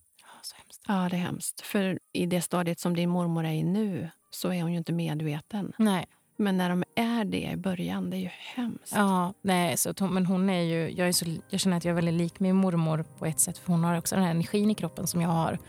Ja, 0.87 1.07
det 1.09 1.15
är 1.15 1.19
hemskt. 1.19 1.61
För 1.61 1.99
i 2.13 2.25
det 2.25 2.41
stadiet 2.41 2.79
som 2.79 2.95
din 2.95 3.09
mormor 3.09 3.45
är 3.45 3.51
i 3.51 3.63
nu 3.63 4.09
så 4.29 4.53
är 4.53 4.61
hon 4.61 4.71
ju 4.71 4.77
inte 4.77 4.93
medveten. 4.93 5.73
Nej. 5.77 6.05
Men 6.39 6.57
när 6.57 6.69
de 6.69 6.83
är 6.95 7.25
det 7.25 7.51
i 7.51 7.57
början, 7.57 8.09
det 8.09 8.17
är 8.17 8.19
ju 8.19 8.29
hemskt. 8.55 8.93
Ja, 8.95 9.33
nej, 9.41 9.77
så 9.77 9.89
att 9.89 10.01
men 10.01 10.25
hon 10.25 10.49
är 10.49 10.61
ju, 10.61 10.91
jag, 10.91 11.07
är 11.07 11.11
så, 11.11 11.25
jag 11.49 11.59
känner 11.59 11.77
att 11.77 11.85
jag 11.85 11.91
är 11.91 11.95
väldigt 11.95 12.13
lik 12.13 12.39
min 12.39 12.55
mormor 12.55 13.05
på 13.17 13.25
ett 13.25 13.39
sätt. 13.39 13.57
För 13.57 13.71
hon 13.71 13.83
har 13.83 13.97
också 13.97 14.15
den 14.15 14.23
här 14.23 14.31
energin 14.31 14.71
i 14.71 14.75
kroppen 14.75 15.07
som 15.07 15.21
jag 15.21 15.29
har. 15.29 15.59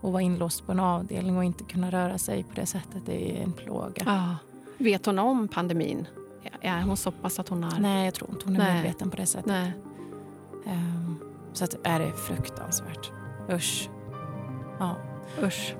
Och 0.00 0.12
vara 0.12 0.22
inlåst 0.22 0.66
på 0.66 0.72
en 0.72 0.80
avdelning 0.80 1.36
och 1.36 1.44
inte 1.44 1.64
kunna 1.64 1.90
röra 1.90 2.18
sig 2.18 2.44
på 2.44 2.54
det 2.54 2.66
sättet, 2.66 3.06
det 3.06 3.38
är 3.38 3.42
en 3.42 3.52
plåga. 3.52 4.02
Ja. 4.06 4.36
Vet 4.78 5.06
hon 5.06 5.18
om 5.18 5.48
pandemin? 5.48 6.06
Är 6.60 6.82
hon 6.82 6.96
så 6.96 7.12
pass 7.12 7.38
att 7.38 7.48
hon 7.48 7.64
har... 7.64 7.80
Nej, 7.80 8.04
jag 8.04 8.14
tror 8.14 8.30
inte 8.30 8.44
hon 8.44 8.56
är 8.56 8.58
Nej. 8.58 8.74
medveten 8.74 9.10
på 9.10 9.16
det 9.16 9.26
sättet. 9.26 9.46
Nej. 9.46 9.72
Ehm, 10.66 11.16
så 11.52 11.64
att, 11.64 11.74
är 11.84 11.98
det 12.00 12.12
fruktansvärt. 12.12 13.10
Usch. 13.52 13.88
Ja. 14.80 14.96
Usch. 15.42 15.74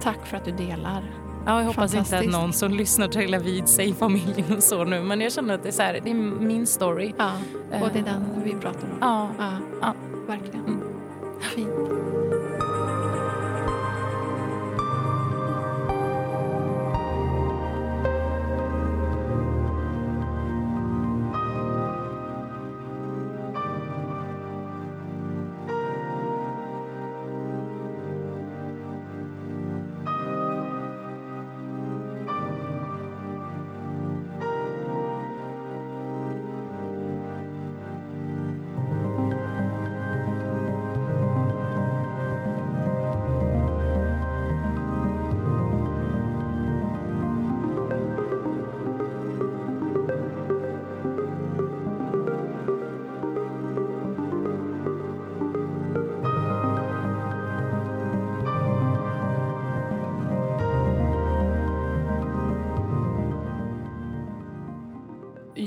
Tack 0.00 0.26
för 0.26 0.36
att 0.36 0.44
du 0.44 0.50
delar. 0.50 1.02
Ja, 1.46 1.58
jag 1.60 1.66
hoppas 1.66 1.94
inte 1.94 2.18
att 2.18 2.26
någon 2.26 2.52
som 2.52 2.72
lyssnar 2.74 3.08
trillar 3.08 3.38
vid 3.38 3.68
sig 3.68 3.88
i 3.88 3.94
familjen 3.94 4.56
och 4.56 4.62
så 4.62 4.84
nu. 4.84 5.00
Men 5.02 5.20
jag 5.20 5.32
känner 5.32 5.54
att 5.54 5.62
det 5.62 5.68
är, 5.68 5.72
så 5.72 5.82
här, 5.82 6.00
det 6.04 6.10
är 6.10 6.14
min 6.14 6.66
story. 6.66 7.12
Ja, 7.18 7.30
och 7.82 7.88
det 7.92 7.98
är 7.98 8.02
Eh, 8.02 8.04
den 8.04 8.42
vi 8.44 8.52
pratar 8.52 8.82
om. 8.82 8.98
Ja, 9.00 9.28
Ja, 9.38 9.50
Ja. 9.80 9.94
verkligen. 10.26 10.64
Mm. 10.66 10.80
Fint. 11.40 11.68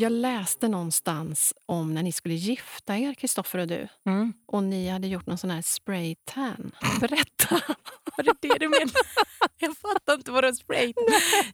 Jag 0.08 0.12
läste 0.12 0.68
någonstans 0.68 1.54
om 1.66 1.94
när 1.94 2.04
ni 2.04 2.12
skulle 2.12 2.36
gifta 2.36 2.98
er, 2.98 3.14
Kristoffer 3.14 3.60
och 3.60 3.68
du. 3.68 3.88
Mm. 4.06 4.34
Och 4.46 4.64
ni 4.64 4.90
hade 4.90 5.08
gjort 5.08 5.26
någon 5.26 5.38
sån 5.38 5.50
här 5.50 5.62
spray 5.62 6.16
tan. 6.26 6.72
Berätta! 7.00 7.62
Var 8.18 8.24
det 8.24 8.34
det 8.42 8.58
du 8.60 8.70
menade? 8.70 8.92
Jag 9.60 9.78
fattar 9.78 10.14
inte 10.14 10.32
vad 10.32 10.44
du 10.44 10.54
sprayt. 10.54 10.96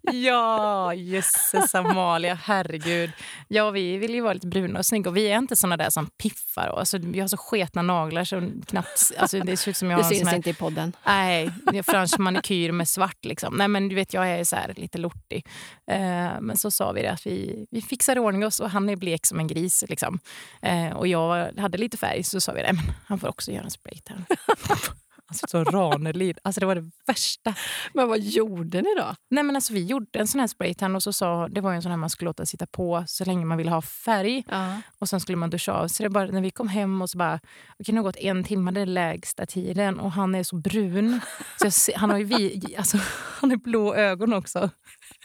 Ja, 0.01 0.93
jösses 0.93 1.75
Amalia, 1.75 2.33
herregud. 2.43 3.11
Ja, 3.47 3.71
vi 3.71 3.97
vill 3.97 4.13
ju 4.13 4.21
vara 4.21 4.33
lite 4.33 4.47
bruna 4.47 4.79
och 4.79 4.85
snygga 4.85 5.09
och 5.09 5.17
vi 5.17 5.27
är 5.27 5.37
inte 5.37 5.55
såna 5.55 5.77
där 5.77 5.89
som 5.89 6.05
piffar. 6.05 6.67
Alltså, 6.67 6.97
vi 6.97 7.19
har 7.19 7.27
så 7.27 7.37
sketna 7.37 7.81
naglar 7.81 8.23
så 8.23 8.49
knappt... 8.67 9.11
Alltså, 9.17 9.39
det 9.39 9.57
ser 9.57 9.71
ut 9.71 9.77
som 9.77 9.91
jag 9.91 9.99
Det 9.99 10.03
syns 10.03 10.27
här, 10.27 10.35
inte 10.35 10.49
i 10.49 10.53
podden. 10.53 10.95
Nej, 11.05 11.51
fransk 11.83 12.17
manikyr 12.17 12.71
med 12.71 12.87
svart. 12.87 13.25
Liksom. 13.25 13.55
Nej, 13.55 13.67
men 13.67 13.89
du 13.89 13.95
vet, 13.95 14.13
jag 14.13 14.29
är 14.29 14.43
så 14.43 14.55
här 14.55 14.73
lite 14.77 14.97
lortig. 14.97 15.45
Eh, 15.91 15.97
men 16.41 16.57
så 16.57 16.71
sa 16.71 16.91
vi 16.91 17.01
det 17.01 17.11
att 17.11 17.27
vi, 17.27 17.65
vi 17.71 17.81
fixar 17.81 18.15
i 18.15 18.19
ordning 18.19 18.45
oss 18.45 18.59
och 18.59 18.69
han 18.69 18.89
är 18.89 18.95
blek 18.95 19.25
som 19.25 19.39
en 19.39 19.47
gris. 19.47 19.83
Liksom. 19.89 20.19
Eh, 20.61 20.89
och 20.89 21.07
jag 21.07 21.59
hade 21.59 21.77
lite 21.77 21.97
färg 21.97 22.23
så 22.23 22.41
sa 22.41 22.51
vi 22.51 22.61
det, 22.61 22.73
men 22.73 22.95
han 23.05 23.19
får 23.19 23.27
också 23.27 23.51
göra 23.51 23.63
en 23.63 23.71
spraytan. 23.71 24.25
Alltså 25.41 25.47
så 25.47 25.63
Ranelid. 25.63 26.39
Alltså 26.43 26.59
det 26.59 26.65
var 26.65 26.75
det 26.75 26.91
värsta. 27.07 27.55
Men 27.93 28.07
vad 28.07 28.19
gjorde 28.19 28.81
ni 28.81 28.95
då? 28.97 29.15
Nej 29.29 29.43
men 29.43 29.55
alltså 29.55 29.73
vi 29.73 29.85
gjorde 29.85 30.19
en 30.19 30.27
sån 30.27 30.39
här 30.39 30.47
spraytan 30.47 30.95
och 30.95 31.03
så 31.03 31.13
sa, 31.13 31.47
det 31.47 31.61
var 31.61 31.71
ju 31.71 31.75
en 31.75 31.81
sån 31.81 31.91
här 31.91 31.97
man 31.97 32.09
skulle 32.09 32.29
låta 32.29 32.45
sitta 32.45 32.65
på 32.65 33.03
så 33.07 33.25
länge 33.25 33.45
man 33.45 33.57
ville 33.57 33.71
ha 33.71 33.81
färg. 33.81 34.43
Ja. 34.47 34.81
Och 34.99 35.09
sen 35.09 35.19
skulle 35.19 35.37
man 35.37 35.49
duscha 35.49 35.73
av. 35.73 35.87
Så 35.87 36.03
det 36.03 36.09
bara, 36.09 36.25
när 36.25 36.41
vi 36.41 36.51
kom 36.51 36.67
hem 36.67 37.01
och 37.01 37.09
så 37.09 37.17
bara, 37.17 37.39
okej 37.79 37.93
nu 37.93 37.99
har 37.99 38.03
gått 38.03 38.17
en 38.17 38.43
timme, 38.43 38.71
det 38.71 38.81
är 38.81 38.85
lägsta 38.85 39.45
tiden 39.45 39.99
och 39.99 40.11
han 40.11 40.35
är 40.35 40.43
så 40.43 40.55
brun. 40.55 41.19
Så 41.61 41.91
jag 41.91 41.97
han 41.97 42.09
har 42.09 42.17
ju 42.17 42.23
vi, 42.23 42.75
alltså, 42.77 42.97
han 43.39 43.49
har 43.49 43.57
blå 43.57 43.95
ögon 43.95 44.33
också. 44.33 44.69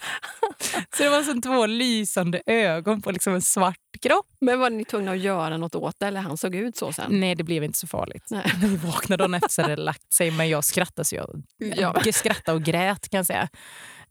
Så 0.96 1.02
det 1.02 1.08
var 1.08 1.22
som 1.22 1.42
två 1.42 1.66
lysande 1.66 2.42
ögon 2.46 3.02
på 3.02 3.10
liksom 3.10 3.34
en 3.34 3.42
svart 3.42 3.76
kropp. 4.02 4.26
Men 4.40 4.60
var 4.60 4.70
ni 4.70 4.84
tvungna 4.84 5.10
att 5.12 5.18
göra 5.18 5.56
något 5.56 5.74
åt 5.74 5.94
det 6.00 6.06
eller 6.06 6.20
han 6.20 6.36
såg 6.36 6.54
ut 6.54 6.76
så 6.76 6.92
sen? 6.92 7.20
Nej, 7.20 7.34
det 7.34 7.44
blev 7.44 7.64
inte 7.64 7.78
så 7.78 7.86
farligt. 7.86 8.24
Nej. 8.30 8.52
Vi 8.60 8.76
vaknade 8.76 9.22
dagen 9.22 9.34
efter 9.34 9.68
det 9.68 9.76
lagt 9.76 10.12
sig. 10.12 10.30
Men 10.30 10.48
jag 10.48 10.64
skrattade 10.64 11.04
så 11.04 11.14
jag, 11.16 11.42
Ja. 11.58 12.02
jag 12.04 12.14
skrattade 12.14 12.56
och 12.56 12.62
grät 12.62 13.08
kan 13.08 13.18
jag 13.18 13.26
säga. 13.26 13.48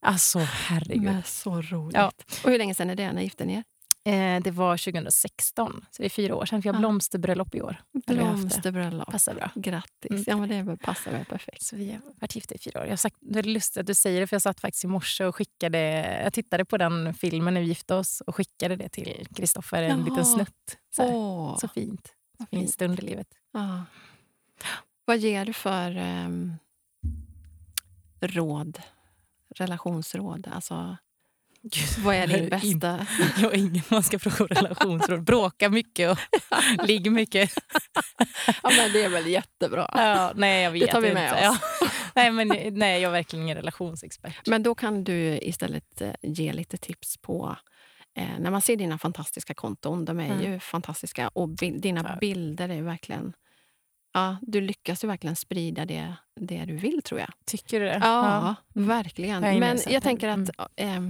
Alltså 0.01 0.39
herregud. 0.39 1.03
Men 1.03 1.23
så 1.23 1.61
roligt. 1.61 1.95
Ja. 1.97 2.11
Och 2.43 2.51
hur 2.51 2.57
länge 2.57 2.73
sedan 2.73 2.89
är 2.89 2.95
det 2.95 3.05
när 3.05 3.13
ni 3.13 3.23
gifte 3.23 3.43
er? 3.43 3.63
Eh, 4.07 4.41
det 4.41 4.51
var 4.51 4.77
2016, 4.77 5.85
så 5.91 6.01
det 6.01 6.05
är 6.05 6.09
fyra 6.09 6.35
år 6.35 6.45
sedan. 6.45 6.61
För 6.61 6.69
jag 6.69 6.73
har 6.73 6.77
Ja. 6.77 6.87
blomsterbröllop 6.87 7.55
i 7.55 7.61
år. 7.61 7.81
Blomsterbröllop. 8.07 9.11
Passar 9.11 9.33
bra. 9.35 9.51
Grattis. 9.55 10.11
Mm. 10.11 10.23
Ja, 10.27 10.37
men 10.37 10.65
det 10.67 10.77
passar 10.77 11.11
väl 11.11 11.25
perfekt. 11.25 11.61
Så 11.63 11.75
vi 11.75 11.91
har 11.91 12.01
varit 12.21 12.35
gifta 12.35 12.55
i 12.55 12.57
fyra 12.59 12.79
år. 12.79 12.85
Jag 12.85 12.91
har 12.91 12.97
sagt, 12.97 13.15
det 13.19 13.39
är 13.39 13.43
lustigt 13.43 13.77
att 13.81 13.87
du 13.87 13.93
säger 13.93 14.21
det, 14.21 14.27
för 14.27 14.35
jag 14.35 14.41
satt 14.41 14.59
faktiskt 14.59 14.83
i 14.83 14.87
morse 14.87 15.25
och 15.25 15.35
skickade... 15.35 15.79
Jag 16.23 16.33
tittade 16.33 16.65
på 16.65 16.77
den 16.77 17.13
filmen 17.13 17.53
när 17.53 17.61
vi 17.61 17.67
gifte 17.67 17.95
oss 17.95 18.21
och 18.21 18.35
skickade 18.35 18.75
det 18.75 18.89
till 18.89 19.27
Kristoffer, 19.35 19.83
en 19.83 19.99
Jaha. 19.99 20.09
liten 20.09 20.25
snutt. 20.25 20.77
Så, 20.95 21.03
här. 21.03 21.11
Åh, 21.13 21.57
så 21.57 21.67
fint. 21.67 22.13
vad 22.37 22.49
Fin 22.49 22.59
fint. 22.59 22.73
stund 22.73 22.99
i 22.99 23.01
livet. 23.01 23.27
Ja. 23.53 23.83
Vad 25.05 25.17
ger 25.17 25.45
du 25.45 25.53
för 25.53 25.95
ehm, 25.95 26.53
råd? 28.21 28.79
Relationsråd? 29.55 30.47
Alltså, 30.51 30.97
vad 32.03 32.15
är 32.15 32.27
din 32.27 32.49
bästa? 32.49 33.05
Jag 33.37 33.49
har 33.49 33.55
ingen 33.57 33.83
man 33.89 34.03
ska 34.03 34.19
fråga 34.19 34.37
om 34.43 34.47
relationsråd. 34.47 35.23
Bråka 35.23 35.69
mycket 35.69 36.11
och 36.11 36.17
ligg 36.87 37.11
mycket. 37.11 37.51
Ja, 38.63 38.69
men 38.77 38.93
det 38.93 39.03
är 39.03 39.09
väl 39.09 39.27
jättebra. 39.27 39.89
Ja, 39.93 40.31
nej, 40.35 40.63
jag 40.63 40.71
vet 40.71 40.81
Det 40.87 40.91
tar 40.91 41.01
vi 41.01 41.13
med 41.13 41.23
inte. 41.23 41.49
oss. 41.49 41.57
Ja. 41.81 41.87
Nej, 42.15 42.31
men, 42.31 42.47
nej, 42.79 43.01
jag 43.01 43.09
är 43.09 43.13
verkligen 43.13 43.43
ingen 43.45 43.57
relationsexpert. 43.57 44.47
Men 44.47 44.63
då 44.63 44.75
kan 44.75 45.03
du 45.03 45.39
istället 45.41 46.01
eh, 46.01 46.11
ge 46.21 46.53
lite 46.53 46.77
tips 46.77 47.17
på 47.17 47.55
eh, 48.17 48.39
när 48.39 48.51
man 48.51 48.61
ser 48.61 48.75
dina 48.75 48.97
fantastiska 48.97 49.53
konton. 49.53 50.05
De 50.05 50.19
är 50.19 50.25
Mm. 50.31 50.51
ju 50.53 50.59
fantastiska 50.59 51.27
och 51.27 51.49
bil- 51.49 51.81
dina 51.81 52.03
Tack. 52.03 52.19
bilder 52.19 52.69
är 52.69 52.81
verkligen... 52.81 53.33
Ja, 54.13 54.37
du 54.41 54.61
lyckas 54.61 55.03
ju 55.03 55.07
verkligen 55.07 55.35
sprida 55.35 55.85
det, 55.85 56.13
det 56.39 56.65
du 56.65 56.75
vill, 56.77 57.01
tror 57.01 57.19
jag. 57.19 57.29
Tycker 57.45 57.79
du 57.79 57.85
det? 57.85 57.99
Ja, 58.03 58.55
verkligen. 58.73 59.43
Jag 59.43 59.59
Men 59.59 59.79
jag 59.89 60.03
tänker 60.03 60.27
att 60.29 60.49
eh, 60.75 61.01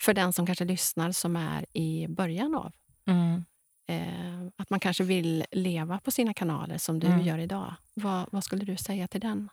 för 0.00 0.14
den 0.14 0.32
som 0.32 0.46
kanske 0.46 0.64
lyssnar 0.64 1.12
som 1.12 1.36
är 1.36 1.66
i 1.72 2.06
början 2.08 2.54
av 2.54 2.72
Mm. 3.06 3.44
eh, 3.88 4.48
att 4.56 4.70
man 4.70 4.80
kanske 4.80 5.04
vill 5.04 5.44
leva 5.50 5.98
på 5.98 6.10
sina 6.10 6.34
kanaler 6.34 6.78
som 6.78 7.00
du 7.00 7.06
Mm. 7.06 7.20
gör 7.26 7.38
idag. 7.38 7.74
Vad, 7.94 8.26
vad 8.32 8.44
skulle 8.44 8.64
du 8.64 8.76
säga 8.76 9.08
till 9.08 9.20
den? 9.20 9.48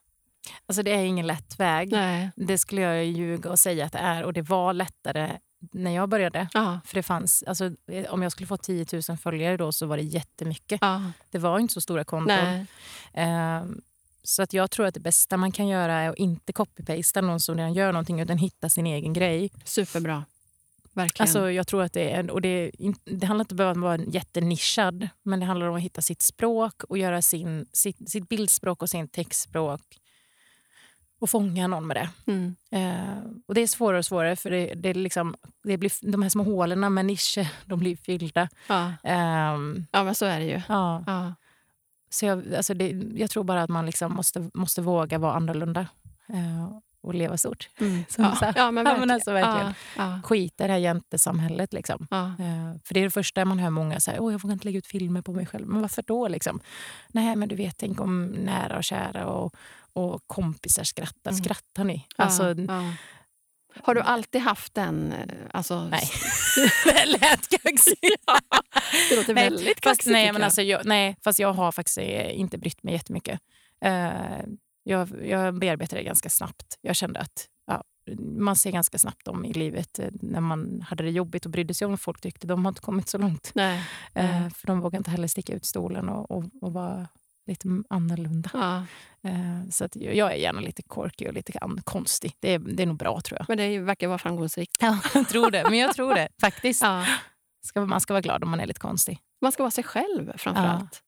Alltså, 0.65 0.83
det 0.83 0.91
är 0.91 1.03
ingen 1.03 1.27
lätt 1.27 1.59
väg. 1.59 1.91
Nej. 1.91 2.31
Det 2.35 2.57
skulle 2.57 2.81
jag 2.81 3.05
ljuga 3.05 3.49
och 3.49 3.59
säga 3.59 3.85
att 3.85 3.91
det 3.93 3.99
är. 3.99 4.23
Och 4.23 4.33
det 4.33 4.41
var 4.41 4.73
lättare 4.73 5.37
när 5.71 5.91
jag 5.91 6.09
började. 6.09 6.47
Ja, 6.53 6.79
För 6.85 6.95
det 6.95 7.03
fanns, 7.03 7.43
alltså, 7.47 7.65
eh, 7.91 8.05
om 8.13 8.21
jag 8.23 8.31
skulle 8.31 8.47
få 8.47 8.57
10 8.57 8.85
000 9.09 9.17
följare 9.17 9.57
då 9.57 9.71
så 9.71 9.85
var 9.85 9.97
det 9.97 10.03
jättemycket. 10.03 10.77
ja, 10.81 11.11
Det 11.29 11.37
var 11.37 11.59
inte 11.59 11.73
så 11.73 11.81
stora 11.81 12.03
konton. 12.03 12.37
nej. 12.37 12.65
Så 14.23 14.43
att 14.43 14.53
jag 14.53 14.71
tror 14.71 14.85
att 14.85 14.93
det 14.93 14.99
bästa 14.99 15.37
man 15.37 15.51
kan 15.51 15.67
göra 15.67 15.93
är 15.93 16.09
att 16.09 16.17
inte 16.17 16.53
copy-pasta 16.53 17.21
någon 17.21 17.39
som 17.39 17.57
redan 17.57 17.73
gör 17.73 17.91
någonting 17.91 18.19
utan 18.19 18.37
hitta 18.37 18.69
sin 18.69 18.87
egen 18.87 19.13
grej. 19.13 19.51
Superbra. 19.63 20.25
Verkligen. 20.93 21.23
Alltså, 21.23 21.51
jag 21.51 21.67
tror 21.67 21.83
att 21.83 21.93
det, 21.93 22.11
är, 22.11 22.31
och 22.31 22.41
det, 22.41 22.71
det 23.05 23.25
handlar 23.25 23.43
inte 23.43 23.55
bara 23.55 23.71
om 23.71 23.83
att 23.83 23.99
vara 23.99 24.09
jättenischad 24.11 25.09
men 25.23 25.39
det 25.39 25.45
handlar 25.45 25.67
om 25.67 25.75
att 25.75 25.81
hitta 25.81 26.01
sitt 26.01 26.21
språk 26.21 26.83
och 26.83 26.97
göra 26.97 27.21
sin, 27.21 27.65
sitt, 27.73 28.09
sitt 28.11 28.29
bildspråk 28.29 28.81
och 28.81 28.89
sin 28.89 29.07
textspråk 29.07 29.81
och 31.19 31.29
fånga 31.29 31.67
någon 31.67 31.87
med 31.87 31.97
det. 31.97 32.09
mm. 32.31 32.55
Eh, 32.71 33.23
och 33.47 33.53
det 33.53 33.61
är 33.61 33.67
svårare 33.67 33.97
och 33.97 34.05
svårare 34.05 34.35
för 34.35 34.49
det, 34.49 34.73
det 34.75 34.93
liksom, 34.93 35.35
det 35.63 35.77
blir, 35.77 36.11
de 36.11 36.21
här 36.21 36.29
små 36.29 36.43
hålen 36.43 36.93
med 36.93 37.05
nischer 37.05 37.47
de 37.65 37.79
blir 37.79 37.95
fyllda. 37.95 38.49
ja. 38.67 38.93
Ehm, 39.03 39.85
ja, 39.91 40.03
men 40.03 40.15
så 40.15 40.25
är 40.25 40.39
det 40.39 40.45
ju. 40.45 40.61
ja. 40.67 41.03
Ja. 41.07 41.33
Så 42.09 42.25
jag, 42.25 42.55
alltså 42.55 42.73
det, 42.73 42.89
jag 43.15 43.29
tror 43.29 43.43
bara 43.43 43.63
att 43.63 43.69
man 43.69 43.85
liksom 43.85 44.13
måste, 44.13 44.49
måste 44.53 44.81
våga 44.81 45.17
vara 45.17 45.33
annorlunda 45.33 45.87
eh, 46.27 46.77
och 47.01 47.13
leva 47.13 47.37
stort. 47.37 47.69
Mm. 47.79 48.03
Som 48.09 48.23
ja. 48.23 48.35
så 48.35 48.45
här. 48.45 48.53
ja, 48.57 48.71
men 48.71 48.85
Ja, 48.85 48.91
verkligen. 48.91 49.07
men 49.07 49.15
alltså 49.15 49.31
verkligen. 49.31 49.73
Ja, 49.97 50.21
Skita 50.23 50.63
i 50.63 50.67
det 50.67 50.73
här 50.73 50.79
jäntesamhället. 50.79 51.73
Liksom. 51.73 52.07
Eh, 52.11 52.81
för 52.83 52.93
det 52.93 52.99
är 52.99 53.03
det 53.03 53.09
första 53.11 53.45
man 53.45 53.59
hör 53.59 53.69
många 53.69 53.99
säga. 53.99 54.21
Åh, 54.21 54.31
jag 54.33 54.41
vågar 54.41 54.53
inte 54.53 54.65
lägga 54.65 54.77
ut 54.77 54.87
filmer 54.87 55.21
på 55.21 55.33
mig 55.33 55.45
själv. 55.45 55.67
Men 55.67 55.81
varför 55.81 56.03
då? 56.07 56.27
Liksom? 56.27 56.59
Nej, 57.07 57.35
men 57.35 57.49
du 57.49 57.55
vet, 57.55 57.77
tänk 57.77 58.01
om 58.01 58.25
nära 58.25 58.77
och 58.77 58.83
kära 58.83 59.25
och, 59.25 59.55
och 59.93 60.23
kompisar 60.27 60.83
skrattar. 60.83 61.31
Mm. 61.31 61.43
Skrattar 61.43 61.83
ni? 61.83 62.07
Alltså. 62.15 62.55
Har 63.83 63.95
du 63.95 64.01
alltid 64.01 64.41
haft 64.41 64.73
den... 64.73 65.11
eh, 65.13 65.25
Alltså, 65.53 65.83
Nej. 65.83 66.09
det 66.85 67.05
lät 67.05 67.49
kaxigt. 67.49 67.99
Det 69.09 69.15
låter 69.15 69.33
Nej, 69.33 69.43
väldigt 69.49 69.67
fast, 69.67 69.81
kaxigt. 69.83 70.11
nej, 70.11 70.23
tycker 70.23 70.33
men 70.33 70.43
alltså, 70.43 70.61
jag, 70.61 70.85
nej, 70.85 71.15
fast 71.23 71.39
jag 71.39 71.53
har 71.53 71.71
faktiskt 71.71 71.97
eh, 71.97 72.39
inte 72.39 72.57
brytt 72.57 72.83
mig 72.83 72.93
jättemycket. 72.93 73.39
Eh, 73.85 74.09
jag, 74.83 75.09
jag 75.25 75.59
bearbetade 75.59 76.01
det 76.01 76.05
ganska 76.05 76.29
snabbt. 76.29 76.77
Jag 76.81 76.95
kände 76.95 77.19
att 77.19 77.45
ja, 77.67 77.83
man 78.19 78.55
ser 78.55 78.71
ganska 78.71 78.97
snabbt 78.99 79.27
om 79.27 79.45
i 79.45 79.53
livet 79.53 79.99
när 80.13 80.39
man 80.41 80.81
hade 80.89 81.03
det 81.03 81.09
jobbigt 81.11 81.45
och 81.45 81.51
brydde 81.51 81.73
sig 81.73 81.85
om 81.87 81.97
folk 81.97 82.21
tyckte. 82.21 82.47
De 82.47 82.65
har 82.65 82.69
inte 82.71 82.81
kommit 82.81 83.09
så 83.09 83.17
långt. 83.17 83.51
Nej. 83.55 83.83
Nej. 84.13 84.49
för 84.51 84.67
de 84.67 84.79
vågar 84.81 84.97
inte 84.97 85.11
heller 85.11 85.27
sticka 85.27 85.53
ut 85.53 85.65
stolen 85.65 86.09
och, 86.09 86.31
och, 86.31 86.43
och 86.61 86.73
vara 86.73 87.07
lite 87.49 87.67
annorlunda. 87.89 88.49
Ja. 88.53 88.85
Eh, 89.29 89.69
så 89.69 89.85
att 89.85 89.95
jag 89.95 90.31
är 90.31 90.35
gärna 90.35 90.59
lite 90.61 90.81
quirky 90.89 91.27
och 91.27 91.33
lite 91.33 91.53
konstig. 91.83 92.33
Det 92.39 92.53
är, 92.53 92.59
det 92.59 92.83
är 92.83 92.87
nog 92.87 92.97
bra 92.97 93.21
tror 93.21 93.39
jag. 93.39 93.45
Men 93.49 93.57
det 93.57 93.79
verkar 93.79 94.07
vara 94.07 94.17
framgångsrikt. 94.17 94.77
Ja, 94.81 94.97
jag 95.13 95.27
tror 95.29 95.51
det. 95.51 95.63
Men 95.63 95.77
jag 95.79 95.95
tror 95.95 96.13
det 96.15 96.27
faktiskt. 96.41 96.81
Ja. 96.83 97.05
Ska, 97.65 97.85
man 97.85 98.01
ska 98.01 98.13
vara 98.13 98.21
glad 98.21 98.43
om 98.43 98.49
man 98.49 98.59
är 98.59 98.65
lite 98.65 98.79
konstig. 98.79 99.19
Man 99.41 99.51
ska 99.51 99.63
vara 99.63 99.71
sig 99.71 99.83
själv 99.83 100.31
framför 100.37 100.63
Ja. 100.63 100.69
allt. 100.69 101.03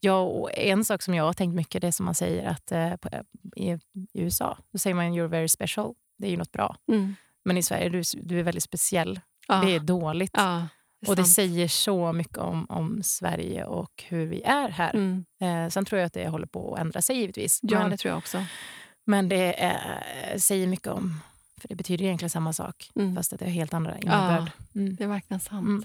Ja, 0.00 0.20
och 0.20 0.58
en 0.58 0.84
sak 0.84 1.02
som 1.02 1.14
jag 1.14 1.24
har 1.24 1.32
tänkt 1.32 1.54
mycket 1.54 1.80
det 1.80 1.86
är 1.86 1.92
som 1.92 2.04
man 2.06 2.14
säger 2.14 2.48
att 2.48 2.72
eh, 2.72 2.96
på, 2.96 3.08
i, 3.56 3.70
i 3.70 3.78
USA 4.14 4.58
då 4.72 4.78
säger 4.78 4.94
man 4.94 5.04
you're 5.14 5.26
very 5.28 5.48
special. 5.48 5.94
Det 6.18 6.26
är 6.26 6.30
ju 6.30 6.36
något 6.36 6.52
bra. 6.52 6.76
Mm. 6.92 7.14
Men 7.44 7.56
i 7.56 7.62
Sverige 7.62 7.88
du, 7.88 8.02
du 8.22 8.38
är 8.38 8.42
väldigt 8.42 8.62
speciell. 8.64 9.20
Ja. 9.48 9.54
Det 9.54 9.74
är 9.74 9.80
dåligt. 9.80 10.36
Ja, 11.00 11.06
det 11.06 11.10
och 11.10 11.16
det 11.16 11.24
säger 11.24 11.68
så 11.68 12.12
mycket 12.12 12.38
om, 12.38 12.66
om 12.68 13.02
Sverige 13.02 13.64
och 13.64 14.04
hur 14.08 14.26
vi 14.26 14.42
är 14.42 14.68
här. 14.68 14.94
Mm. 14.94 15.24
Eh, 15.40 15.70
sen 15.70 15.84
tror 15.84 15.98
jag 15.98 16.06
att 16.06 16.12
det 16.12 16.28
håller 16.28 16.46
på 16.46 16.74
att 16.74 16.80
ändra 16.80 17.02
sig 17.02 17.16
givetvis. 17.16 17.58
Ja, 17.62 17.78
men, 17.78 17.90
det 17.90 17.96
tror 17.96 18.10
jag 18.10 18.18
också. 18.18 18.44
men 19.06 19.28
det 19.28 19.52
eh, 19.64 20.38
säger 20.38 20.66
mycket 20.66 20.86
om, 20.86 21.20
för 21.60 21.68
det 21.68 21.74
betyder 21.74 22.04
egentligen 22.04 22.30
samma 22.30 22.52
sak. 22.52 22.90
Mm. 22.94 23.16
Fast 23.16 23.32
att 23.32 23.38
det 23.38 23.44
har 23.46 23.52
helt 23.52 23.74
andra 23.74 23.98
innebörd. 23.98 24.50
Mm. 24.74 24.96
Det 24.96 25.04
är 25.04 25.08
verkligen 25.08 25.40
sant. 25.40 25.66
Mm. 25.68 25.84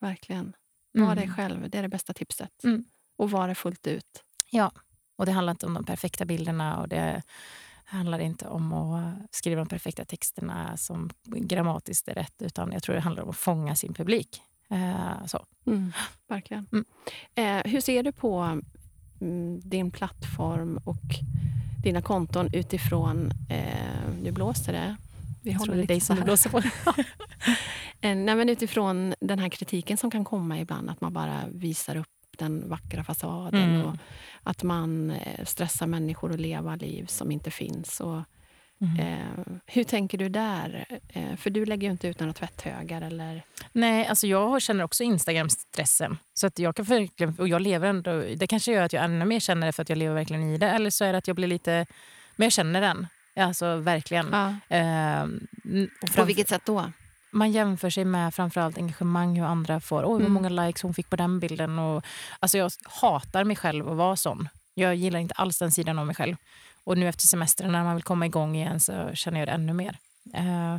Verkligen. 0.00 0.52
Var 0.92 1.14
dig 1.14 1.24
Mm. 1.24 1.36
själv. 1.36 1.70
Det 1.70 1.78
är 1.78 1.82
det 1.82 1.88
bästa 1.88 2.12
tipset. 2.12 2.64
Mm. 2.64 2.84
Och 3.18 3.30
var 3.30 3.48
det 3.48 3.54
fullt 3.54 3.86
ut. 3.86 4.24
Ja, 4.50 4.72
och 5.18 5.26
det 5.26 5.32
handlar 5.32 5.50
inte 5.50 5.66
om 5.66 5.74
de 5.74 5.84
perfekta 5.84 6.24
bilderna 6.24 6.80
och 6.80 6.88
det 6.88 7.22
handlar 7.90 8.18
inte 8.18 8.48
om 8.48 8.72
att 8.72 9.14
skriva 9.30 9.58
de 9.58 9.68
perfekta 9.68 10.04
texterna 10.04 10.76
som 10.76 11.10
grammatiskt 11.24 12.08
är 12.08 12.14
rätt 12.14 12.42
utan 12.42 12.72
jag 12.72 12.82
tror 12.82 12.94
det 12.94 13.00
handlar 13.00 13.22
om 13.22 13.30
att 13.30 13.36
fånga 13.36 13.76
sin 13.76 13.94
publik. 13.94 14.42
Eh, 14.70 15.26
så. 15.26 15.44
Mm. 15.66 15.92
Verkligen. 16.28 16.66
Mm. 16.72 16.84
Eh, 17.34 17.72
hur 17.72 17.80
ser 17.80 18.02
du 18.02 18.12
på 18.12 18.60
mm, 19.20 19.60
din 19.60 19.90
plattform 19.90 20.80
och 20.84 21.04
dina 21.82 22.02
konton 22.02 22.48
utifrån... 22.52 23.30
Eh, 23.48 24.10
nu 24.22 24.32
blåser 24.32 24.72
det. 24.72 24.96
Vi 25.42 25.50
Jag 25.50 25.58
håller 25.58 25.76
det 25.76 25.84
dig 25.84 26.00
som 26.00 26.16
det 26.16 26.22
blåser 26.22 26.50
på. 26.50 26.62
Eh, 28.02 28.16
nej, 28.16 28.36
men 28.36 28.48
utifrån 28.48 29.14
den 29.20 29.38
här 29.38 29.48
kritiken 29.48 29.96
som 29.96 30.10
kan 30.10 30.24
komma 30.24 30.60
ibland, 30.60 30.90
att 30.90 31.00
man 31.00 31.12
bara 31.12 31.40
visar 31.52 31.96
upp 31.96 32.19
den 32.40 32.68
vackra 32.68 33.04
fasaden 33.04 33.62
Mm. 33.74 33.86
och 33.86 33.96
att 34.42 34.62
man 34.62 35.10
eh, 35.10 35.44
stressar 35.44 35.86
människor 35.86 36.32
att 36.32 36.40
leva 36.40 36.76
liv 36.76 37.06
som 37.06 37.30
inte 37.30 37.50
finns. 37.50 38.00
Och, 38.00 38.22
Mm. 38.82 38.98
eh, 39.00 39.44
hur 39.66 39.84
tänker 39.84 40.18
du 40.18 40.28
där? 40.28 40.86
Eh, 41.08 41.36
för 41.36 41.50
du 41.50 41.66
lägger 41.66 41.86
ju 41.88 41.92
inte 41.92 42.08
ut 42.08 42.20
några 42.20 42.32
tvätthögar 42.32 43.02
eller... 43.02 43.42
Nej, 43.72 44.06
alltså 44.06 44.26
jag 44.26 44.62
känner 44.62 44.84
också 44.84 45.02
Instagram-stressen. 45.04 46.16
Så 46.34 46.46
att 46.46 46.58
jag 46.58 46.76
kan 46.76 46.84
verkligen, 46.84 47.34
och 47.38 47.48
jag 47.48 47.62
lever 47.62 47.88
ändå, 47.88 48.22
det 48.36 48.46
kanske 48.46 48.72
gör 48.72 48.82
att 48.82 48.92
jag 48.92 49.04
ännu 49.04 49.24
mer 49.24 49.40
känner 49.40 49.66
det 49.66 49.72
för 49.72 49.82
att 49.82 49.88
jag 49.88 49.98
lever 49.98 50.14
verkligen 50.14 50.42
i 50.42 50.58
det. 50.58 50.70
Eller 50.70 50.90
så 50.90 51.04
är 51.04 51.12
det 51.12 51.18
att 51.18 51.26
jag 51.26 51.36
blir 51.36 51.46
lite... 51.48 51.86
Men 52.36 52.44
jag 52.46 52.52
känner 52.52 52.80
den. 52.80 53.06
Alltså 53.36 53.76
verkligen. 53.76 54.26
Ja. 54.32 54.54
Ehm, 54.68 55.46
och 56.02 56.14
På 56.16 56.24
vilket 56.24 56.48
sätt 56.48 56.62
då? 56.64 56.92
Man 57.32 57.52
jämför 57.52 57.90
sig 57.90 58.04
med 58.04 58.34
framförallt 58.34 58.78
engagemang 58.78 59.36
hur 59.36 59.44
andra 59.46 59.80
får. 59.80 60.02
Oj, 60.06 60.20
Mm. 60.20 60.32
många 60.32 60.48
likes 60.48 60.82
hon 60.82 60.94
fick 60.94 61.10
på 61.10 61.16
den 61.16 61.40
bilden. 61.40 61.78
Och, 61.78 62.04
alltså 62.40 62.58
jag 62.58 62.72
hatar 62.84 63.44
mig 63.44 63.56
själv 63.56 63.88
att 63.90 63.96
vara 63.96 64.16
sån. 64.16 64.48
Jag 64.74 64.94
gillar 64.94 65.18
inte 65.20 65.34
alls 65.34 65.58
den 65.58 65.72
sidan 65.72 65.98
av 65.98 66.06
mig 66.06 66.14
själv. 66.14 66.36
Och 66.84 66.98
nu 66.98 67.08
efter 67.08 67.26
semestern 67.26 67.72
när 67.72 67.84
man 67.84 67.94
vill 67.94 68.02
komma 68.04 68.26
igång 68.26 68.56
igen 68.56 68.80
så 68.80 69.10
känner 69.14 69.38
jag 69.38 69.48
det 69.48 69.52
ännu 69.52 69.72
mer. 69.72 69.98
Eh, 70.34 70.76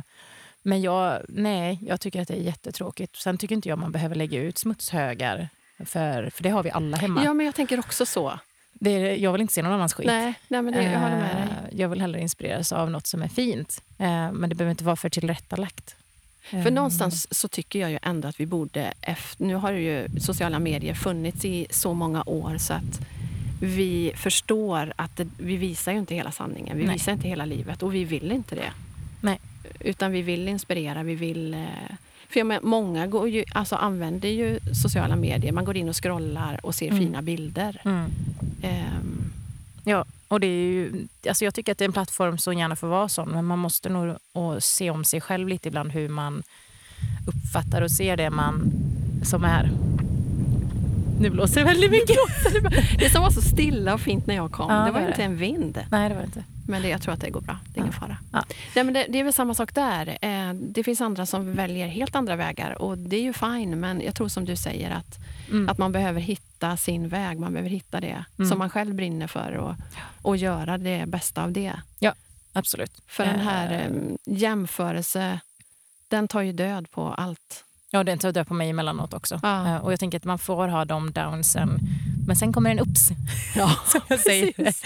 men 0.62 0.82
jag, 0.82 1.20
nej, 1.28 1.78
jag 1.82 2.00
tycker 2.00 2.22
att 2.22 2.28
det 2.28 2.34
är 2.34 2.42
jättetråkigt. 2.42 3.16
Sen 3.16 3.38
tycker 3.38 3.54
inte 3.54 3.68
jag 3.68 3.78
man 3.78 3.92
behöver 3.92 4.14
lägga 4.14 4.38
ut 4.40 4.58
smutshögar. 4.58 5.48
För, 5.86 6.30
för 6.30 6.42
det 6.42 6.48
har 6.50 6.62
vi 6.62 6.70
alla 6.70 6.96
hemma. 6.96 7.24
Ja, 7.24 7.34
men 7.34 7.46
jag 7.46 7.54
tänker 7.54 7.78
också 7.78 8.06
så. 8.06 8.38
Det 8.72 8.90
är, 8.90 9.16
jag 9.16 9.32
vill 9.32 9.40
inte 9.40 9.54
se 9.54 9.62
någon 9.62 9.72
annans 9.72 9.94
skit. 9.94 10.06
Nej, 10.06 10.34
nej 10.48 10.62
men 10.62 10.72
det, 10.74 10.82
jag 10.82 11.00
håller 11.00 11.16
med 11.16 11.36
dig. 11.36 11.42
Eh, 11.72 11.80
Jag 11.80 11.88
vill 11.88 12.00
hellre 12.00 12.20
inspireras 12.20 12.72
av 12.72 12.90
något 12.90 13.06
som 13.06 13.22
är 13.22 13.28
fint. 13.28 13.82
Eh, 13.98 14.32
Men 14.32 14.48
det 14.48 14.54
behöver 14.54 14.70
inte 14.70 14.84
vara 14.84 14.96
för 14.96 15.08
tillrättalagt. 15.08 15.96
För 16.50 16.70
någonstans 16.70 17.34
så 17.34 17.48
tycker 17.48 17.78
jag 17.78 17.90
ju 17.90 17.98
ändå 18.02 18.28
att 18.28 18.40
vi 18.40 18.46
borde... 18.46 18.92
Efter, 19.00 19.44
nu 19.44 19.54
har 19.54 19.72
ju 19.72 20.08
sociala 20.20 20.58
medier 20.58 20.94
funnits 20.94 21.44
i 21.44 21.66
så 21.70 21.94
många 21.94 22.22
år 22.26 22.58
så 22.58 22.72
att 22.72 23.00
vi 23.60 24.12
förstår 24.16 24.92
att 24.96 25.16
det, 25.16 25.28
vi 25.38 25.56
visar 25.56 25.92
ju 25.92 25.98
inte 25.98 26.14
hela 26.14 26.30
sanningen. 26.32 26.78
Vi 26.78 26.84
Nej. 26.84 26.92
visar 26.94 27.12
inte 27.12 27.28
hela 27.28 27.44
livet 27.44 27.82
och 27.82 27.94
vi 27.94 28.04
vill 28.04 28.32
inte 28.32 28.54
det. 28.54 28.72
Nej. 29.20 29.40
Utan 29.80 30.12
vi 30.12 30.22
vill 30.22 30.48
inspirera, 30.48 31.02
vi 31.02 31.14
vill... 31.14 31.54
eh, 31.54 31.60
För 32.28 32.40
jag 32.40 32.46
menar, 32.46 32.62
många 32.62 33.06
går 33.06 33.28
ju, 33.28 33.44
alltså 33.52 33.76
använder 33.76 34.28
ju 34.28 34.58
sociala 34.82 35.16
medier. 35.16 35.52
Man 35.52 35.64
går 35.64 35.76
in 35.76 35.88
och 35.88 36.02
scrollar 36.02 36.60
och 36.66 36.74
ser 36.74 36.86
Mm. 36.90 36.98
fina 36.98 37.22
bilder. 37.22 37.80
Mm. 37.84 38.10
Ehm, 38.62 39.21
Ja, 39.84 40.04
och 40.28 40.40
det 40.40 40.46
är 40.46 40.72
ju, 40.72 41.06
alltså 41.28 41.44
jag 41.44 41.54
tycker 41.54 41.72
att 41.72 41.78
det 41.78 41.84
är 41.84 41.88
en 41.88 41.92
plattform 41.92 42.38
som 42.38 42.58
gärna 42.58 42.76
får 42.76 42.86
vara 42.86 43.08
sån, 43.08 43.28
men 43.28 43.44
man 43.44 43.58
måste 43.58 43.88
nog 43.88 44.16
och 44.32 44.62
se 44.62 44.90
om 44.90 45.04
sig 45.04 45.20
själv 45.20 45.48
lite 45.48 45.68
ibland 45.68 45.92
hur 45.92 46.08
man 46.08 46.42
uppfattar 47.26 47.82
och 47.82 47.90
ser 47.90 48.16
det 48.16 48.30
man 48.30 48.72
som 49.24 49.44
är. 49.44 49.70
Nu 51.20 51.30
blåser 51.30 51.60
det 51.60 51.66
väldigt 51.66 51.90
mycket. 51.90 52.16
det 52.98 53.10
som 53.10 53.22
var 53.22 53.30
så 53.30 53.40
stilla 53.42 53.94
och 53.94 54.00
fint 54.00 54.26
när 54.26 54.34
jag 54.34 54.52
kom, 54.52 54.70
Ja, 54.70 54.78
det 54.78 54.84
det 54.84 54.90
var 54.90 55.00
ju 55.00 55.06
inte 55.06 55.18
det. 55.18 55.24
en 55.24 55.36
vind. 55.36 55.78
Nej, 55.90 56.08
det 56.08 56.14
var 56.14 56.22
det 56.22 56.26
inte. 56.26 56.44
Men 56.68 56.82
det, 56.82 56.88
jag 56.88 57.02
tror 57.02 57.14
att 57.14 57.20
det 57.20 57.30
går 57.30 57.40
bra. 57.40 57.58
Det 57.66 57.80
är 57.80 57.82
ingen 57.82 57.92
Ja. 58.00 58.00
fara. 58.06 58.16
Ja. 58.32 58.44
Nej, 58.74 58.84
men 58.84 58.94
det, 58.94 59.06
det 59.08 59.18
är 59.20 59.24
väl 59.24 59.32
samma 59.32 59.54
sak 59.54 59.74
där. 59.74 60.18
Eh, 60.22 60.52
det 60.54 60.84
finns 60.84 61.00
andra 61.00 61.26
som 61.26 61.54
väljer 61.54 61.86
helt 61.86 62.14
andra 62.16 62.36
vägar 62.36 62.82
och 62.82 62.98
det 62.98 63.16
är 63.16 63.22
ju 63.22 63.32
fine. 63.32 63.80
Men 63.80 64.00
jag 64.00 64.14
tror 64.14 64.28
som 64.28 64.44
du 64.44 64.56
säger 64.56 64.90
att, 64.90 65.18
Mm. 65.50 65.68
att 65.68 65.78
man 65.78 65.92
behöver 65.92 66.20
hitta 66.20 66.76
sin 66.76 67.08
väg. 67.08 67.38
Man 67.38 67.52
behöver 67.52 67.70
hitta 67.70 68.00
det 68.00 68.24
Mm. 68.38 68.48
som 68.50 68.58
man 68.58 68.70
själv 68.70 68.94
brinner 68.94 69.26
för 69.26 69.52
och, 69.52 69.74
och 70.22 70.36
göra 70.36 70.78
det 70.78 71.04
bästa 71.06 71.42
av 71.44 71.52
det. 71.52 71.72
Absolut. 72.54 73.02
För 73.06 73.24
den 73.26 73.40
här 73.40 73.72
Eh, 73.72 73.80
eh, 73.80 73.92
jämförelse, 74.26 75.40
den 76.08 76.28
tar 76.28 76.40
ju 76.42 76.52
död 76.52 76.90
på 76.90 77.02
allt. 77.08 77.64
Ja, 77.94 78.04
den 78.04 78.18
tar 78.18 78.32
död 78.32 78.46
på 78.46 78.54
mig 78.54 78.70
emellanåt 78.70 79.14
också. 79.14 79.40
Ja. 79.42 79.66
Eh, 79.68 79.76
Och 79.76 79.92
jag 79.92 80.00
tänker 80.00 80.18
att 80.18 80.24
man 80.24 80.38
får 80.38 80.68
ha 80.68 80.84
de 80.84 81.12
downsen, 81.12 81.78
men 82.26 82.36
sen 82.36 82.52
kommer 82.52 82.70
en 82.70 82.78
ups. 82.80 83.08
Ja, 83.56 83.76
som 83.86 84.00
jag 84.08 84.20
säger. 84.20 84.52
precis. 84.52 84.82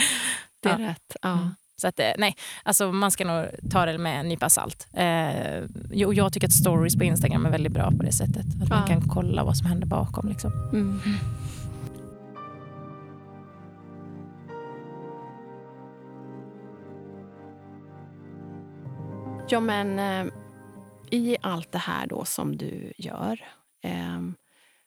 Det 0.63 0.69
är 0.69 0.79
Ja. 0.79 0.89
rätt. 0.89 1.17
Ja. 1.23 1.33
Mm. 1.33 1.49
Så 1.81 1.89
att, 1.89 2.01
eh, 2.01 2.07
nej, 2.19 2.37
alltså 2.63 2.93
man 2.93 3.11
ska 3.11 3.25
nog 3.25 3.47
ta 3.71 3.87
det 3.87 3.99
med 3.99 4.21
en 4.21 4.29
nypa 4.29 4.51
salt. 4.51 4.87
Eh, 4.93 5.61
jo, 5.93 6.13
jag 6.13 6.33
tycker 6.33 6.47
att 6.47 6.53
stories 6.53 6.97
på 6.97 7.05
Instagram 7.05 7.47
är 7.47 7.51
väldigt 7.51 7.73
bra 7.73 7.91
på 7.91 8.03
det 8.03 8.13
sättet. 8.13 8.47
Att 8.63 8.69
man 8.69 8.87
kan 8.89 9.09
kolla 9.09 9.45
vad 9.45 9.57
som 9.57 9.67
händer 9.67 9.87
bakom. 9.87 10.29
Liksom. 10.29 10.53
Mm. 10.73 11.01
Ja, 19.49 19.61
men 19.61 19.99
eh, 19.99 20.33
i 21.11 21.37
allt 21.43 21.73
det 21.73 21.79
här 21.79 22.07
då 22.07 22.25
som 22.25 22.57
du 22.57 22.93
gör, 22.99 23.45
eh, 23.83 24.21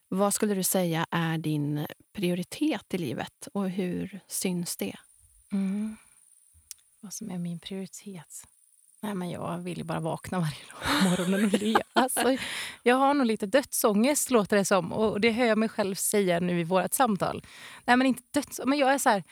vad 0.07 0.33
skulle 0.33 0.53
du 0.53 0.63
säga 0.63 1.05
är 1.11 1.37
din 1.37 1.87
prioritet 2.13 2.93
i 2.93 2.97
livet 2.97 3.47
och 3.53 3.69
hur 3.69 4.19
syns 4.27 4.77
det? 4.77 4.95
Mm. 5.51 5.97
Vad 7.01 7.13
som 7.13 7.31
är 7.31 7.37
min 7.37 7.59
prioritet? 7.59 8.47
Nej, 9.01 9.15
men 9.15 9.29
jag 9.29 9.57
vill 9.57 9.77
ju 9.77 9.83
bara 9.83 9.99
vakna 9.99 10.39
varje 10.39 10.51
dag 10.71 11.01
på 11.01 11.09
morgonen 11.09 11.45
och 11.45 11.53
le. 11.53 11.75
Alltså, 11.93 12.37
jag 12.83 12.95
har 12.95 13.13
nog 13.13 13.25
lite 13.25 13.45
dödsångest, 13.45 14.31
låter 14.31 14.57
det 14.57 14.65
som. 14.65 14.93
Och 14.93 15.21
det 15.21 15.31
hör 15.31 15.45
jag 15.45 15.57
mig 15.57 15.69
själv 15.69 15.95
säga 15.95 16.39
nu 16.39 16.59
i 16.59 16.63
vårt 16.63 16.93
samtal. 16.93 17.45
Nej, 17.85 17.97
men 17.97 18.07
inte 18.07 18.23
döds... 18.33 18.61
Men 18.65 18.77
jag 18.77 18.93
är 18.93 18.97
så 18.97 19.09
här... 19.09 19.23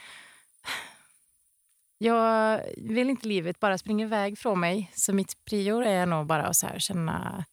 Jag 1.97 2.61
vill 2.77 3.09
inte 3.09 3.27
livet 3.27 3.59
bara 3.59 3.77
springa 3.77 4.05
iväg 4.05 4.37
från 4.39 4.59
mig. 4.59 4.91
Så 4.95 5.13
mitt 5.13 5.45
prior 5.45 5.83
är 5.83 6.05
nog 6.05 6.25
bara 6.27 6.43
att 6.47 6.55
så 6.57 6.67
här 6.67 6.79
känna 6.79 7.45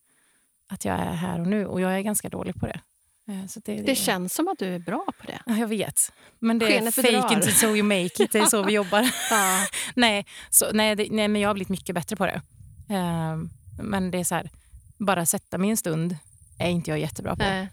att 0.69 0.85
jag 0.85 0.95
är 1.01 1.13
här 1.13 1.41
och 1.41 1.47
nu. 1.47 1.67
Och 1.67 1.81
jag 1.81 1.95
är 1.97 2.01
ganska 2.01 2.29
dålig 2.29 2.55
på 2.55 2.67
det. 2.67 2.81
Eh, 3.29 3.47
Så 3.47 3.61
det, 3.65 3.75
Det 3.77 3.95
känns 3.95 4.35
som 4.35 4.49
att 4.49 4.59
du 4.59 4.75
är 4.75 4.79
bra 4.79 5.05
på 5.21 5.27
det. 5.27 5.39
Ja, 5.47 5.57
jag 5.57 5.69
vet. 5.69 6.13
Men 6.39 6.59
det 6.59 6.67
är 6.67 6.79
Skenet 6.79 6.95
fake 6.95 7.13
bedrar. 7.13 7.35
until 7.37 7.55
so 7.55 7.67
you 7.67 7.83
make 7.83 8.25
it. 8.25 8.33
Det 8.33 8.39
är 8.39 8.47
så 8.47 8.63
vi 8.63 8.73
jobbar. 8.73 9.03
Ja. 9.31 9.67
nej, 9.97 10.27
så, 10.51 10.67
nej, 10.73 10.97
det, 10.97 11.09
nej, 11.11 11.29
men 11.29 11.41
jag 11.41 11.49
har 11.49 11.55
blivit 11.55 11.69
mycket 11.69 11.95
bättre 11.95 12.17
på 12.17 12.27
det. 12.27 12.43
Ehm, 12.91 13.51
men 13.83 14.11
det 14.11 14.19
är 14.19 14.25
så 14.25 14.35
här, 14.35 14.51
bara 14.99 15.27
sätta 15.27 15.59
mig 15.59 15.71
en 15.71 15.77
stund 15.77 16.17
är 16.59 16.69
inte 16.71 16.91
jag 16.91 16.99
jättebra 16.99 17.37
på. 17.37 17.43
Eh, 17.43 17.67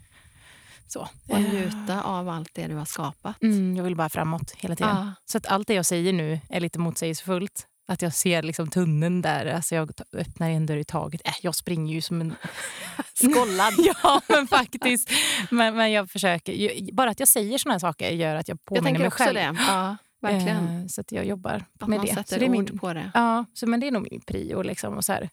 Så. 0.93 1.07
och 1.29 1.41
njuta 1.41 2.01
av 2.01 2.29
allt 2.29 2.49
det 2.53 2.67
du 2.67 2.75
har 2.75 2.85
skapat. 2.85 3.41
Mm, 3.41 3.75
jag 3.75 3.83
vill 3.83 3.95
bara 3.95 4.09
framåt 4.09 4.51
hela 4.57 4.75
tiden. 4.75 4.95
Ja. 4.95 5.13
Så 5.25 5.37
att 5.37 5.47
allt 5.47 5.67
det 5.67 5.73
jag 5.73 5.85
säger 5.85 6.13
nu 6.13 6.39
är 6.49 6.59
lite 6.59 6.79
motsägelsefullt. 6.79 7.67
Att 7.87 8.01
jag 8.01 8.13
ser 8.13 8.43
liksom 8.43 8.69
tunneln 8.69 9.21
där. 9.21 9.45
Alltså 9.45 9.75
jag 9.75 9.91
öppnar 10.13 10.49
en 10.49 10.65
dörr 10.65 10.77
i 10.77 10.83
taget. 10.83 11.21
Äh, 11.27 11.33
jag 11.41 11.55
springer 11.55 11.93
ju 11.93 12.01
som 12.01 12.21
en... 12.21 12.35
Skollad. 13.13 13.73
ja, 14.03 14.21
men 14.27 14.47
faktiskt. 14.47 15.09
Men, 15.51 15.75
men 15.75 15.91
jag 15.91 16.09
försöker. 16.09 16.93
Bara 16.93 17.09
att 17.09 17.19
jag 17.19 17.27
säger 17.29 17.57
såna 17.57 17.73
här 17.73 17.79
saker 17.79 18.09
gör 18.09 18.35
att 18.35 18.47
jag 18.47 18.55
Jag 18.55 18.65
påminner 18.65 18.83
tänker 18.83 18.99
mig 18.99 19.07
också 19.07 19.23
själv. 19.23 19.35
det. 19.35 19.55
Ja, 19.67 19.97
verkligen. 20.21 20.81
Eh, 20.81 20.87
så 20.87 21.01
att 21.01 21.11
jag 21.11 21.25
jobbar 21.25 21.63
att 21.79 21.87
med 21.87 21.97
man 21.97 22.05
det. 22.05 22.11
Så 22.11 22.15
sätter 22.15 22.39
det 22.39 22.45
är 22.45 22.49
ord 22.49 22.69
min, 22.69 22.79
på 22.79 22.93
det. 22.93 23.11
Ja, 23.13 23.45
så, 23.53 23.67
men 23.67 23.79
det 23.79 23.87
är 23.87 23.91
nog 23.91 24.07
min 24.11 24.21
prio. 24.21 24.61
Liksom, 24.61 24.97
och 24.97 25.05
så 25.05 25.13
här. 25.13 25.29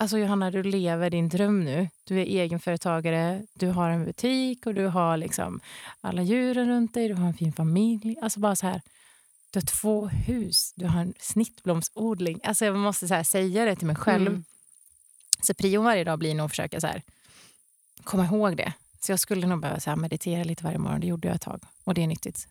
Alltså 0.00 0.18
Johanna, 0.18 0.50
du 0.50 0.62
lever 0.62 1.10
din 1.10 1.28
dröm 1.28 1.64
nu. 1.64 1.88
Du 2.04 2.20
är 2.20 2.24
egenföretagare, 2.24 3.42
du 3.54 3.68
har 3.68 3.90
en 3.90 4.04
butik 4.04 4.66
och 4.66 4.74
du 4.74 4.86
har 4.86 5.16
liksom 5.16 5.60
alla 6.00 6.22
djuren 6.22 6.68
runt 6.68 6.94
dig, 6.94 7.08
du 7.08 7.14
har 7.14 7.26
en 7.26 7.34
fin 7.34 7.52
familj. 7.52 8.16
Alltså 8.22 8.40
bara 8.40 8.56
så 8.56 8.66
här, 8.66 8.82
du 9.50 9.58
har 9.58 9.66
två 9.66 10.06
hus, 10.06 10.72
du 10.76 10.86
har 10.86 11.00
en 11.00 11.14
snittblomsodling. 11.20 12.40
Alltså 12.44 12.64
jag 12.64 12.76
måste 12.76 13.08
så 13.08 13.24
säga 13.24 13.64
det 13.64 13.76
till 13.76 13.86
mig 13.86 13.96
själv. 13.96 14.26
Mm. 14.28 14.44
Så 15.42 15.54
prion 15.54 15.84
varje 15.84 16.04
dag 16.04 16.18
blir 16.18 16.34
nog 16.34 16.44
att 16.44 16.50
försöka 16.52 16.80
så 16.80 16.86
här, 16.86 17.02
komma 18.04 18.24
ihåg 18.24 18.56
det. 18.56 18.72
Så 19.00 19.12
jag 19.12 19.20
skulle 19.20 19.46
nog 19.46 19.60
behöva 19.60 19.80
så 19.80 19.96
meditera 19.96 20.44
lite 20.44 20.64
varje 20.64 20.78
morgon. 20.78 21.00
Det 21.00 21.06
gjorde 21.06 21.28
jag 21.28 21.34
ett 21.34 21.42
tag 21.42 21.60
och 21.84 21.94
det 21.94 22.02
är 22.02 22.06
nyttigt. 22.06 22.48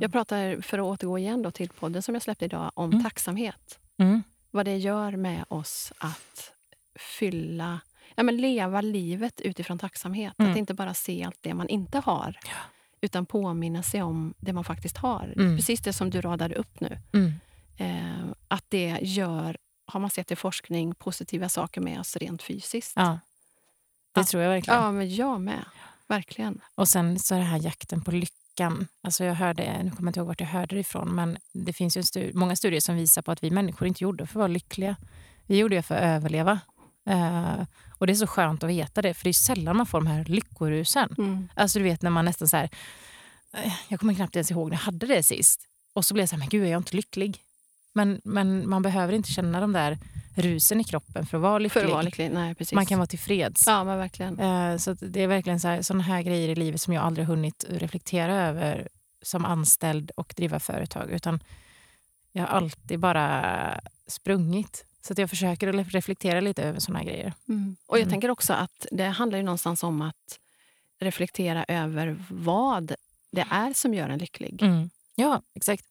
Jag 0.00 0.12
pratar, 0.12 0.60
för 0.60 0.78
att 0.78 0.84
återgå 0.84 1.18
igen 1.18 1.42
då 1.42 1.50
till 1.50 1.68
podden 1.68 2.02
som 2.02 2.14
jag 2.14 2.22
släppte 2.22 2.44
idag, 2.44 2.70
om 2.74 2.90
Mm. 2.90 3.04
tacksamhet. 3.04 3.78
Mm. 3.98 4.22
Vad 4.54 4.64
det 4.64 4.76
gör 4.76 5.16
med 5.16 5.44
oss 5.48 5.92
att 5.98 6.52
fylla, 7.18 7.80
ja, 8.14 8.22
men 8.22 8.36
leva 8.36 8.80
livet 8.80 9.40
utifrån 9.40 9.78
tacksamhet. 9.78 10.34
Mm. 10.38 10.50
Att 10.52 10.58
inte 10.58 10.74
bara 10.74 10.94
se 10.94 11.24
allt 11.24 11.38
det 11.40 11.54
man 11.54 11.68
inte 11.68 11.98
har, 11.98 12.38
Ja. 12.44 12.50
utan 13.00 13.26
påminna 13.26 13.82
sig 13.82 14.02
om 14.02 14.34
det 14.38 14.52
man 14.52 14.64
faktiskt 14.64 14.96
har. 14.96 15.32
Mm. 15.36 15.56
Precis 15.56 15.80
det 15.80 15.92
som 15.92 16.10
du 16.10 16.20
radade 16.20 16.54
upp 16.54 16.80
nu. 16.80 16.98
Mm. 17.12 17.32
Eh, 17.76 18.26
att 18.48 18.64
det 18.68 18.98
gör, 19.02 19.56
har 19.86 20.00
man 20.00 20.10
sett 20.10 20.30
i 20.30 20.36
forskning, 20.36 20.94
positiva 20.94 21.48
saker 21.48 21.80
med 21.80 22.00
oss 22.00 22.16
rent 22.16 22.42
fysiskt. 22.42 22.92
Ja, 22.96 23.18
det 24.12 24.20
Ja. 24.20 24.24
tror 24.24 24.42
jag 24.42 24.50
verkligen. 24.50 24.80
Ja, 24.82 24.92
men 24.92 25.14
jag 25.14 25.40
med. 25.40 25.64
Verkligen. 26.06 26.60
Och 26.74 26.88
sen 26.88 27.18
så 27.18 27.34
är 27.34 27.38
det 27.38 27.44
här 27.44 27.58
jakten 27.64 28.00
på 28.04 28.10
lyckan. 28.52 28.86
Alltså 29.02 29.24
jag 29.24 29.34
hörde, 29.34 29.82
nu 29.82 29.90
kommer 29.90 30.02
jag 30.02 30.08
inte 30.08 30.20
ihåg 30.20 30.26
vart 30.26 30.40
jag 30.40 30.46
hörde 30.46 30.74
det 30.76 30.80
ifrån, 30.80 31.14
men 31.14 31.38
det 31.52 31.72
finns 31.72 31.96
ju 31.96 31.98
en 31.98 32.04
stu- 32.04 32.34
många 32.34 32.56
studier 32.56 32.80
som 32.80 32.96
visar 32.96 33.22
på 33.22 33.32
att 33.32 33.42
vi 33.42 33.50
människor 33.50 33.88
inte 33.88 34.04
gjorde 34.04 34.26
för 34.26 34.32
att 34.32 34.36
vara 34.36 34.46
lyckliga. 34.48 34.96
Vi 35.46 35.58
gjorde 35.58 35.76
det 35.76 35.82
för 35.82 35.94
att 35.94 36.02
överleva. 36.02 36.60
Eh, 37.08 37.66
och 37.98 38.06
det 38.06 38.12
är 38.12 38.14
så 38.14 38.26
skönt 38.26 38.62
att 38.62 38.70
veta 38.70 39.02
det, 39.02 39.14
för 39.14 39.24
det 39.24 39.30
är 39.30 39.32
sällan 39.32 39.76
man 39.76 39.86
får 39.86 40.00
de 40.00 40.06
här 40.06 40.24
lyckorusen. 40.24 41.14
Mm. 41.18 41.48
Alltså 41.54 41.78
du 41.78 41.84
vet 41.84 42.02
när 42.02 42.10
man 42.10 42.24
nästan 42.24 42.48
så 42.48 42.56
här, 42.56 42.70
eh, 43.52 43.72
jag 43.88 44.00
kommer 44.00 44.14
knappt 44.14 44.36
ens 44.36 44.50
ihåg 44.50 44.68
när 44.68 44.76
jag 44.76 44.82
hade 44.82 45.06
det 45.06 45.22
sist. 45.22 45.60
Och 45.94 46.04
så 46.04 46.14
blev 46.14 46.22
jag 46.22 46.28
så 46.28 46.34
här, 46.34 46.40
men 46.40 46.48
gud 46.48 46.64
är 46.64 46.70
jag 46.70 46.80
inte 46.80 46.96
lycklig? 46.96 47.38
Men, 47.94 48.20
men 48.24 48.68
man 48.68 48.82
behöver 48.82 49.12
inte 49.12 49.32
känna 49.32 49.60
de 49.60 49.72
där 49.72 49.98
rusen 50.34 50.80
i 50.80 50.84
kroppen 50.84 51.26
för 51.26 51.36
att 51.36 51.42
vara 51.42 51.58
lycklig. 51.58 51.72
För 51.82 51.84
att 51.88 51.92
vara 51.92 52.02
lycklig. 52.02 52.30
Nej, 52.30 52.54
precis. 52.54 52.72
Man 52.72 52.86
kan 52.86 52.98
vara 52.98 53.06
tillfreds. 53.06 53.62
Ja, 53.66 53.84
men 53.84 53.98
verkligen. 53.98 54.38
Eh, 54.40 54.76
så 54.76 54.92
det 54.92 55.22
är 55.22 55.26
verkligen 55.26 55.60
så 55.60 55.68
här, 55.68 55.82
såna 55.82 56.02
här 56.02 56.22
grejer 56.22 56.48
i 56.48 56.54
livet 56.54 56.80
som 56.80 56.92
jag 56.94 57.04
aldrig 57.04 57.26
hunnit 57.26 57.64
reflektera 57.68 58.34
över 58.48 58.88
som 59.22 59.44
anställd 59.44 60.10
och 60.16 60.34
driva 60.36 60.60
företag. 60.60 61.10
Utan 61.10 61.42
jag 62.32 62.42
har 62.42 62.48
alltid 62.48 62.98
bara 62.98 63.80
sprungit. 64.06 64.84
Så 65.06 65.12
att 65.12 65.18
jag 65.18 65.30
försöker 65.30 65.72
reflektera 65.72 66.40
lite 66.40 66.62
över 66.62 66.80
såna 66.80 66.98
här 66.98 67.06
grejer. 67.06 67.32
Mm. 67.48 67.76
Och 67.86 67.96
jag 67.96 68.02
Mm. 68.02 68.10
tänker 68.10 68.30
också 68.30 68.52
att 68.52 68.86
det 68.90 69.04
handlar 69.04 69.38
ju 69.38 69.44
någonstans 69.44 69.82
om 69.82 70.02
att 70.02 70.38
reflektera 71.00 71.64
över 71.68 72.24
vad 72.30 72.94
det 73.32 73.46
är 73.50 73.72
som 73.72 73.94
gör 73.94 74.08
en 74.08 74.18
lycklig. 74.18 74.62
Mm. 74.62 74.90
Ja, 75.14 75.42
exakt. 75.54 75.84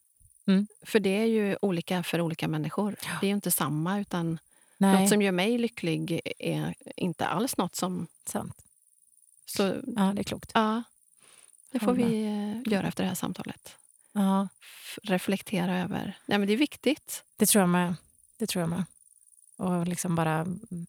För 0.86 1.00
det 1.00 1.10
är 1.10 1.26
ju 1.26 1.58
olika 1.62 2.04
för 2.04 2.22
olika 2.22 2.48
människor. 2.48 2.96
Ja. 3.04 3.10
Det 3.22 3.26
är 3.26 3.30
ju 3.30 3.36
inte 3.36 3.52
samma. 3.52 4.00
utan 4.00 4.40
Nej, 4.78 5.02
Något 5.02 5.10
som 5.10 5.22
gör 5.22 5.32
mig 5.32 5.58
lycklig 5.58 6.22
är 6.40 6.76
inte 6.96 7.26
alls 7.28 7.58
något 7.58 7.76
som... 7.76 8.08
sant. 8.26 8.56
Så, 9.46 9.64
Ja, 9.96 10.12
det 10.16 10.22
är 10.22 10.24
klokt. 10.24 10.52
ja, 10.54 10.84
det 11.72 11.80
får 11.80 11.94
vi 11.94 12.24
eh, 12.24 12.74
göra 12.74 12.88
efter 12.88 13.04
det 13.04 13.08
här 13.08 13.16
samtalet. 13.16 13.76
Ja, 14.14 14.48
reflektera 15.04 15.80
över... 15.80 16.18
Nej, 16.26 16.38
men 16.40 16.48
det 16.48 16.54
är 16.54 16.58
viktigt. 16.58 17.24
det 17.38 17.46
tror 17.46 17.60
jag 17.60 17.70
med. 17.70 17.96
Det 18.38 18.48
tror 18.48 18.62
jag 18.62 18.70
med. 18.70 18.84
Och 19.62 19.88
liksom 19.88 20.16
bara... 20.16 20.46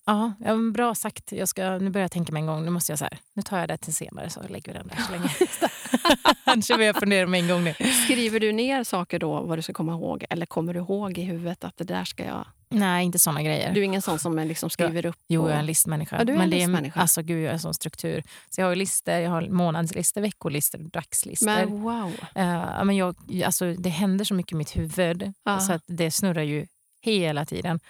Ja, 0.07 0.33
bra 0.75 0.95
sagt. 0.95 1.33
Jag 1.33 1.49
ska, 1.49 1.79
nu 1.79 1.91
börjar 1.91 2.05
jag 2.05 2.11
tänka 2.11 2.33
mig 2.33 2.41
en 2.41 2.47
gång. 2.47 2.64
Nu 2.64 2.70
måste 2.70 2.93
jag 2.93 2.99
så 2.99 3.05
här, 3.05 3.18
nu 3.35 3.43
tar 3.43 3.59
jag 3.59 3.68
det 3.68 3.77
till 3.77 3.95
senare 3.95 4.31
så 4.31 4.43
lägger 4.49 4.73
vi 4.73 4.79
den 4.79 4.89
där 4.89 4.97
så 5.07 5.12
länge. 5.12 5.29
Annars 6.45 6.68
börjar 6.68 6.87
jag 6.87 6.97
fundera 6.97 7.27
med 7.27 7.41
en 7.41 7.49
gång 7.49 7.64
nu. 7.64 7.75
Skriver 8.05 8.41
du 8.41 8.53
ner 8.53 8.85
saker 8.85 9.18
då, 9.18 9.41
vad 9.41 9.59
du 9.59 9.62
ska 9.62 9.73
komma 9.73 9.93
ihåg? 9.93 10.25
Eller 10.31 10.47
kommer 10.47 10.75
du 10.75 10.81
ihåg 10.81 11.18
i 11.18 11.23
huvudet 11.23 11.64
att 11.64 11.77
det 11.77 11.85
där 11.85 12.05
ska 12.05 12.25
jag... 12.25 12.47
Nej, 12.68 13.05
inte 13.05 13.18
såna 13.18 13.43
grejer. 13.43 13.75
Du 13.75 13.81
är 13.81 13.85
ingen 13.85 14.03
sån 14.03 14.18
som 14.18 14.39
liksom 14.39 14.70
skriver 14.70 15.07
upp? 15.07 15.16
Jo, 15.29 15.43
och- 15.43 15.49
jag 15.49 15.55
är 15.55 15.59
en 15.61 15.66
listmänniska. 15.66 16.16
Ja, 16.18 16.25
du 16.25 16.33
är 16.33 16.37
men 16.37 16.45
en 16.45 16.51
listmänniska. 16.51 16.99
Är, 16.99 17.03
alltså, 17.03 17.23
gud, 17.23 17.43
jag 17.43 17.49
är 17.49 17.53
en 17.53 17.59
sån 17.61 17.75
struktur. 17.75 18.23
Så 18.51 18.61
jag 18.61 18.66
har 18.68 18.77
listor, 18.77 19.14
jag 19.14 19.31
har 19.31 19.49
månadslistor, 19.49 20.20
veckolistor, 20.20 20.79
dagslistor. 20.79 21.47
Men 21.47 21.83
wow. 21.83 22.12
Ja, 22.35 22.85
men 22.85 22.97
jag, 22.97 23.16
alltså, 23.45 23.75
det 23.75 23.89
händer 23.89 24.25
så 24.25 24.35
mycket 24.35 24.53
i 24.53 24.55
mitt 24.55 24.77
huvud 24.77 25.33
Ja. 25.45 25.61
så 25.61 25.73
att 25.73 25.83
det 25.87 26.11
snurrar 26.11 26.43
ju 26.43 26.66
hela 27.03 27.45
tiden. 27.47 27.81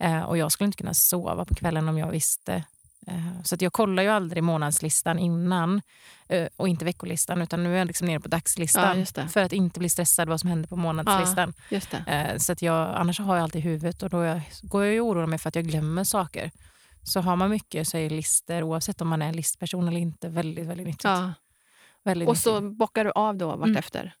Eh, 0.00 0.22
och 0.22 0.38
jag 0.38 0.52
skulle 0.52 0.66
inte 0.66 0.78
kunna 0.78 0.94
sova 0.94 1.44
på 1.44 1.54
kvällen 1.54 1.88
om 1.88 1.98
jag 1.98 2.10
visste. 2.10 2.64
Eh, 3.06 3.42
så 3.44 3.54
att 3.54 3.62
jag 3.62 3.72
kollar 3.72 4.02
ju 4.02 4.08
aldrig 4.08 4.42
månadslistan 4.42 5.18
innan 5.18 5.82
eh, 6.28 6.48
och 6.56 6.68
inte 6.68 6.84
veckolistan 6.84 7.42
utan 7.42 7.62
nu 7.62 7.74
är 7.74 7.78
jag 7.78 7.86
liksom 7.86 8.06
nere 8.06 8.20
på 8.20 8.26
Ja, 8.26 8.30
dagslistan 8.30 9.04
det. 9.14 9.28
för 9.28 9.40
att 9.42 9.52
inte 9.52 9.78
bli 9.80 9.88
stressad 9.88 10.28
vad 10.28 10.40
som 10.40 10.50
händer 10.50 10.68
på 10.68 10.76
månadslistan. 10.76 11.52
Det. 11.70 11.96
Eh, 12.06 12.36
så 12.38 12.52
att 12.52 12.62
jag, 12.62 12.96
annars 12.96 13.20
har 13.20 13.36
jag 13.36 13.42
alltid 13.42 13.58
i 13.58 13.68
huvudet 13.68 14.02
och 14.02 14.10
då 14.10 14.24
jag, 14.24 14.40
går 14.62 14.84
jag 14.84 14.94
ju 14.94 15.00
oroar 15.00 15.26
mig 15.26 15.38
för 15.38 15.48
att 15.48 15.54
jag 15.54 15.64
glömmer 15.66 16.04
saker. 16.04 16.50
Så 17.02 17.20
har 17.20 17.36
man 17.36 17.50
mycket 17.50 17.88
så 17.88 17.96
är 17.96 18.10
listor, 18.10 18.62
oavsett 18.62 19.00
om 19.00 19.08
man 19.08 19.22
är 19.22 19.26
en 19.28 19.36
listperson 19.36 19.88
eller 19.88 20.00
inte, 20.00 20.28
väldigt, 20.28 20.66
väldigt 20.66 20.86
nyttigt. 20.86 21.04
Ja. 21.04 21.32
Väldigt 22.04 22.28
Och 22.28 22.38
så 22.38 22.60
nyttigt. 22.60 22.78
bockar 22.78 23.04
du 23.04 23.10
av 23.14 23.36
då 23.36 23.52
Mm. 23.52 23.60
vartefter? 23.60 24.14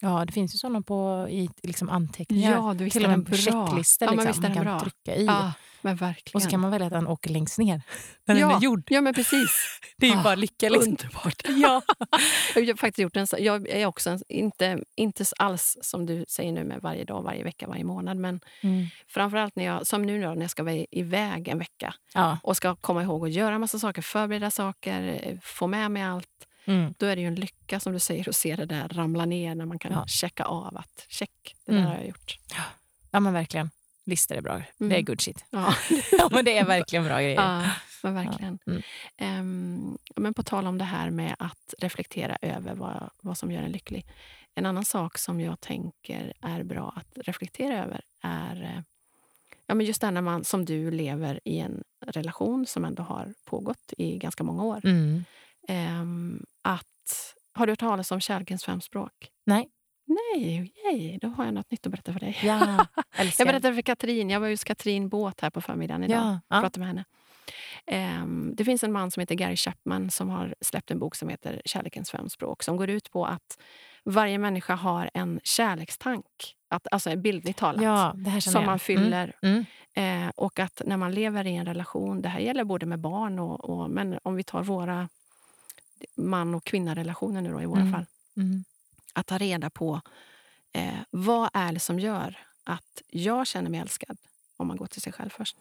Ja, 0.00 0.24
det 0.24 0.32
finns 0.32 0.54
ju 0.54 0.58
sådana 0.58 0.82
på 0.82 1.26
i 1.30 1.48
liksom 1.62 1.88
anteckningar. 1.90 2.52
Ja, 2.52 2.74
du 2.74 2.90
Till 2.90 3.04
och 3.04 3.10
med 3.10 3.22
bra. 3.24 3.36
checklistor 3.36 4.08
Ja, 4.08 4.22
liksom, 4.24 4.42
man 4.42 4.54
kan 4.54 4.64
bra. 4.64 4.80
trycka 4.80 5.14
i. 5.16 5.24
Ja, 5.26 5.52
men 5.82 5.96
verkligen. 5.96 6.36
Och 6.36 6.42
så 6.42 6.50
kan 6.50 6.60
man 6.60 6.70
välja 6.70 6.86
att 6.86 6.92
den 6.92 7.06
åker 7.06 7.30
längst 7.30 7.58
ner. 7.58 7.82
När 8.26 8.34
Ja. 8.36 8.46
den 8.48 8.56
är 8.56 8.60
gjord. 8.60 8.82
Ja, 8.90 9.00
men 9.00 9.14
precis. 9.14 9.50
Det 9.96 10.06
är 10.06 10.10
ju 10.10 10.16
Ah, 10.18 10.22
bara 10.22 10.34
lycka. 10.34 10.68
Liksom. 10.68 10.90
Underbart. 10.90 11.42
Ja. 11.48 11.82
Jag 12.54 12.66
har 12.66 12.76
faktiskt 12.76 12.98
gjort 12.98 13.16
en, 13.16 13.26
jag 13.38 13.68
är 13.68 13.86
också 13.86 14.10
en, 14.10 14.20
inte, 14.28 14.78
inte 14.96 15.24
alls 15.38 15.78
som 15.82 16.06
du 16.06 16.24
säger 16.28 16.52
nu 16.52 16.64
med 16.64 16.80
varje 16.82 17.04
dag, 17.04 17.22
varje 17.22 17.44
vecka, 17.44 17.68
varje 17.68 17.84
månad. 17.84 18.16
Men 18.16 18.40
Mm. 18.62 18.86
framförallt 19.08 19.56
när 19.56 19.64
jag, 19.64 19.86
som 19.86 20.02
nu 20.02 20.22
då, 20.22 20.28
när 20.34 20.40
jag 20.40 20.50
ska 20.50 20.62
vara 20.62 20.84
iväg 20.90 21.48
en 21.48 21.58
vecka 21.58 21.94
Ja. 22.14 22.38
och 22.42 22.56
ska 22.56 22.76
komma 22.76 23.02
ihåg 23.02 23.26
att 23.26 23.32
göra 23.32 23.58
massa 23.58 23.78
saker, 23.78 24.02
förbereda 24.02 24.50
saker, 24.50 25.20
eh, 25.22 25.36
få 25.42 25.66
med 25.66 25.90
mig 25.90 26.02
allt. 26.02 26.26
Mm. 26.64 26.94
Då 26.98 27.06
är 27.06 27.16
det 27.16 27.22
ju 27.22 27.28
en 27.28 27.34
lycka 27.34 27.80
som 27.80 27.92
du 27.92 27.98
säger 27.98 28.28
att 28.28 28.36
se 28.36 28.56
det 28.56 28.64
där 28.66 28.88
ramla 28.88 29.24
ner 29.24 29.54
när 29.54 29.66
man 29.66 29.78
kan 29.78 29.92
Ja. 29.92 30.06
checka 30.06 30.44
av 30.44 30.76
att 30.76 31.06
check, 31.08 31.56
det 31.66 31.72
Mm. 31.72 31.84
där 31.84 31.90
har 31.90 31.96
jag 31.98 32.06
gjort. 32.08 32.38
ja, 33.10 33.20
men 33.20 33.32
verkligen. 33.32 33.70
Listor 34.04 34.36
är 34.36 34.40
bra. 34.40 34.56
Det 34.78 34.84
är 34.84 34.90
Mm. 34.90 35.04
good 35.04 35.20
shit. 35.20 35.44
Ja, 35.50 35.74
Ja, 36.12 36.28
men 36.32 36.44
det 36.44 36.58
är 36.58 36.64
verkligen 36.64 37.04
bra 37.04 37.16
grejer. 37.16 37.34
ja 37.42 37.70
men 38.02 38.14
verkligen. 38.14 38.58
Mm. 38.66 38.82
Ehm, 39.16 39.98
men 40.16 40.34
på 40.34 40.42
tal 40.42 40.66
om 40.66 40.78
det 40.78 40.84
här 40.84 41.10
med 41.10 41.36
att 41.38 41.74
reflektera 41.78 42.36
över 42.42 42.74
vad, 42.74 43.10
vad 43.22 43.38
som 43.38 43.50
gör 43.52 43.62
en 43.62 43.72
lycklig. 43.72 44.06
En 44.54 44.66
annan 44.66 44.84
sak 44.84 45.18
som 45.18 45.40
jag 45.40 45.60
tänker 45.60 46.32
är 46.40 46.62
bra 46.62 46.92
att 46.96 47.26
reflektera 47.26 47.84
över 47.84 48.00
är 48.22 48.62
eh, 48.62 48.82
ja, 49.66 49.74
men 49.74 49.86
just 49.86 50.00
det 50.00 50.06
här 50.06 50.12
när 50.12 50.20
man 50.20 50.44
som 50.44 50.64
du 50.64 50.90
lever 50.90 51.40
i 51.44 51.58
en 51.58 51.82
relation 52.06 52.66
som 52.66 52.84
ändå 52.84 53.02
har 53.02 53.34
pågått 53.44 53.92
i 53.98 54.18
ganska 54.18 54.44
många 54.44 54.64
år. 54.64 54.80
Mm. 54.84 55.24
Ehm, 55.68 56.44
att, 56.62 57.34
har 57.54 57.66
du 57.66 57.72
hört 57.72 57.78
talas 57.80 58.12
om 58.12 58.20
kärlekens 58.20 58.64
fem 58.64 58.80
språk? 58.80 59.12
Nej. 59.46 59.68
Nej, 60.06 60.72
yay, 60.84 61.18
då 61.18 61.28
har 61.28 61.44
jag 61.44 61.54
något 61.54 61.70
nytt 61.70 61.86
att 61.86 61.92
berätta 61.92 62.12
för 62.12 62.20
dig. 62.20 62.38
Ja. 62.42 62.86
Jag 63.38 63.46
berättade 63.46 63.74
för 63.74 63.82
Katrin, 63.82 64.30
jag 64.30 64.40
var 64.40 64.50
hos 64.50 64.64
Katrin 64.64 65.08
Båt 65.08 65.40
här 65.40 65.50
på 65.50 65.60
förmiddagen 65.60 66.04
idag. 66.04 66.18
Ja, 66.18 66.40
ja. 66.48 66.60
Pratade 66.60 66.78
med 66.78 66.88
henne. 66.88 67.04
Ehm, 67.86 68.54
det 68.56 68.64
finns 68.64 68.84
en 68.84 68.92
man 68.92 69.10
som 69.10 69.20
heter 69.20 69.34
Gary 69.34 69.56
Chapman 69.56 70.10
som 70.10 70.28
har 70.28 70.54
släppt 70.60 70.90
en 70.90 70.98
bok 70.98 71.14
som 71.14 71.28
heter 71.28 71.62
Kärlekens 71.64 72.10
fem 72.10 72.28
språk 72.28 72.62
som 72.62 72.76
går 72.76 72.90
ut 72.90 73.10
på 73.10 73.26
att 73.26 73.58
varje 74.04 74.38
människa 74.38 74.74
har 74.74 75.10
en 75.14 75.40
kärlekstank. 75.44 76.26
Att, 76.70 76.86
alltså 76.90 77.16
bildligt 77.16 77.58
talat. 77.58 77.82
ja, 77.82 78.14
som 78.40 78.52
jag. 78.54 78.66
man 78.66 78.78
fyller. 78.78 79.32
Mm. 79.42 79.64
Eh, 79.94 80.30
och 80.36 80.58
att 80.58 80.82
när 80.84 80.96
man 80.96 81.12
lever 81.12 81.46
i 81.46 81.56
en 81.56 81.66
relation, 81.66 82.22
det 82.22 82.28
här 82.28 82.40
gäller 82.40 82.64
både 82.64 82.86
med 82.86 83.00
barn 83.00 83.38
och, 83.38 83.70
och 83.70 83.90
men 83.90 84.18
om 84.22 84.34
vi 84.34 84.42
tar 84.42 84.62
våra 84.62 85.08
man 86.16 86.54
och 86.54 86.64
kvinnarelationer 86.64 87.40
nu 87.42 87.52
då, 87.52 87.62
i 87.62 87.66
våra 87.66 87.80
Mm. 87.80 87.92
fall. 87.92 88.06
Mm. 88.36 88.64
Att 89.14 89.26
ta 89.26 89.38
reda 89.38 89.70
på 89.70 90.00
eh, 90.72 90.94
vad 91.10 91.50
är 91.52 91.72
det 91.72 91.80
som 91.80 91.98
gör 92.00 92.38
att 92.64 93.02
jag 93.10 93.46
känner 93.46 93.70
mig 93.70 93.80
älskad, 93.80 94.18
om 94.56 94.66
man 94.66 94.76
går 94.76 94.86
till 94.86 95.02
sig 95.02 95.12
själv 95.12 95.30
först. 95.30 95.56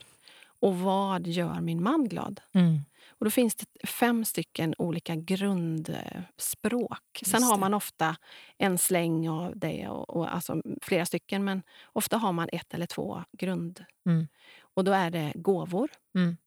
Och 0.61 0.79
vad 0.79 1.27
gör 1.27 1.61
min 1.61 1.83
man 1.83 2.07
glad? 2.07 2.41
Mm. 2.53 2.79
Och 3.09 3.25
då 3.25 3.31
finns 3.31 3.55
det 3.55 3.87
fem 3.87 4.25
stycken 4.25 4.75
olika 4.77 5.15
grundspråk. 5.15 7.19
Sen 7.25 7.41
Just 7.41 7.45
har 7.45 7.53
det. 7.57 7.59
man 7.59 7.73
ofta 7.73 8.15
en 8.57 8.77
släng 8.77 9.29
av 9.29 9.53
det, 9.57 9.87
och, 9.87 10.09
och, 10.09 10.33
alltså 10.35 10.61
flera 10.81 11.05
stycken. 11.05 11.43
Men 11.43 11.61
ofta 11.85 12.17
har 12.17 12.31
man 12.33 12.49
ett 12.51 12.73
eller 12.73 12.85
två 12.85 13.23
grund. 13.31 13.85
Mm. 14.05 14.27
Och 14.61 14.83
då 14.83 14.91
är 14.91 15.11
det 15.11 15.31
gåvor. 15.35 15.89
Mm. 16.15 16.37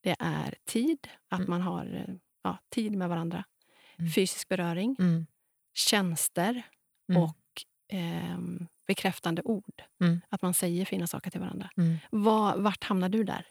Det 0.00 0.16
är 0.18 0.54
tid, 0.64 1.08
att 1.28 1.38
Mm. 1.38 1.50
man 1.50 1.62
har 1.62 2.04
eh, 2.08 2.14
ja, 2.48 2.58
tid 2.70 2.96
med 2.96 3.08
varandra. 3.08 3.44
Mm. 3.98 4.12
Fysisk 4.12 4.48
beröring, 4.48 4.96
Mm. 4.98 5.26
tjänster 5.74 6.62
Mm. 7.10 7.22
och 7.22 7.36
ehm, 7.92 8.66
bekräftande 8.86 9.42
ord. 9.42 9.82
Mm. 10.00 10.20
Att 10.28 10.42
man 10.42 10.54
säger 10.54 10.84
fina 10.84 11.06
saker 11.06 11.30
till 11.30 11.40
varandra. 11.40 11.70
Mm. 11.76 11.96
Vad, 12.10 12.62
vart 12.62 12.84
hamnar 12.84 13.08
du 13.08 13.24
där? 13.24 13.46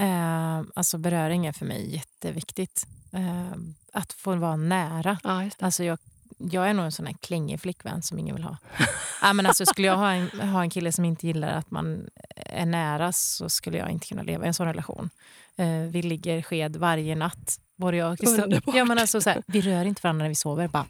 Eh, 0.00 0.62
alltså 0.74 0.98
beröring 0.98 1.46
är 1.46 1.52
för 1.52 1.66
mig 1.66 1.94
jätteviktigt. 1.94 2.86
Eh, 3.12 3.52
att 3.92 4.12
få 4.12 4.36
vara 4.36 4.56
nära. 4.56 5.18
Ja. 5.24 5.50
Alltså 5.58 5.84
jag, 5.84 5.98
jag 6.38 6.68
är 6.70 6.74
nog 6.74 6.84
en 6.84 6.92
sån 6.92 7.06
här 7.06 7.14
klängig 7.20 7.60
flickvän 7.60 8.02
som 8.02 8.18
ingen 8.18 8.34
vill 8.34 8.44
ha. 8.44 8.56
ja, 9.22 9.32
men 9.32 9.46
alltså, 9.46 9.66
skulle 9.66 9.86
jag 9.86 9.96
ha 9.96 10.12
en, 10.12 10.40
ha 10.50 10.62
en 10.62 10.70
kille 10.70 10.92
som 10.92 11.04
inte 11.04 11.26
gillar 11.26 11.48
att 11.52 11.70
man 11.70 12.08
är 12.36 12.66
nära 12.66 13.12
så 13.12 13.48
skulle 13.48 13.78
jag 13.78 13.90
inte 13.90 14.06
kunna 14.06 14.22
leva 14.22 14.44
i 14.44 14.48
en 14.48 14.54
sån 14.54 14.66
relation. 14.66 15.10
Eh, 15.56 15.78
vi 15.90 16.02
ligger 16.02 16.42
sked 16.42 16.76
varje 16.76 17.14
natt. 17.14 17.60
Både 17.82 17.96
jag 17.96 18.12
och 18.12 18.24
Underbart. 18.24 18.74
ja, 18.76 18.84
men 18.84 18.98
alltså, 18.98 19.20
så 19.20 19.30
här, 19.30 19.42
vi 19.46 19.60
rör 19.60 19.84
inte 19.84 20.00
varandra 20.02 20.22
när 20.24 20.28
vi 20.28 20.34
sover. 20.34 20.68
Bara, 20.68 20.86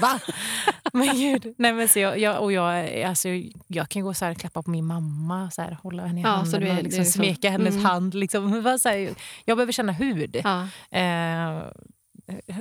va? 0.00 0.20
Men 0.92 1.16
gud. 1.16 1.54
Nej, 1.58 1.72
men 1.72 1.88
så 1.88 1.98
jag, 1.98 2.18
jag, 2.18 2.42
och 2.42 2.52
jag, 2.52 3.02
alltså, 3.02 3.28
jag 3.66 3.88
kan 3.88 4.02
gå 4.02 4.14
så 4.14 4.24
här, 4.24 4.34
klappa 4.34 4.62
på 4.62 4.70
min 4.70 4.86
mamma, 4.86 5.50
så 5.50 5.62
här, 5.62 5.78
hålla 5.82 6.06
henne 6.06 6.20
i 6.20 6.22
Ja, 6.22 6.44
så 6.44 6.50
handen 6.52 6.62
är- 6.62 6.76
och 6.78 6.82
liksom 6.84 7.02
liksom- 7.02 7.22
smeka 7.22 7.50
hennes 7.50 7.74
mm. 7.74 7.84
hand. 7.84 8.14
Liksom. 8.14 8.62
Bara 8.62 8.78
Så 8.78 8.88
här, 8.88 9.14
jag 9.44 9.56
behöver 9.56 9.72
känna 9.72 9.92
hud. 9.92 10.36
Ja. 10.44 10.68
Eh, 10.90 11.62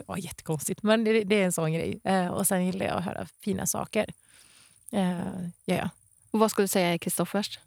ja, 0.07 0.17
jättekonstigt, 0.17 0.83
men 0.83 1.03
det, 1.03 1.23
det 1.23 1.35
är 1.41 1.45
en 1.45 1.51
sån 1.51 1.73
grej. 1.73 1.99
Eh, 2.03 2.27
och 2.27 2.47
sen 2.47 2.65
gillar 2.65 2.85
jag 2.85 2.97
att 2.97 3.05
höra 3.05 3.27
fina 3.43 3.65
saker. 3.65 4.05
Eh, 4.91 5.11
ja, 5.65 5.75
ja. 5.75 5.89
Och 6.31 6.39
vad 6.39 6.51
skulle 6.51 6.63
du 6.63 6.67
säga 6.67 6.93
är 6.93 6.97
Kristoffers? 6.97 7.59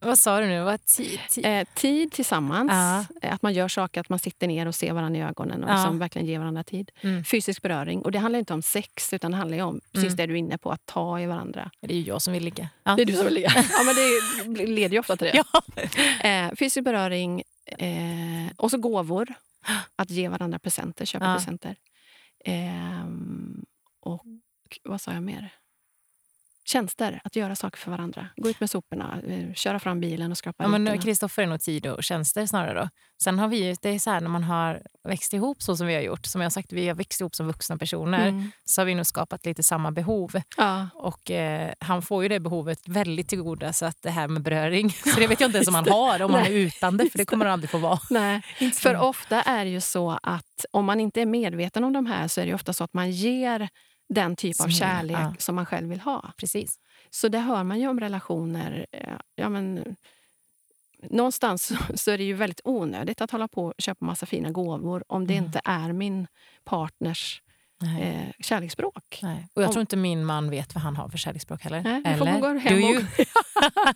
Vad 0.00 0.18
sa 0.18 0.40
du 0.40 0.46
nu? 0.46 0.62
Vad 0.62 0.84
ti, 0.84 1.20
ti. 1.30 1.42
Eh, 1.44 1.66
tid 1.74 2.12
tillsammans. 2.12 2.70
Ja. 2.72 3.04
Eh, 3.28 3.34
Att 3.34 3.42
man 3.42 3.52
gör 3.52 3.68
saker, 3.68 4.00
att 4.00 4.08
man 4.08 4.18
sitter 4.18 4.46
ner 4.46 4.66
och 4.66 4.74
ser 4.74 4.92
varandra 4.92 5.20
i 5.20 5.22
ögonen 5.22 5.64
och 5.64 5.70
Ja. 5.70 5.74
liksom 5.74 5.98
verkligen 5.98 6.26
ger 6.28 6.38
varandra 6.38 6.64
tid. 6.64 6.90
Mm. 7.00 7.24
Fysisk 7.24 7.62
beröring. 7.62 8.02
Och 8.02 8.12
det 8.12 8.18
handlar 8.18 8.38
inte 8.38 8.54
om 8.54 8.62
sex, 8.62 9.12
utan 9.12 9.30
det 9.30 9.36
handlar 9.36 9.62
om 9.62 9.80
precis 9.92 10.04
Mm. 10.12 10.16
det 10.16 10.26
du 10.26 10.32
är 10.32 10.36
inne 10.38 10.58
på, 10.58 10.70
att 10.72 10.86
ta 10.86 11.20
i 11.20 11.26
varandra. 11.26 11.70
Det 11.80 11.92
är 11.94 11.96
ju 11.98 12.02
jag 12.04 12.22
som 12.22 12.32
vill 12.32 12.44
ligga. 12.44 12.68
Ja. 12.84 12.94
Det 12.96 13.02
är 13.02 13.06
du 13.06 13.12
som 13.12 13.24
vill 13.24 13.34
ligga. 13.34 13.52
ja, 13.54 13.82
men 13.84 14.54
det 14.54 14.66
leder 14.66 14.92
ju 14.94 14.98
ofta 15.00 15.16
till 15.16 15.30
det. 15.32 16.28
Eh, 16.28 16.54
fysisk 16.58 16.84
beröring 16.84 17.42
eh, 17.66 18.52
och 18.56 18.70
så 18.70 18.78
gåvor. 18.78 19.34
Att 19.96 20.10
ge 20.10 20.28
varandra 20.28 20.58
presenter, 20.58 21.04
köpa 21.04 21.34
presenter. 21.34 21.76
Ehm, 22.44 23.64
och 24.00 24.24
vad 24.84 25.00
sa 25.00 25.12
jag 25.12 25.22
mer? 25.22 25.54
Tjänster, 26.68 27.20
att 27.24 27.36
göra 27.36 27.56
saker 27.56 27.78
för 27.78 27.90
varandra. 27.90 28.26
Gå 28.36 28.48
ut 28.50 28.60
med 28.60 28.70
soporna, 28.70 29.20
eh, 29.28 29.54
köra 29.54 29.78
fram 29.78 30.00
bilen 30.00 30.30
och 30.30 30.38
skrapa 30.38 30.78
Ja. 30.86 30.96
Kristoffer 31.02 31.42
är 31.42 31.46
nog 31.46 31.60
tid 31.60 31.86
och 31.86 32.04
tjänster 32.04 32.46
snarare. 32.46 32.80
Då. 32.80 32.88
Sen 33.22 33.38
har 33.38 33.48
vi 33.48 33.64
ju, 33.68 33.76
det 33.82 33.88
är 33.88 33.98
så 33.98 34.10
här 34.10 34.20
när 34.20 34.28
man 34.28 34.44
har 34.44 34.82
växt 35.08 35.32
ihop 35.32 35.62
så 35.62 35.76
som 35.76 35.86
vi 35.86 35.94
har 35.94 36.02
gjort, 36.02 36.26
som 36.26 36.40
jag 36.40 36.52
sagt, 36.52 36.72
vi 36.72 36.88
har 36.88 36.94
växt 36.94 37.20
ihop 37.20 37.34
som 37.34 37.46
vuxna 37.46 37.76
personer, 37.76 38.28
Mm. 38.28 38.50
så 38.64 38.80
har 38.80 38.86
vi 38.86 38.94
nog 38.94 39.06
skapat 39.06 39.46
lite 39.46 39.62
samma 39.62 39.90
behov. 39.92 40.30
Ja. 40.56 40.88
Och 40.94 41.30
eh, 41.30 41.72
han 41.80 42.02
får 42.02 42.22
ju 42.22 42.28
det 42.28 42.40
behovet 42.40 42.78
väldigt 42.88 43.28
till 43.28 43.38
goda, 43.38 43.72
så 43.72 43.86
att 43.86 43.96
det 44.02 44.10
här 44.10 44.28
med 44.28 44.42
beröring, 44.42 44.90
så 45.14 45.20
det 45.20 45.26
vet 45.26 45.40
jag 45.40 45.48
inte 45.48 45.58
ens 45.58 45.68
om 45.68 45.74
han 45.74 45.88
har, 45.88 46.22
om 46.22 46.34
han 46.34 46.44
är 46.46 46.50
utan 46.50 46.96
det, 46.96 47.10
för 47.10 47.18
det 47.18 47.24
kommer 47.24 47.44
han 47.44 47.52
aldrig 47.52 47.70
få 47.70 47.78
vara. 47.78 47.98
Nej, 48.10 48.42
för 48.74 48.96
ofta 48.96 49.42
är 49.42 49.64
det 49.64 49.70
ju 49.70 49.80
så 49.80 50.18
att 50.22 50.64
om 50.70 50.84
man 50.84 51.00
inte 51.00 51.20
är 51.22 51.26
medveten 51.26 51.84
om 51.84 51.92
de 51.92 52.06
här 52.06 52.28
så 52.28 52.40
är 52.40 52.46
det 52.46 52.54
ofta 52.54 52.72
så 52.72 52.84
att 52.84 52.94
man 52.94 53.10
ger 53.10 53.68
den 54.08 54.36
typ 54.36 54.60
av 54.60 54.64
Som- 54.64 54.70
kärlek 54.72 55.16
ja. 55.18 55.34
som 55.38 55.54
man 55.54 55.66
själv 55.66 55.88
vill 55.88 56.00
ha. 56.00 56.32
Precis. 56.36 56.78
Så 57.10 57.28
det 57.28 57.38
hör 57.38 57.64
man 57.64 57.80
ju 57.80 57.88
om 57.88 58.00
relationer. 58.00 58.86
eh, 58.92 59.14
Ja, 59.34 59.48
men, 59.48 59.96
någonstans 61.10 61.72
så- 61.94 62.10
är 62.10 62.18
det 62.18 62.24
ju 62.24 62.34
väldigt 62.34 62.60
onödigt 62.64 63.20
att 63.20 63.30
hålla 63.30 63.48
på 63.48 63.64
och 63.66 63.74
köpa 63.78 64.04
massa 64.04 64.26
fina 64.26 64.50
gåvor 64.50 65.04
om 65.08 65.26
det 65.26 65.34
Mm. 65.34 65.44
inte 65.46 65.60
är 65.64 65.92
min 65.92 66.26
partners. 66.64 67.42
Eh, 67.82 68.30
kärleksspråk. 68.40 69.18
Nej. 69.22 69.48
Och 69.54 69.62
jag 69.62 69.68
Om- 69.68 69.72
tror 69.72 69.80
inte 69.80 69.96
min 69.96 70.24
man 70.24 70.50
vet 70.50 70.74
vad 70.74 70.82
han 70.82 70.96
har 70.96 71.08
för 71.08 71.18
kärleksspråk 71.18 71.62
heller. 71.64 71.82
Nej, 71.82 71.94
nu 71.94 72.02
får 72.02 72.10
Eller? 72.26 72.32
man 72.32 72.40
gå 72.40 72.58
hem 72.58 72.80
Do 72.80 72.86
och-? 72.98 73.26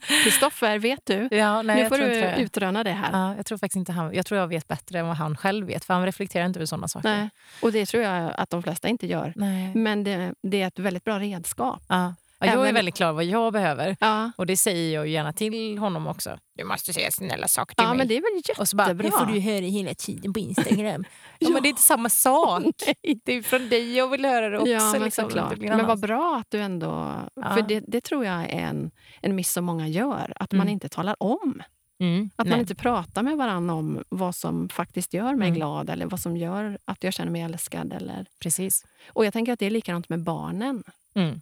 Kristoffer, 0.24 0.78
vet 0.78 1.06
du? 1.06 1.28
Ja, 1.30 1.62
nej, 1.62 1.82
nu 1.82 1.88
får 1.88 1.98
du 1.98 2.04
inte 2.04 2.34
utröna 2.42 2.84
det 2.84 2.90
här. 2.92 3.12
Ja, 3.12 3.36
jag 3.36 3.46
tror 3.46 3.58
faktiskt 3.58 3.76
inte 3.76 3.92
han, 3.92 4.14
jag 4.14 4.26
tror 4.26 4.40
jag 4.40 4.48
vet 4.48 4.68
bättre 4.68 4.98
än 4.98 5.06
vad 5.06 5.16
han 5.16 5.36
själv 5.36 5.66
vet, 5.66 5.84
för 5.84 5.94
han 5.94 6.04
reflekterar 6.04 6.46
inte 6.46 6.58
över 6.58 6.66
sådana 6.66 6.88
saker. 6.88 7.08
Nej. 7.08 7.28
Och 7.62 7.72
det 7.72 7.86
tror 7.86 8.02
jag 8.02 8.32
att 8.36 8.50
de 8.50 8.62
flesta 8.62 8.88
inte 8.88 9.06
gör. 9.06 9.32
Nej. 9.36 9.74
Men 9.74 10.04
det, 10.04 10.34
det 10.42 10.62
är 10.62 10.66
ett 10.66 10.78
väldigt 10.78 11.04
bra 11.04 11.18
redskap. 11.18 11.82
Ja. 11.88 12.14
Ja, 12.46 12.52
jag 12.54 12.68
är 12.68 12.72
väldigt 12.72 12.94
klar 12.94 13.12
vad 13.12 13.24
jag 13.24 13.52
behöver. 13.52 13.96
Ja, 14.00 14.30
Och 14.36 14.46
det 14.46 14.56
säger 14.56 14.94
jag 14.94 15.08
gärna 15.08 15.32
till 15.32 15.78
honom 15.78 16.06
också. 16.06 16.38
Du 16.56 16.64
måste 16.64 16.92
säga 16.92 17.10
snälla 17.10 17.48
saker 17.48 17.74
till 17.76 17.84
ja 17.84 17.88
mig. 17.88 17.98
men 17.98 18.08
det 18.08 18.16
är 18.16 18.20
väl 18.20 18.36
jättebra. 18.36 18.60
och 18.62 18.68
så 18.68 18.76
bara, 18.76 18.94
det 18.94 19.10
får 19.10 19.26
du 19.26 19.40
höra 19.40 19.64
hela 19.64 19.94
tiden 19.94 20.32
på 20.32 20.38
Instagram. 20.40 21.04
ja, 21.38 21.48
men 21.50 21.62
det 21.62 21.68
är 21.68 21.70
inte 21.70 21.82
samma 21.82 22.08
sak. 22.08 22.62
Det 23.24 23.32
är 23.32 23.42
från 23.42 23.68
dig 23.68 23.96
jag 23.96 24.08
vill 24.08 24.24
höra 24.24 24.48
det 24.48 24.58
också. 24.58 24.70
Ja, 24.70 24.92
men 24.92 25.02
liksom. 25.02 25.24
såklart. 25.24 25.58
Men 25.58 25.86
vad 25.86 26.00
bra 26.00 26.36
att 26.40 26.50
du 26.50 26.58
ändå... 26.60 27.14
För 27.54 27.62
det, 27.68 27.80
det 27.88 28.00
tror 28.00 28.24
jag 28.24 28.40
är 28.42 28.48
en, 28.48 28.90
en 29.20 29.34
miss 29.34 29.52
som 29.52 29.64
många 29.64 29.88
gör. 29.88 30.32
Att 30.36 30.52
man 30.52 30.60
Mm. 30.60 30.72
inte 30.72 30.88
talar 30.88 31.16
om. 31.18 31.62
Mm, 32.00 32.30
Att 32.36 32.46
nej. 32.46 32.50
man 32.50 32.60
inte 32.60 32.74
pratar 32.74 33.22
med 33.22 33.36
varandra 33.36 33.74
om 33.74 34.02
vad 34.08 34.34
som 34.34 34.68
faktiskt 34.68 35.14
gör 35.14 35.34
mig 35.34 35.48
Mm. 35.48 35.54
glad 35.54 35.90
eller 35.90 36.06
vad 36.06 36.20
som 36.20 36.36
gör 36.36 36.78
att 36.84 37.04
jag 37.04 37.12
känner 37.14 37.32
mig 37.32 37.42
älskad. 37.42 37.92
Eller... 37.92 38.26
Precis. 38.42 38.84
Och 39.12 39.24
jag 39.26 39.32
tänker 39.32 39.52
att 39.52 39.58
det 39.58 39.66
är 39.66 39.70
likadant 39.70 40.08
med 40.08 40.20
barnen. 40.22 40.82
Mm. 41.14 41.40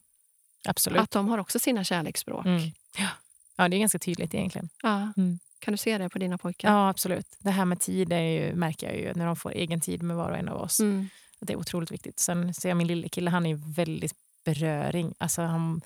Absolut. 0.69 1.01
Att 1.01 1.11
de 1.11 1.29
har 1.29 1.39
också 1.39 1.59
sina 1.59 1.85
kärleksspråk. 1.85 2.47
Mm. 2.47 2.61
Ja. 2.99 3.09
ja, 3.57 3.69
det 3.69 3.77
är 3.77 3.81
ganska 3.81 3.99
tydligt 3.99 4.35
egentligen. 4.35 4.69
Ja. 4.83 5.13
Mm. 5.17 5.39
Kan 5.59 5.73
du 5.73 5.79
se 5.79 5.99
det 5.99 6.09
på 6.09 6.19
dina 6.19 6.39
pojkar? 6.39 6.73
Ja, 6.73 6.89
absolut. 6.89 7.27
Det 7.39 7.51
här 7.51 7.65
med 7.65 7.81
tid 7.81 8.13
är 8.13 8.21
ju, 8.21 8.55
märker 8.55 8.87
jag 8.87 8.97
ju 8.97 9.13
när 9.15 9.27
de 9.27 9.37
får 9.37 9.53
egen 9.53 9.81
tid 9.81 10.03
med 10.03 10.17
var 10.17 10.31
och 10.31 10.37
en 10.37 10.49
av 10.49 10.61
oss. 10.61 10.81
Mm. 10.81 11.09
Det 11.41 11.53
är 11.53 11.57
otroligt 11.57 11.91
viktigt. 11.91 12.19
Sen 12.19 12.55
ser 12.55 12.69
jag 12.69 12.77
min 12.77 12.87
lille 12.87 13.09
kille, 13.09 13.31
han 13.31 13.47
är 13.47 13.75
väldigt 13.75 14.15
beröring. 14.45 15.15
Alltså 15.19 15.43
han, 15.43 15.81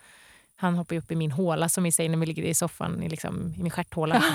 han 0.56 0.74
hoppar 0.74 0.96
upp 0.96 1.10
i 1.10 1.16
min 1.16 1.32
håla 1.32 1.68
som 1.68 1.84
vi 1.84 1.92
säger 1.92 2.10
när 2.10 2.18
vi 2.18 2.26
ligger 2.26 2.42
i 2.42 2.54
soffan, 2.54 3.02
i, 3.02 3.08
liksom, 3.08 3.54
i 3.58 3.62
min 3.62 3.70
stjärthåla. 3.70 4.24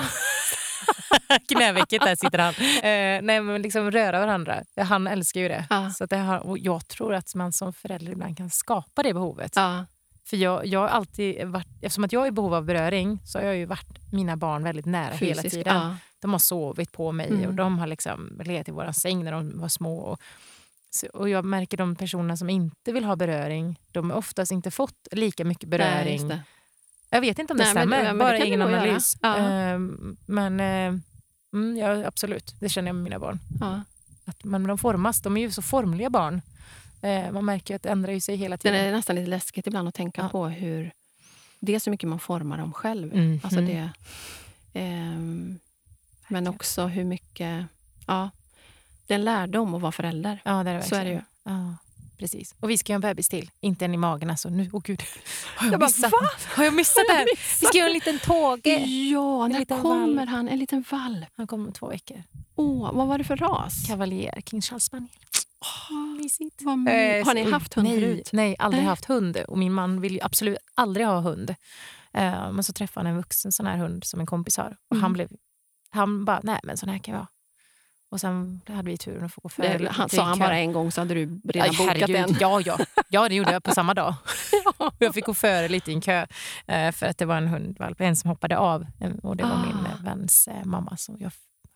Knävecket, 1.48 2.02
där 2.02 2.16
sitter 2.16 2.38
han. 2.38 2.54
Eh, 2.54 3.22
nej, 3.22 3.40
men 3.40 3.62
liksom 3.62 3.90
röra 3.90 4.20
varandra. 4.20 4.62
Han 4.76 5.06
älskar 5.06 5.40
ju 5.40 5.48
det. 5.48 5.66
Ja. 5.70 5.90
Så 5.90 6.06
det 6.06 6.16
har, 6.16 6.38
och 6.38 6.58
jag 6.58 6.88
tror 6.88 7.14
att 7.14 7.34
man 7.34 7.52
som 7.52 7.72
förälder 7.72 8.12
ibland 8.12 8.36
kan 8.36 8.50
skapa 8.50 9.02
det 9.02 9.14
behovet. 9.14 9.52
Ja. 9.56 9.86
För 10.24 10.36
jag, 10.36 10.66
jag 10.66 10.80
har 10.80 10.88
alltid 10.88 11.46
varit, 11.48 11.68
eftersom 11.82 12.04
att 12.04 12.12
jag 12.12 12.22
är 12.24 12.28
i 12.28 12.30
behov 12.30 12.54
av 12.54 12.64
beröring 12.64 13.18
så 13.24 13.38
har 13.38 13.44
jag 13.44 13.56
ju 13.56 13.64
varit 13.64 14.12
mina 14.12 14.36
barn 14.36 14.64
väldigt 14.64 14.86
nära 14.86 15.14
hela 15.14 15.42
Fysisk, 15.42 15.54
tiden. 15.56 15.76
Ja. 15.76 15.96
De 16.20 16.32
har 16.32 16.38
sovit 16.38 16.92
på 16.92 17.12
mig 17.12 17.28
Mm. 17.28 17.46
och 17.46 17.54
de 17.54 17.78
har 17.78 17.86
liksom 17.86 18.40
legat 18.44 18.68
i 18.68 18.72
vår 18.72 18.92
säng 18.92 19.24
när 19.24 19.32
de 19.32 19.60
var 19.60 19.68
små. 19.68 19.98
Och, 19.98 20.20
så, 20.90 21.06
och 21.06 21.28
jag 21.28 21.44
märker 21.44 21.76
de 21.76 21.96
personerna 21.96 22.36
som 22.36 22.50
inte 22.50 22.92
vill 22.92 23.04
ha 23.04 23.16
beröring, 23.16 23.80
de 23.92 24.10
har 24.10 24.16
oftast 24.16 24.52
inte 24.52 24.70
fått 24.70 25.08
lika 25.12 25.44
mycket 25.44 25.68
Nej, 25.68 25.78
beröring. 25.78 26.28
det. 26.28 26.42
jag 27.10 27.20
vet 27.20 27.38
inte 27.38 27.52
om 27.52 27.58
det 27.58 27.64
Nej, 27.64 27.74
men- 27.74 27.88
stämmer, 27.88 28.02
men 28.04 28.18
bara 28.18 28.36
egen 28.36 28.60
göra. 28.60 28.68
analys. 28.78 29.16
Ja. 29.22 29.36
Ehm, 29.36 30.16
men 30.26 30.60
eh, 30.60 30.94
mm, 31.52 31.76
ja, 31.76 32.06
absolut, 32.06 32.54
det 32.60 32.68
känner 32.68 32.88
jag 32.88 32.94
med 32.94 33.04
mina 33.04 33.18
barn. 33.18 33.38
Ja. 33.60 33.80
Att 34.24 34.44
man, 34.44 34.62
de 34.66 34.78
formas, 34.78 35.20
de 35.22 35.36
är 35.36 35.40
ju 35.40 35.50
så 35.50 35.62
formliga 35.62 36.10
barn. 36.10 36.42
Eh, 37.02 37.30
man 37.32 37.44
märker 37.44 37.76
att 37.76 37.82
det 37.82 37.88
ändrar 37.90 38.12
ju 38.12 38.20
sig 38.20 38.36
hela 38.36 38.56
Det 38.56 38.62
tiden. 38.62 38.76
är 38.80 38.92
nästan 38.92 39.16
lite 39.16 39.30
läskigt 39.30 39.66
ibland 39.66 39.88
att 39.88 39.94
tänka 39.94 40.20
Ja. 40.22 40.28
på 40.28 40.46
hur... 40.48 40.92
Det 41.60 41.74
är 41.74 41.78
så 41.78 41.90
mycket 41.90 42.08
man 42.08 42.20
formar 42.20 42.58
dem 42.58 42.72
själv. 42.72 43.14
Mhm. 43.16 43.40
Alltså 43.44 43.60
det, 43.60 43.90
ehm, 44.74 45.58
men 46.28 46.46
också 46.46 46.86
hur 46.86 47.04
mycket... 47.04 47.64
Ja, 48.06 48.30
det 49.06 49.14
är 49.14 49.18
en 49.18 49.24
lärdom 49.24 49.74
att 49.74 49.82
vara 49.82 49.92
förälder. 49.92 50.38
Ja, 50.44 50.62
det 50.64 50.70
är 50.70 50.74
det 50.74 50.82
Så 50.82 50.94
är 50.94 51.04
det 51.04 51.10
verkligen. 51.10 51.24
Ja, 51.44 51.76
precis. 52.18 52.54
Och 52.60 52.70
vi 52.70 52.78
ska 52.78 52.92
göra 52.92 52.96
en 52.96 53.00
bebis 53.00 53.28
till. 53.28 53.50
Inte 53.60 53.84
en 53.84 53.94
i 53.94 53.96
magen. 53.96 54.30
Alltså. 54.30 54.48
Nu, 54.48 54.70
åh 54.72 54.80
gud. 54.84 55.02
Har 55.56 55.66
jag, 55.66 55.72
Jag 55.72 55.80
bara, 55.80 55.86
missat, 55.86 56.12
"Va? 56.12 56.18
har 56.56 56.64
jag 56.64 56.74
missat 56.74 57.04
det 57.08 57.14
här? 57.14 57.26
Vi 57.60 57.66
ska 57.66 57.78
göra 57.78 57.88
en 57.88 57.92
liten 57.94 58.18
tåge. 58.18 58.70
Ja, 59.12 59.44
En 59.44 59.52
när 59.52 59.64
kommer 59.64 60.16
valp. 60.16 60.28
han? 60.30 60.48
En 60.48 60.58
liten 60.58 60.84
valp. 60.90 61.28
Han 61.36 61.46
kommer 61.46 61.66
om 61.66 61.72
två 61.72 61.86
veckor. 61.88 62.22
Åh, 62.54 62.92
vad 62.92 63.06
var 63.06 63.18
det 63.18 63.24
för 63.24 63.36
ras? 63.36 63.86
Kavaljer, 63.86 64.40
King 64.46 64.62
Charles 64.62 64.84
Spaniel. 64.84 65.08
Mysigt. 66.18 66.62
Vad 66.62 66.88
Eh, 66.88 67.26
Har 67.26 67.34
ni 67.34 67.50
haft 67.50 67.74
hund 67.74 67.88
nej, 67.88 68.00
förut? 68.00 68.30
Nej, 68.32 68.56
aldrig 68.58 68.82
Nej. 68.82 68.88
haft 68.88 69.04
hund. 69.04 69.36
Och 69.36 69.58
min 69.58 69.72
man 69.72 70.00
vill 70.00 70.12
ju 70.14 70.20
absolut 70.22 70.58
aldrig 70.74 71.06
ha 71.06 71.20
hund. 71.20 71.50
Eh, 72.12 72.52
men 72.52 72.64
så 72.64 72.72
träffade 72.72 73.06
han 73.08 73.14
en 73.14 73.22
vuxen 73.22 73.52
sån 73.52 73.66
här 73.66 73.76
hund 73.76 74.04
som 74.04 74.20
en 74.20 74.26
kompis 74.26 74.56
har. 74.56 74.76
Och 74.88 74.96
Mm. 74.96 75.02
han, 75.02 75.12
blev, 75.12 75.28
han 75.90 76.24
bara, 76.24 76.40
nej 76.42 76.60
men 76.62 76.76
sån 76.76 76.88
här 76.88 76.98
kan 76.98 77.14
vi 77.14 77.18
ha. 77.18 77.26
Och 78.12 78.20
sen 78.20 78.60
hade 78.68 78.90
vi 78.90 78.96
turen 78.98 79.24
att 79.24 79.32
få 79.34 79.40
gå 79.40 79.48
före. 79.48 79.78
Det, 79.78 79.90
han, 79.90 80.08
sa 80.08 80.22
han 80.22 80.38
bara 80.38 80.56
en 80.58 80.72
gång 80.72 80.92
så 80.92 81.00
hade 81.00 81.14
du 81.14 81.40
redan 81.44 81.70
Aj, 81.70 81.76
bokat 81.76 81.96
herregud. 81.98 82.16
en. 82.16 82.36
Ja, 82.40 82.60
ja. 82.60 82.78
ja, 83.08 83.28
det 83.28 83.34
gjorde 83.34 83.52
jag 83.52 83.62
på 83.62 83.70
samma 83.74 83.94
dag. 83.94 84.14
Jag 84.98 85.14
fick 85.14 85.24
gå 85.26 85.34
före 85.34 85.68
lite 85.68 85.90
i 85.90 85.94
en 85.94 86.00
kö 86.00 86.26
eh, 86.66 86.92
för 86.92 87.06
att 87.06 87.18
det 87.18 87.24
var 87.24 87.36
en 87.36 87.48
hundvalp, 87.48 88.00
en 88.00 88.16
som 88.16 88.30
hoppade 88.30 88.58
av. 88.58 88.86
Och 89.22 89.36
det 89.36 89.42
var 89.42 89.50
Ah. 89.52 89.64
min 89.66 90.04
väns 90.04 90.48
mamma. 90.64 90.96
Så 90.96 91.16
jag 91.20 91.32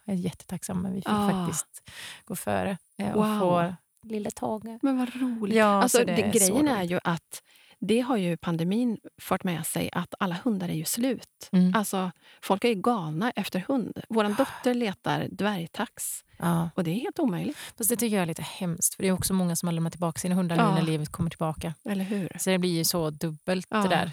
f- 0.07 0.09
är 0.09 0.15
jättetacksam, 0.15 0.83
men 0.83 0.93
vi 0.93 0.99
fick 1.01 1.09
Ah. 1.09 1.31
faktiskt 1.31 1.91
gå 2.25 2.37
före 2.37 2.79
eh, 2.99 3.13
och 3.13 3.27
Wow. 3.29 3.39
få 3.41 3.75
lilla 4.09 4.31
Tage. 4.31 4.79
Men 4.83 4.99
vad 4.99 5.17
roligt. 5.17 5.57
Ja, 5.57 5.65
alltså, 5.83 5.99
så 5.99 6.05
det 6.05 6.15
det, 6.17 6.23
grejen 6.39 6.69
är 6.69 6.83
ju 6.83 7.01
att 7.05 7.43
det 7.79 8.01
har 8.01 8.17
ju 8.17 8.37
pandemin 8.37 8.99
fört 9.23 9.45
med 9.45 9.67
sig 9.67 9.91
att 9.93 10.15
alla 10.19 10.37
hundar 10.45 10.69
är 10.69 10.73
ju 10.75 10.85
slut. 10.85 11.49
Mm. 11.53 11.75
Alltså, 11.77 12.11
folk 12.43 12.65
är 12.65 12.69
ju 12.69 12.75
galna 12.75 13.31
efter 13.31 13.65
hund. 13.69 14.01
Vår 14.09 14.25
dotter 14.25 14.75
letar 14.75 15.29
dvärgtax 15.31 16.25
Ja. 16.39 16.71
och 16.75 16.85
det 16.85 16.91
är 16.91 17.01
helt 17.01 17.19
omöjligt. 17.19 17.57
Fast 17.79 17.91
det 17.91 17.97
tycker 17.97 18.17
jag 18.17 18.23
är 18.23 18.27
lite 18.27 18.43
hemskt, 18.43 18.95
för 18.95 19.03
det 19.03 19.09
är 19.09 19.13
också 19.13 19.35
många 19.35 19.57
som 19.57 19.67
har 19.67 19.73
lämnat 19.73 19.93
tillbaka 19.93 20.19
sina 20.21 20.35
hundar 20.35 20.57
nu 20.57 20.63
Ja. 20.63 20.75
när 20.75 20.83
livet 20.83 21.09
kommer 21.13 21.31
tillbaka. 21.31 21.75
Eller 21.85 22.05
hur? 22.05 22.29
Så 22.39 22.51
det 22.51 22.59
blir 22.59 22.77
ju 22.77 22.85
så 22.85 23.11
dubbelt 23.11 23.67
Ja. 23.71 23.77
det 23.83 23.89
där. 23.89 24.11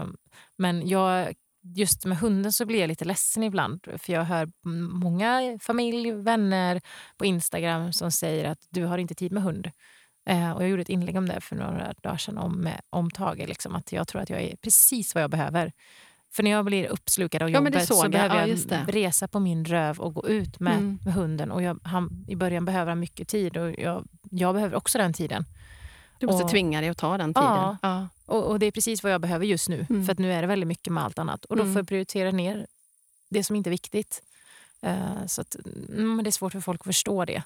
Eh, 0.00 0.06
men 0.56 0.88
jag, 0.88 1.34
just 1.62 2.04
med 2.04 2.18
hunden 2.18 2.52
så 2.52 2.66
blir 2.66 2.80
jag 2.80 2.88
lite 2.88 3.04
ledsen 3.04 3.42
ibland. 3.42 3.86
För 3.98 4.12
jag 4.12 4.24
hör 4.24 4.48
många 5.02 5.58
familj, 5.62 6.10
vänner 6.10 6.80
på 7.16 7.24
Instagram 7.24 7.92
som 7.92 8.10
säger 8.12 8.44
att 8.50 8.58
du 8.70 8.84
har 8.84 8.98
inte 8.98 9.14
tid 9.14 9.32
med 9.32 9.42
hund. 9.42 9.70
Eh, 10.30 10.50
och 10.52 10.62
jag 10.62 10.68
gjorde 10.70 10.82
ett 10.82 10.88
inlägg 10.88 11.16
om 11.16 11.28
det 11.28 11.40
för 11.40 11.56
några 11.56 11.92
dagar 12.02 12.16
sedan 12.16 12.38
om, 12.38 12.66
eh, 12.66 12.74
om 12.90 13.10
Tage. 13.10 13.48
Liksom, 13.48 13.74
att 13.76 13.92
jag 13.92 14.08
tror 14.08 14.22
att 14.22 14.30
jag 14.30 14.42
är 14.42 14.56
precis 14.56 15.14
vad 15.14 15.22
jag 15.22 15.30
behöver. 15.30 15.72
För 16.32 16.42
när 16.42 16.50
jag 16.50 16.64
blir 16.64 16.86
uppslukad 16.88 17.42
av 17.42 17.50
Ja, 17.50 17.58
jobbet 17.58 17.86
så 17.86 17.94
såg 17.94 18.04
jag. 18.04 18.10
behöver 18.10 18.34
Ja, 18.36 18.46
jag 18.46 18.58
det. 18.68 18.92
resa 18.92 19.28
på 19.28 19.40
min 19.40 19.64
röv 19.64 19.98
och 20.00 20.14
gå 20.14 20.28
ut 20.28 20.60
med, 20.60 20.72
Mm. 20.78 20.98
med 21.04 21.14
hunden. 21.14 21.50
Och 21.52 21.62
jag, 21.62 21.80
han, 21.82 22.24
I 22.28 22.36
början 22.36 22.64
behöver 22.64 22.88
han 22.90 23.00
mycket 23.00 23.28
tid 23.28 23.56
och 23.56 23.74
jag, 23.78 24.04
jag 24.30 24.54
behöver 24.54 24.76
också 24.76 24.98
den 24.98 25.12
tiden. 25.12 25.44
Du 26.18 26.26
måste 26.26 26.44
Och- 26.44 26.50
tvinga 26.50 26.80
dig 26.80 26.90
att 26.90 26.98
ta 26.98 27.18
den 27.18 27.34
tiden. 27.34 27.48
Ja. 27.50 27.76
Ja. 27.82 28.08
Och, 28.28 28.44
och 28.50 28.58
det 28.58 28.66
är 28.66 28.70
precis 28.70 29.02
vad 29.02 29.12
jag 29.12 29.20
behöver 29.20 29.46
just 29.46 29.68
nu. 29.68 29.86
Mm. 29.90 30.04
För 30.06 30.12
att 30.12 30.18
nu 30.18 30.32
är 30.32 30.40
det 30.42 30.48
väldigt 30.48 30.66
mycket 30.68 30.92
med 30.92 31.04
allt 31.04 31.18
annat. 31.18 31.44
Och 31.44 31.56
då 31.56 31.62
Mm. 31.62 31.74
får 31.74 31.80
jag 31.80 31.88
prioritera 31.88 32.30
ner 32.30 32.66
det 33.30 33.44
som 33.44 33.56
inte 33.56 33.68
är 33.68 33.70
viktigt. 33.70 34.22
Eh, 34.82 35.26
så 35.26 35.40
att, 35.40 35.56
mm, 35.88 36.20
det 36.24 36.28
är 36.28 36.32
svårt 36.32 36.52
för 36.52 36.60
folk 36.60 36.80
att 36.80 36.86
förstå 36.86 37.24
det. 37.24 37.42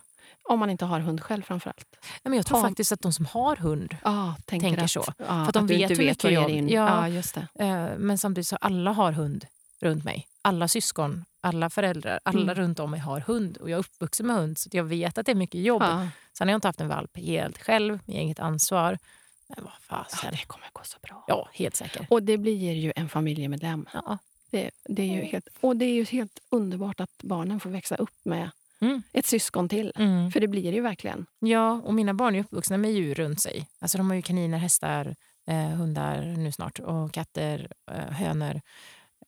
Om 0.48 0.58
man 0.58 0.70
inte 0.70 0.84
har 0.84 1.00
hund 1.00 1.20
själv 1.22 1.42
framförallt. 1.42 1.86
Nej, 2.00 2.20
Men 2.22 2.32
jag 2.32 2.46
tror 2.46 2.58
Ja. 2.58 2.68
faktiskt 2.68 2.92
att 2.92 3.00
de 3.00 3.12
som 3.12 3.26
har 3.26 3.56
hund, 3.56 3.96
Ja, 4.04 4.34
tänker, 4.44 4.66
Tänker 4.66 4.84
att, 4.84 4.90
så. 4.90 5.04
Ja, 5.18 5.24
För 5.24 5.42
att 5.48 5.54
de 5.54 5.66
du 5.66 5.74
vet 5.76 5.90
hur 5.90 5.96
mycket 5.96 6.18
det 6.18 6.30
ger 6.30 6.40
jobb- 6.40 6.50
in. 6.50 6.68
Ja. 6.68 6.88
Ja, 6.88 7.08
just 7.08 7.34
det. 7.34 7.64
eh, 7.64 7.98
men 7.98 8.18
samtidigt 8.18 8.48
så 8.48 8.56
alla 8.56 8.92
har 8.92 9.12
hund 9.12 9.46
runt 9.80 10.04
mig. 10.04 10.26
Alla 10.42 10.68
syskon, 10.68 11.24
alla 11.40 11.70
föräldrar, 11.70 12.20
alla 12.22 12.42
Mm. 12.52 12.54
runt 12.54 12.78
om 12.80 12.90
mig 12.90 13.00
har 13.00 13.20
hund. 13.20 13.56
Och 13.56 13.70
jag 13.70 13.76
är 13.76 13.80
uppvuxen 13.80 14.26
med 14.26 14.36
hund 14.36 14.58
så 14.58 14.68
att 14.68 14.74
jag 14.74 14.84
vet 14.84 15.18
att 15.18 15.26
det 15.26 15.32
är 15.32 15.36
mycket 15.36 15.60
jobb. 15.60 15.82
Ja. 15.82 16.08
Sen 16.38 16.48
har 16.48 16.52
jag 16.52 16.56
inte 16.56 16.68
haft 16.68 16.80
en 16.80 16.88
valp 16.88 17.16
helt 17.16 17.58
själv, 17.58 17.98
med 18.04 18.16
eget 18.16 18.38
ansvar. 18.40 18.98
Men 19.56 19.64
vad 19.64 19.72
Ja, 19.88 20.04
fasen. 20.10 20.30
det 20.32 20.46
kommer 20.46 20.66
gå 20.72 20.80
så 20.84 20.98
bra. 21.02 21.24
Ja, 21.28 21.48
helt 21.52 21.74
säker. 21.76 22.06
Och 22.10 22.22
det 22.22 22.38
blir 22.38 22.72
ju 22.72 22.92
en 22.96 23.08
familjemedlem. 23.08 23.86
Ja. 23.92 24.18
Det, 24.50 24.70
det 24.84 25.02
är 25.02 25.14
ju 25.16 25.22
helt, 25.22 25.48
och 25.60 25.76
det 25.76 25.84
är 25.84 25.94
ju 25.94 26.04
helt 26.04 26.38
underbart 26.50 27.00
att 27.00 27.10
barnen 27.22 27.60
får 27.60 27.70
växa 27.70 27.96
upp 27.96 28.14
med 28.22 28.50
Mm. 28.80 29.02
ett 29.12 29.26
syskon 29.26 29.68
till. 29.68 29.92
Mm. 29.96 30.30
För 30.30 30.40
det 30.40 30.48
blir 30.48 30.62
det 30.70 30.76
ju 30.76 30.80
verkligen. 30.82 31.26
Ja, 31.38 31.72
och 31.84 31.94
mina 31.94 32.14
barn 32.14 32.34
är 32.34 32.40
uppvuxna 32.40 32.76
med 32.78 32.92
djur 32.92 33.14
runt 33.14 33.40
sig. 33.42 33.66
Alltså 33.80 33.98
de 33.98 34.08
har 34.10 34.14
ju 34.16 34.22
kaniner, 34.22 34.58
hästar, 34.58 35.14
eh, 35.46 35.56
hundar 35.68 36.22
nu 36.22 36.52
snart 36.52 36.78
och 36.78 37.12
katter, 37.12 37.68
eh, 37.90 37.96
hönor. 38.14 38.60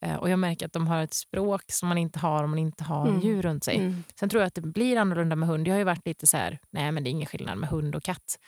Eh, 0.01 0.15
och 0.17 0.31
jag 0.31 0.39
märker 0.39 0.67
att 0.67 0.73
de 0.73 0.87
har 0.87 1.03
ett 1.03 1.15
språk 1.15 1.63
som 1.73 1.89
man 1.89 1.99
inte 1.99 2.19
har 2.19 2.45
om 2.45 2.51
man 2.51 2.59
inte 2.59 2.85
har 2.85 3.09
Mm. 3.09 3.21
djur 3.21 3.43
runt 3.43 3.65
sig. 3.65 3.77
Mm. 3.77 4.05
Sen 4.21 4.29
tror 4.29 4.43
jag 4.43 4.47
att 4.47 4.55
det 4.55 4.61
blir 4.61 4.97
annorlunda 4.97 5.37
med 5.37 5.49
hund. 5.49 5.69
Jag 5.69 5.75
har 5.75 5.79
ju 5.79 5.85
varit 5.85 6.07
lite 6.07 6.27
så 6.27 6.37
här, 6.37 6.59
nej 6.71 6.93
men 6.93 7.05
det 7.05 7.09
är 7.09 7.13
ingen 7.13 7.27
skillnad 7.27 7.59
med 7.59 7.69
hund 7.69 7.95
och 7.95 8.03
katt. 8.03 8.39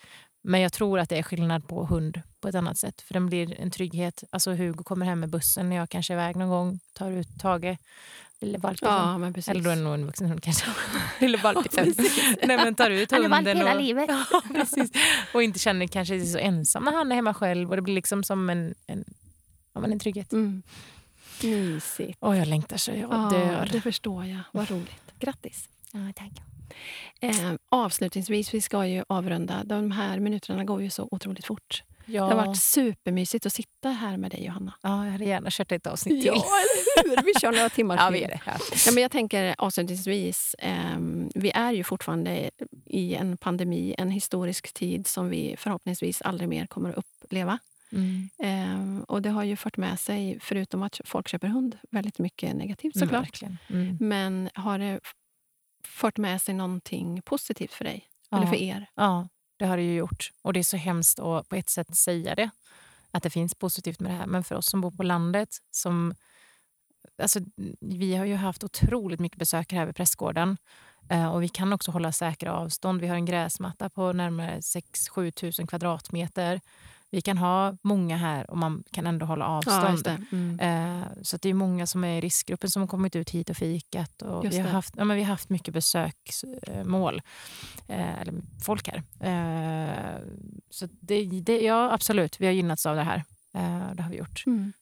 Men 0.49 0.61
jag 0.61 0.73
tror 0.73 0.99
att 0.99 1.09
det 1.09 1.19
är 1.19 1.23
skillnad 1.23 1.69
på 1.69 1.87
hund 1.87 2.23
på 2.41 2.49
ett 2.49 2.55
annat 2.55 2.79
sätt. 2.79 3.01
För 3.01 3.15
den 3.15 3.27
blir 3.27 3.61
en 3.61 3.71
trygghet. 3.71 4.25
Alltså 4.31 4.51
Hugo 4.55 4.85
kommer 4.85 5.07
hem 5.07 5.21
med 5.21 5.29
bussen 5.31 5.69
när 5.69 5.77
jag 5.77 5.91
kanske 5.91 6.13
är 6.13 6.15
iväg 6.15 6.37
någon 6.37 6.49
gång, 6.49 6.81
tar 6.93 7.11
ut 7.11 7.29
Tage, 7.39 7.77
lille 8.41 8.59
valpen. 8.59 8.89
Ja, 8.93 9.19
men 9.19 9.33
precis. 9.35 9.49
Eller 9.49 9.63
då 9.63 9.71
är 9.71 9.77
det 9.77 9.83
nog 9.83 9.95
en 9.95 10.07
vuxen 10.07 10.27
hund 10.29 10.43
kanske. 10.43 10.67
lille 11.21 11.39
valpen. 11.39 11.85
precis. 11.85 12.19
nej 12.47 12.57
men 12.57 12.75
tar 12.75 12.91
ut 12.91 13.11
Han 13.11 13.23
hunden. 13.23 13.45
valp 13.45 13.57
hela 13.59 13.75
och, 13.75 13.83
livet. 13.83 14.09
Ja, 14.09 14.43
precis. 14.55 14.91
Och 15.35 15.43
inte 15.43 15.59
känner 15.59 15.87
kanske 15.87 16.19
sig 16.21 16.29
så 16.33 16.39
ensam 16.39 16.85
när 16.85 16.93
han 16.93 17.13
är 17.13 17.17
hemma 17.17 17.35
själv. 17.35 17.71
Och 17.71 17.77
det 17.77 17.83
blir 17.83 17.95
liksom 17.95 18.25
som 18.25 18.51
en, 18.51 18.75
en, 18.87 19.05
ja, 19.73 19.81
men 19.81 19.93
en 19.93 19.99
trygghet. 19.99 20.33
Mm. 20.33 20.63
Mysigt. 21.43 22.19
Åh, 22.21 22.39
jag 22.39 22.49
längtar 22.49 22.77
så 22.77 22.91
jag 22.91 22.99
Ja, 22.99 23.31
dör. 23.33 23.69
det 23.73 23.81
förstår 23.81 24.25
jag. 24.27 24.41
Vad 24.53 24.71
roligt. 24.71 25.13
Grattis. 25.19 25.69
Ja, 25.93 26.01
tack. 26.15 26.33
Eh, 27.21 27.53
avslutningsvis, 27.69 28.55
vi 28.55 28.61
ska 28.61 28.87
ju 28.87 29.05
avrunda. 29.09 29.65
De 29.65 29.91
här 29.91 30.19
minuterna 30.21 30.65
går 30.65 30.83
ju 30.83 30.91
så 30.91 31.09
otroligt 31.11 31.47
fort. 31.47 31.83
Ja. 32.09 32.25
Det 32.29 32.35
har 32.35 32.47
varit 32.47 32.59
supermysigt 32.61 33.47
att 33.47 33.53
sitta 33.53 33.89
här 33.91 34.17
med 34.17 34.31
dig, 34.31 34.45
Johanna. 34.45 34.73
ja, 34.83 35.05
jag 35.05 35.13
hade 35.13 35.25
gärna 35.25 35.49
kört 35.51 35.73
ett 35.73 35.87
avsnitt 35.87 36.23
till. 36.23 36.31
eller 36.31 37.17
hur? 37.17 37.23
Vi 37.25 37.33
kör 37.41 37.53
några 37.53 37.69
timmar 37.69 37.97
Ja, 38.01 38.07
till. 38.07 38.15
vi 38.15 38.23
är 38.25 38.29
det. 38.29 38.41
Ja. 38.47 38.53
Ja, 38.87 38.93
men 38.93 39.03
jag 39.03 39.11
tänker 39.13 39.55
avslutningsvis, 39.59 40.57
ehm, 40.59 41.31
vi 41.35 41.51
är 41.55 41.73
ju 41.73 41.85
fortfarande 41.85 42.51
i 42.87 43.15
en 43.15 43.37
pandemi, 43.37 43.95
en 43.99 44.11
historisk 44.11 44.73
tid 44.73 45.07
som 45.07 45.29
vi 45.29 45.55
förhoppningsvis 45.59 46.23
aldrig 46.23 46.49
mer 46.49 46.67
kommer 46.67 46.91
att 46.91 47.05
uppleva. 47.25 47.59
Mm. 47.93 48.29
Ehm, 48.39 49.05
och 49.09 49.23
det 49.23 49.31
har 49.31 49.43
ju 49.45 49.57
fört 49.57 49.77
med 49.77 50.01
sig, 50.01 50.39
förutom 50.41 50.83
att 50.83 51.01
folk 51.05 51.29
köper 51.29 51.49
hund, 51.49 51.79
väldigt 51.91 52.19
mycket 52.19 52.57
negativt 52.57 52.97
Mm, 52.97 53.07
såklart. 53.09 53.23
verkligen. 53.25 53.59
Mm. 53.71 53.97
Men 54.01 54.51
har 54.55 54.79
det 54.79 55.01
fört 55.87 56.19
med 56.19 56.43
sig 56.43 56.55
någonting 56.55 57.23
positivt 57.23 57.73
för 57.73 57.85
dig? 57.85 58.09
Ja. 58.31 58.37
Eller 58.37 58.47
för 58.47 58.57
er? 58.57 58.91
Ja, 58.95 59.29
det 59.57 59.65
har 59.65 59.77
det 59.77 59.83
ju 59.83 59.95
gjort. 59.95 60.31
Och 60.43 60.53
det 60.53 60.61
är 60.61 60.65
så 60.65 60.77
hemskt 60.77 61.19
att 61.19 61.49
på 61.49 61.57
ett 61.57 61.71
sätt 61.71 61.97
säga 61.97 62.35
det. 62.35 62.51
Att 63.11 63.23
det 63.23 63.31
finns 63.31 63.55
positivt 63.55 64.01
med 64.01 64.13
det 64.13 64.17
här. 64.17 64.27
Men 64.27 64.45
för 64.45 64.55
oss 64.55 64.67
som 64.67 64.81
bor 64.81 64.91
på 64.91 65.03
landet, 65.03 65.49
som... 65.71 66.15
Alltså, 67.23 67.41
vi 67.81 68.15
har 68.15 68.25
ju 68.25 68.35
haft 68.35 68.65
otroligt 68.65 69.21
mycket 69.21 69.39
besökare 69.39 69.79
här 69.79 69.87
vid 69.87 69.97
prästgården. 69.97 70.57
Eh, 71.09 71.35
och 71.35 71.43
vi 71.43 71.49
kan 71.49 71.73
också 71.73 71.91
hålla 71.91 72.13
säkra 72.13 72.53
avstånd. 72.53 73.01
Vi 73.01 73.07
har 73.07 73.17
en 73.17 73.25
gräsmatta 73.25 73.89
på 73.89 74.13
närmare 74.13 74.57
6-7 74.61 75.31
tusen 75.31 75.67
kvadratmeter. 75.67 76.61
Vi 77.17 77.23
kan 77.23 77.39
ha 77.39 77.77
många 77.83 78.17
här 78.17 78.51
och 78.51 78.59
man 78.59 78.85
kan 78.93 79.07
ändå 79.07 79.27
hålla 79.27 79.47
avstånd. 79.47 80.05
det. 80.05 80.23
Mm. 80.33 80.61
Eh, 80.61 81.09
så 81.23 81.37
det 81.37 81.49
är 81.49 81.55
många 81.55 81.87
som 81.87 82.05
är 82.05 82.19
i 82.19 82.21
riskgruppen 82.21 82.71
som 82.71 82.83
har 82.83 82.87
kommit 82.87 83.17
ut 83.17 83.31
hit 83.31 83.51
och 83.51 83.57
fikat. 83.57 84.23
Och 84.23 84.45
Just 84.45 84.57
vi, 84.57 84.61
har 84.61 84.67
det. 84.67 84.73
haft, 84.73 84.95
ja, 84.97 85.05
men 85.05 85.17
vi 85.17 85.23
har 85.23 85.31
haft 85.31 85.49
mycket 85.49 85.75
besöksmål, 85.75 87.23
eh, 87.89 88.21
eller 88.21 88.35
folk 88.65 88.89
här. 88.89 89.03
Eh, 89.21 90.19
så 90.71 90.89
det, 91.01 91.25
det, 91.25 91.61
ja, 91.61 91.93
absolut, 91.93 92.41
vi 92.41 92.47
har 92.47 92.53
gynnats 92.53 92.87
av 92.87 92.97
det 92.97 93.03
här. 93.03 93.25
Eh, 93.55 93.95
det 93.95 94.03
har 94.03 94.11
vi 94.11 94.17
gjort. 94.17 94.43
Mm. 94.47 94.73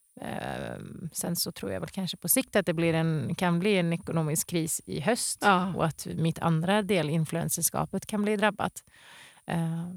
Sen 1.12 1.37
så 1.37 1.53
tror 1.53 1.72
jag 1.72 1.80
väl 1.80 1.89
kanske 1.89 2.16
på 2.16 2.28
sikt 2.28 2.57
att 2.57 2.66
det 2.66 2.74
blir 2.74 2.95
en, 2.95 3.35
kan 3.35 3.59
bli 3.59 3.76
en 3.76 3.93
ekonomisk 3.93 4.49
kris 4.49 4.80
i 4.87 5.01
höst 5.01 5.39
Ja. 5.43 5.74
och 5.74 5.85
att 5.85 6.07
mitt 6.07 6.39
andra 6.39 6.82
del, 6.82 7.11
influencerskapet, 7.11 8.07
kan 8.07 8.22
bli 8.22 8.37
drabbat. 8.37 8.72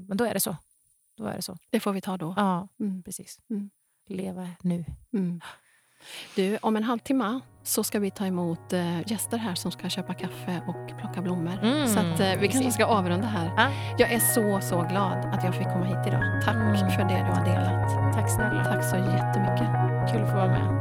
Men 0.08 0.16
då 0.16 0.24
är 0.24 0.34
det 0.34 0.40
så. 0.40 0.56
Då 1.18 1.26
är 1.26 1.36
det 1.36 1.42
så. 1.42 1.56
Det 1.70 1.80
får 1.80 1.92
vi 1.92 2.00
ta 2.00 2.16
då. 2.16 2.34
Ja, 2.36 2.68
Mm. 2.80 3.02
precis. 3.02 3.38
Mm. 3.50 3.70
Leva 4.08 4.48
nu. 4.62 4.84
Mm. 5.12 5.40
Du, 6.36 6.58
om 6.62 6.76
en 6.76 6.84
halvtimme 6.84 7.40
så 7.62 7.84
ska 7.84 7.98
vi 7.98 8.10
ta 8.10 8.26
emot 8.26 8.72
eh, 8.72 9.00
gäster 9.10 9.38
här 9.38 9.54
som 9.54 9.70
ska 9.72 9.88
köpa 9.88 10.14
kaffe 10.14 10.62
och 10.68 10.98
plocka 10.98 11.22
blommor. 11.22 11.58
Mm, 11.62 11.86
Så 11.88 11.98
att, 12.00 12.20
eh, 12.20 12.40
vi 12.40 12.48
kanske 12.48 12.70
ska 12.72 12.84
avrunda 12.86 13.26
här. 13.26 13.52
Ja. 13.56 13.68
Jag 13.98 14.12
är 14.12 14.18
så, 14.20 14.60
så 14.60 14.82
glad 14.82 15.18
att 15.34 15.44
jag 15.44 15.54
fick 15.54 15.66
komma 15.68 15.84
hit 15.84 16.06
idag. 16.06 16.22
Tack 16.44 16.54
Mm. 16.54 16.90
för 16.90 17.02
det 17.08 17.18
du 17.26 17.32
har 17.32 17.44
delat. 17.44 18.14
Tack 18.14 18.30
snälla. 18.30 18.64
Tack 18.64 18.84
så 18.84 18.96
jättemycket. 18.96 19.68
Kul 20.12 20.22
att 20.22 20.30
få 20.30 20.36
vara 20.36 20.48
med. 20.48 20.78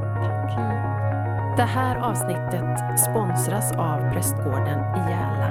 Det 1.58 1.64
här 1.64 1.96
avsnittet 1.96 3.00
sponsras 3.00 3.72
av 3.72 4.12
Prästgården 4.14 4.80
i 4.80 5.12
Järla. 5.12 5.50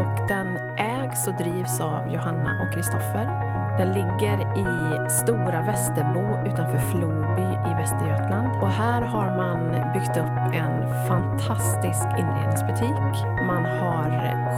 Och 0.00 0.28
den 0.28 0.56
ägs 0.78 1.26
och 1.28 1.34
drivs 1.36 1.80
av 1.80 2.12
Johanna 2.12 2.62
och 2.62 2.74
Kristoffer. 2.74 3.26
Den 3.78 3.92
ligger 3.92 4.38
i 4.58 4.64
Stora 5.10 5.62
Västerbo 5.62 6.46
utanför 6.46 6.78
Floby 6.78 7.48
i 7.70 7.74
Västergötland. 7.74 8.62
Och 8.62 8.70
här 8.70 9.02
har 9.02 9.36
man 9.36 9.92
byggt 9.92 10.16
upp 10.16 10.54
en 10.54 11.06
fantastisk 11.08 12.06
inredningsbutik. 12.18 13.14
Man 13.46 13.64
har 13.64 14.08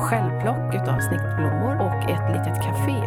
självplock 0.05 0.75
utav 0.75 0.99
snittblommor 1.01 1.75
och 1.87 2.11
ett 2.11 2.27
litet 2.37 2.62
café. 2.62 3.01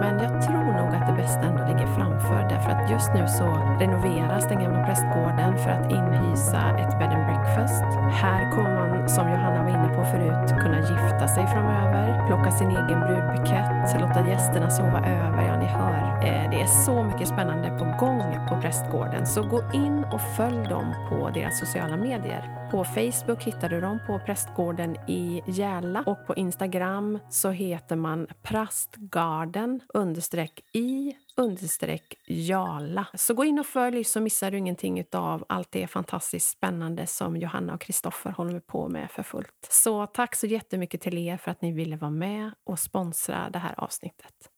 Men 0.00 0.18
jag 0.18 0.42
tror 0.42 0.72
nog 0.78 0.94
att 0.94 1.06
det 1.06 1.22
bästa 1.22 1.40
ändå 1.40 1.64
ligger 1.66 1.86
framför 1.86 2.46
därför 2.48 2.70
att 2.70 2.90
just 2.90 3.14
nu 3.14 3.28
så 3.28 3.48
renoveras 3.80 4.48
den 4.48 4.62
gamla 4.62 4.84
prästgården 4.86 5.58
för 5.58 5.70
att 5.70 5.92
inhysa 5.92 6.62
ett 6.78 6.98
bed 6.98 7.12
and 7.16 7.26
breakfast. 7.26 7.84
Här 8.22 8.50
kommer 8.50 8.74
man, 8.74 8.99
som 9.16 9.30
Johanna 9.30 9.62
var 9.62 9.70
inne 9.70 9.88
på 9.88 10.04
förut, 10.04 10.62
kunna 10.62 10.78
gifta 10.80 11.28
sig 11.28 11.46
framöver, 11.46 12.26
plocka 12.26 12.50
sin 12.50 12.70
egen 12.70 13.00
brudbukett, 13.00 14.00
låta 14.00 14.28
gästerna 14.28 14.70
sova 14.70 14.98
över. 14.98 15.42
Ja, 15.46 15.58
ni 15.58 15.66
hör. 15.66 16.02
Eh, 16.26 16.50
det 16.50 16.60
är 16.60 16.66
så 16.66 17.04
mycket 17.04 17.28
spännande 17.28 17.68
på 17.78 17.84
gång 18.06 18.48
på 18.48 18.60
prästgården 18.60 19.26
så 19.26 19.42
gå 19.42 19.62
in 19.72 20.04
och 20.04 20.20
följ 20.36 20.68
dem 20.68 20.94
på 21.08 21.30
deras 21.30 21.58
sociala 21.58 21.96
medier. 21.96 22.60
På 22.70 22.84
Facebook 22.84 23.42
hittar 23.42 23.68
du 23.68 23.80
dem 23.80 23.98
på 24.06 24.18
Prästgården 24.18 24.96
i 25.06 25.42
Järla 25.46 26.02
och 26.06 26.26
på 26.26 26.34
Instagram 26.34 27.18
så 27.30 27.50
heter 27.50 27.96
man 27.96 28.26
Prastgarden 28.42 29.80
understreck 29.94 30.60
i 30.72 31.12
understreck 31.40 32.14
Jala. 32.26 33.06
Så 33.14 33.34
gå 33.34 33.44
in 33.44 33.58
och 33.58 33.66
följ 33.66 34.04
så 34.04 34.20
missar 34.20 34.50
du 34.50 34.58
ingenting 34.58 35.04
av 35.12 35.44
allt 35.48 35.72
det 35.72 35.86
fantastiskt 35.86 36.48
spännande 36.48 37.06
som 37.06 37.36
Johanna 37.36 37.74
och 37.74 37.80
Kristoffer 37.80 38.30
håller 38.30 38.60
på 38.60 38.88
med 38.88 39.10
för 39.10 39.22
fullt. 39.22 39.68
Så 39.70 40.06
tack 40.06 40.34
så 40.34 40.46
jättemycket 40.46 41.00
till 41.00 41.18
er 41.18 41.36
för 41.36 41.50
att 41.50 41.62
ni 41.62 41.72
ville 41.72 41.96
vara 41.96 42.10
med 42.10 42.50
och 42.64 42.78
sponsra 42.78 43.50
det 43.50 43.58
här 43.58 43.74
avsnittet. 43.76 44.50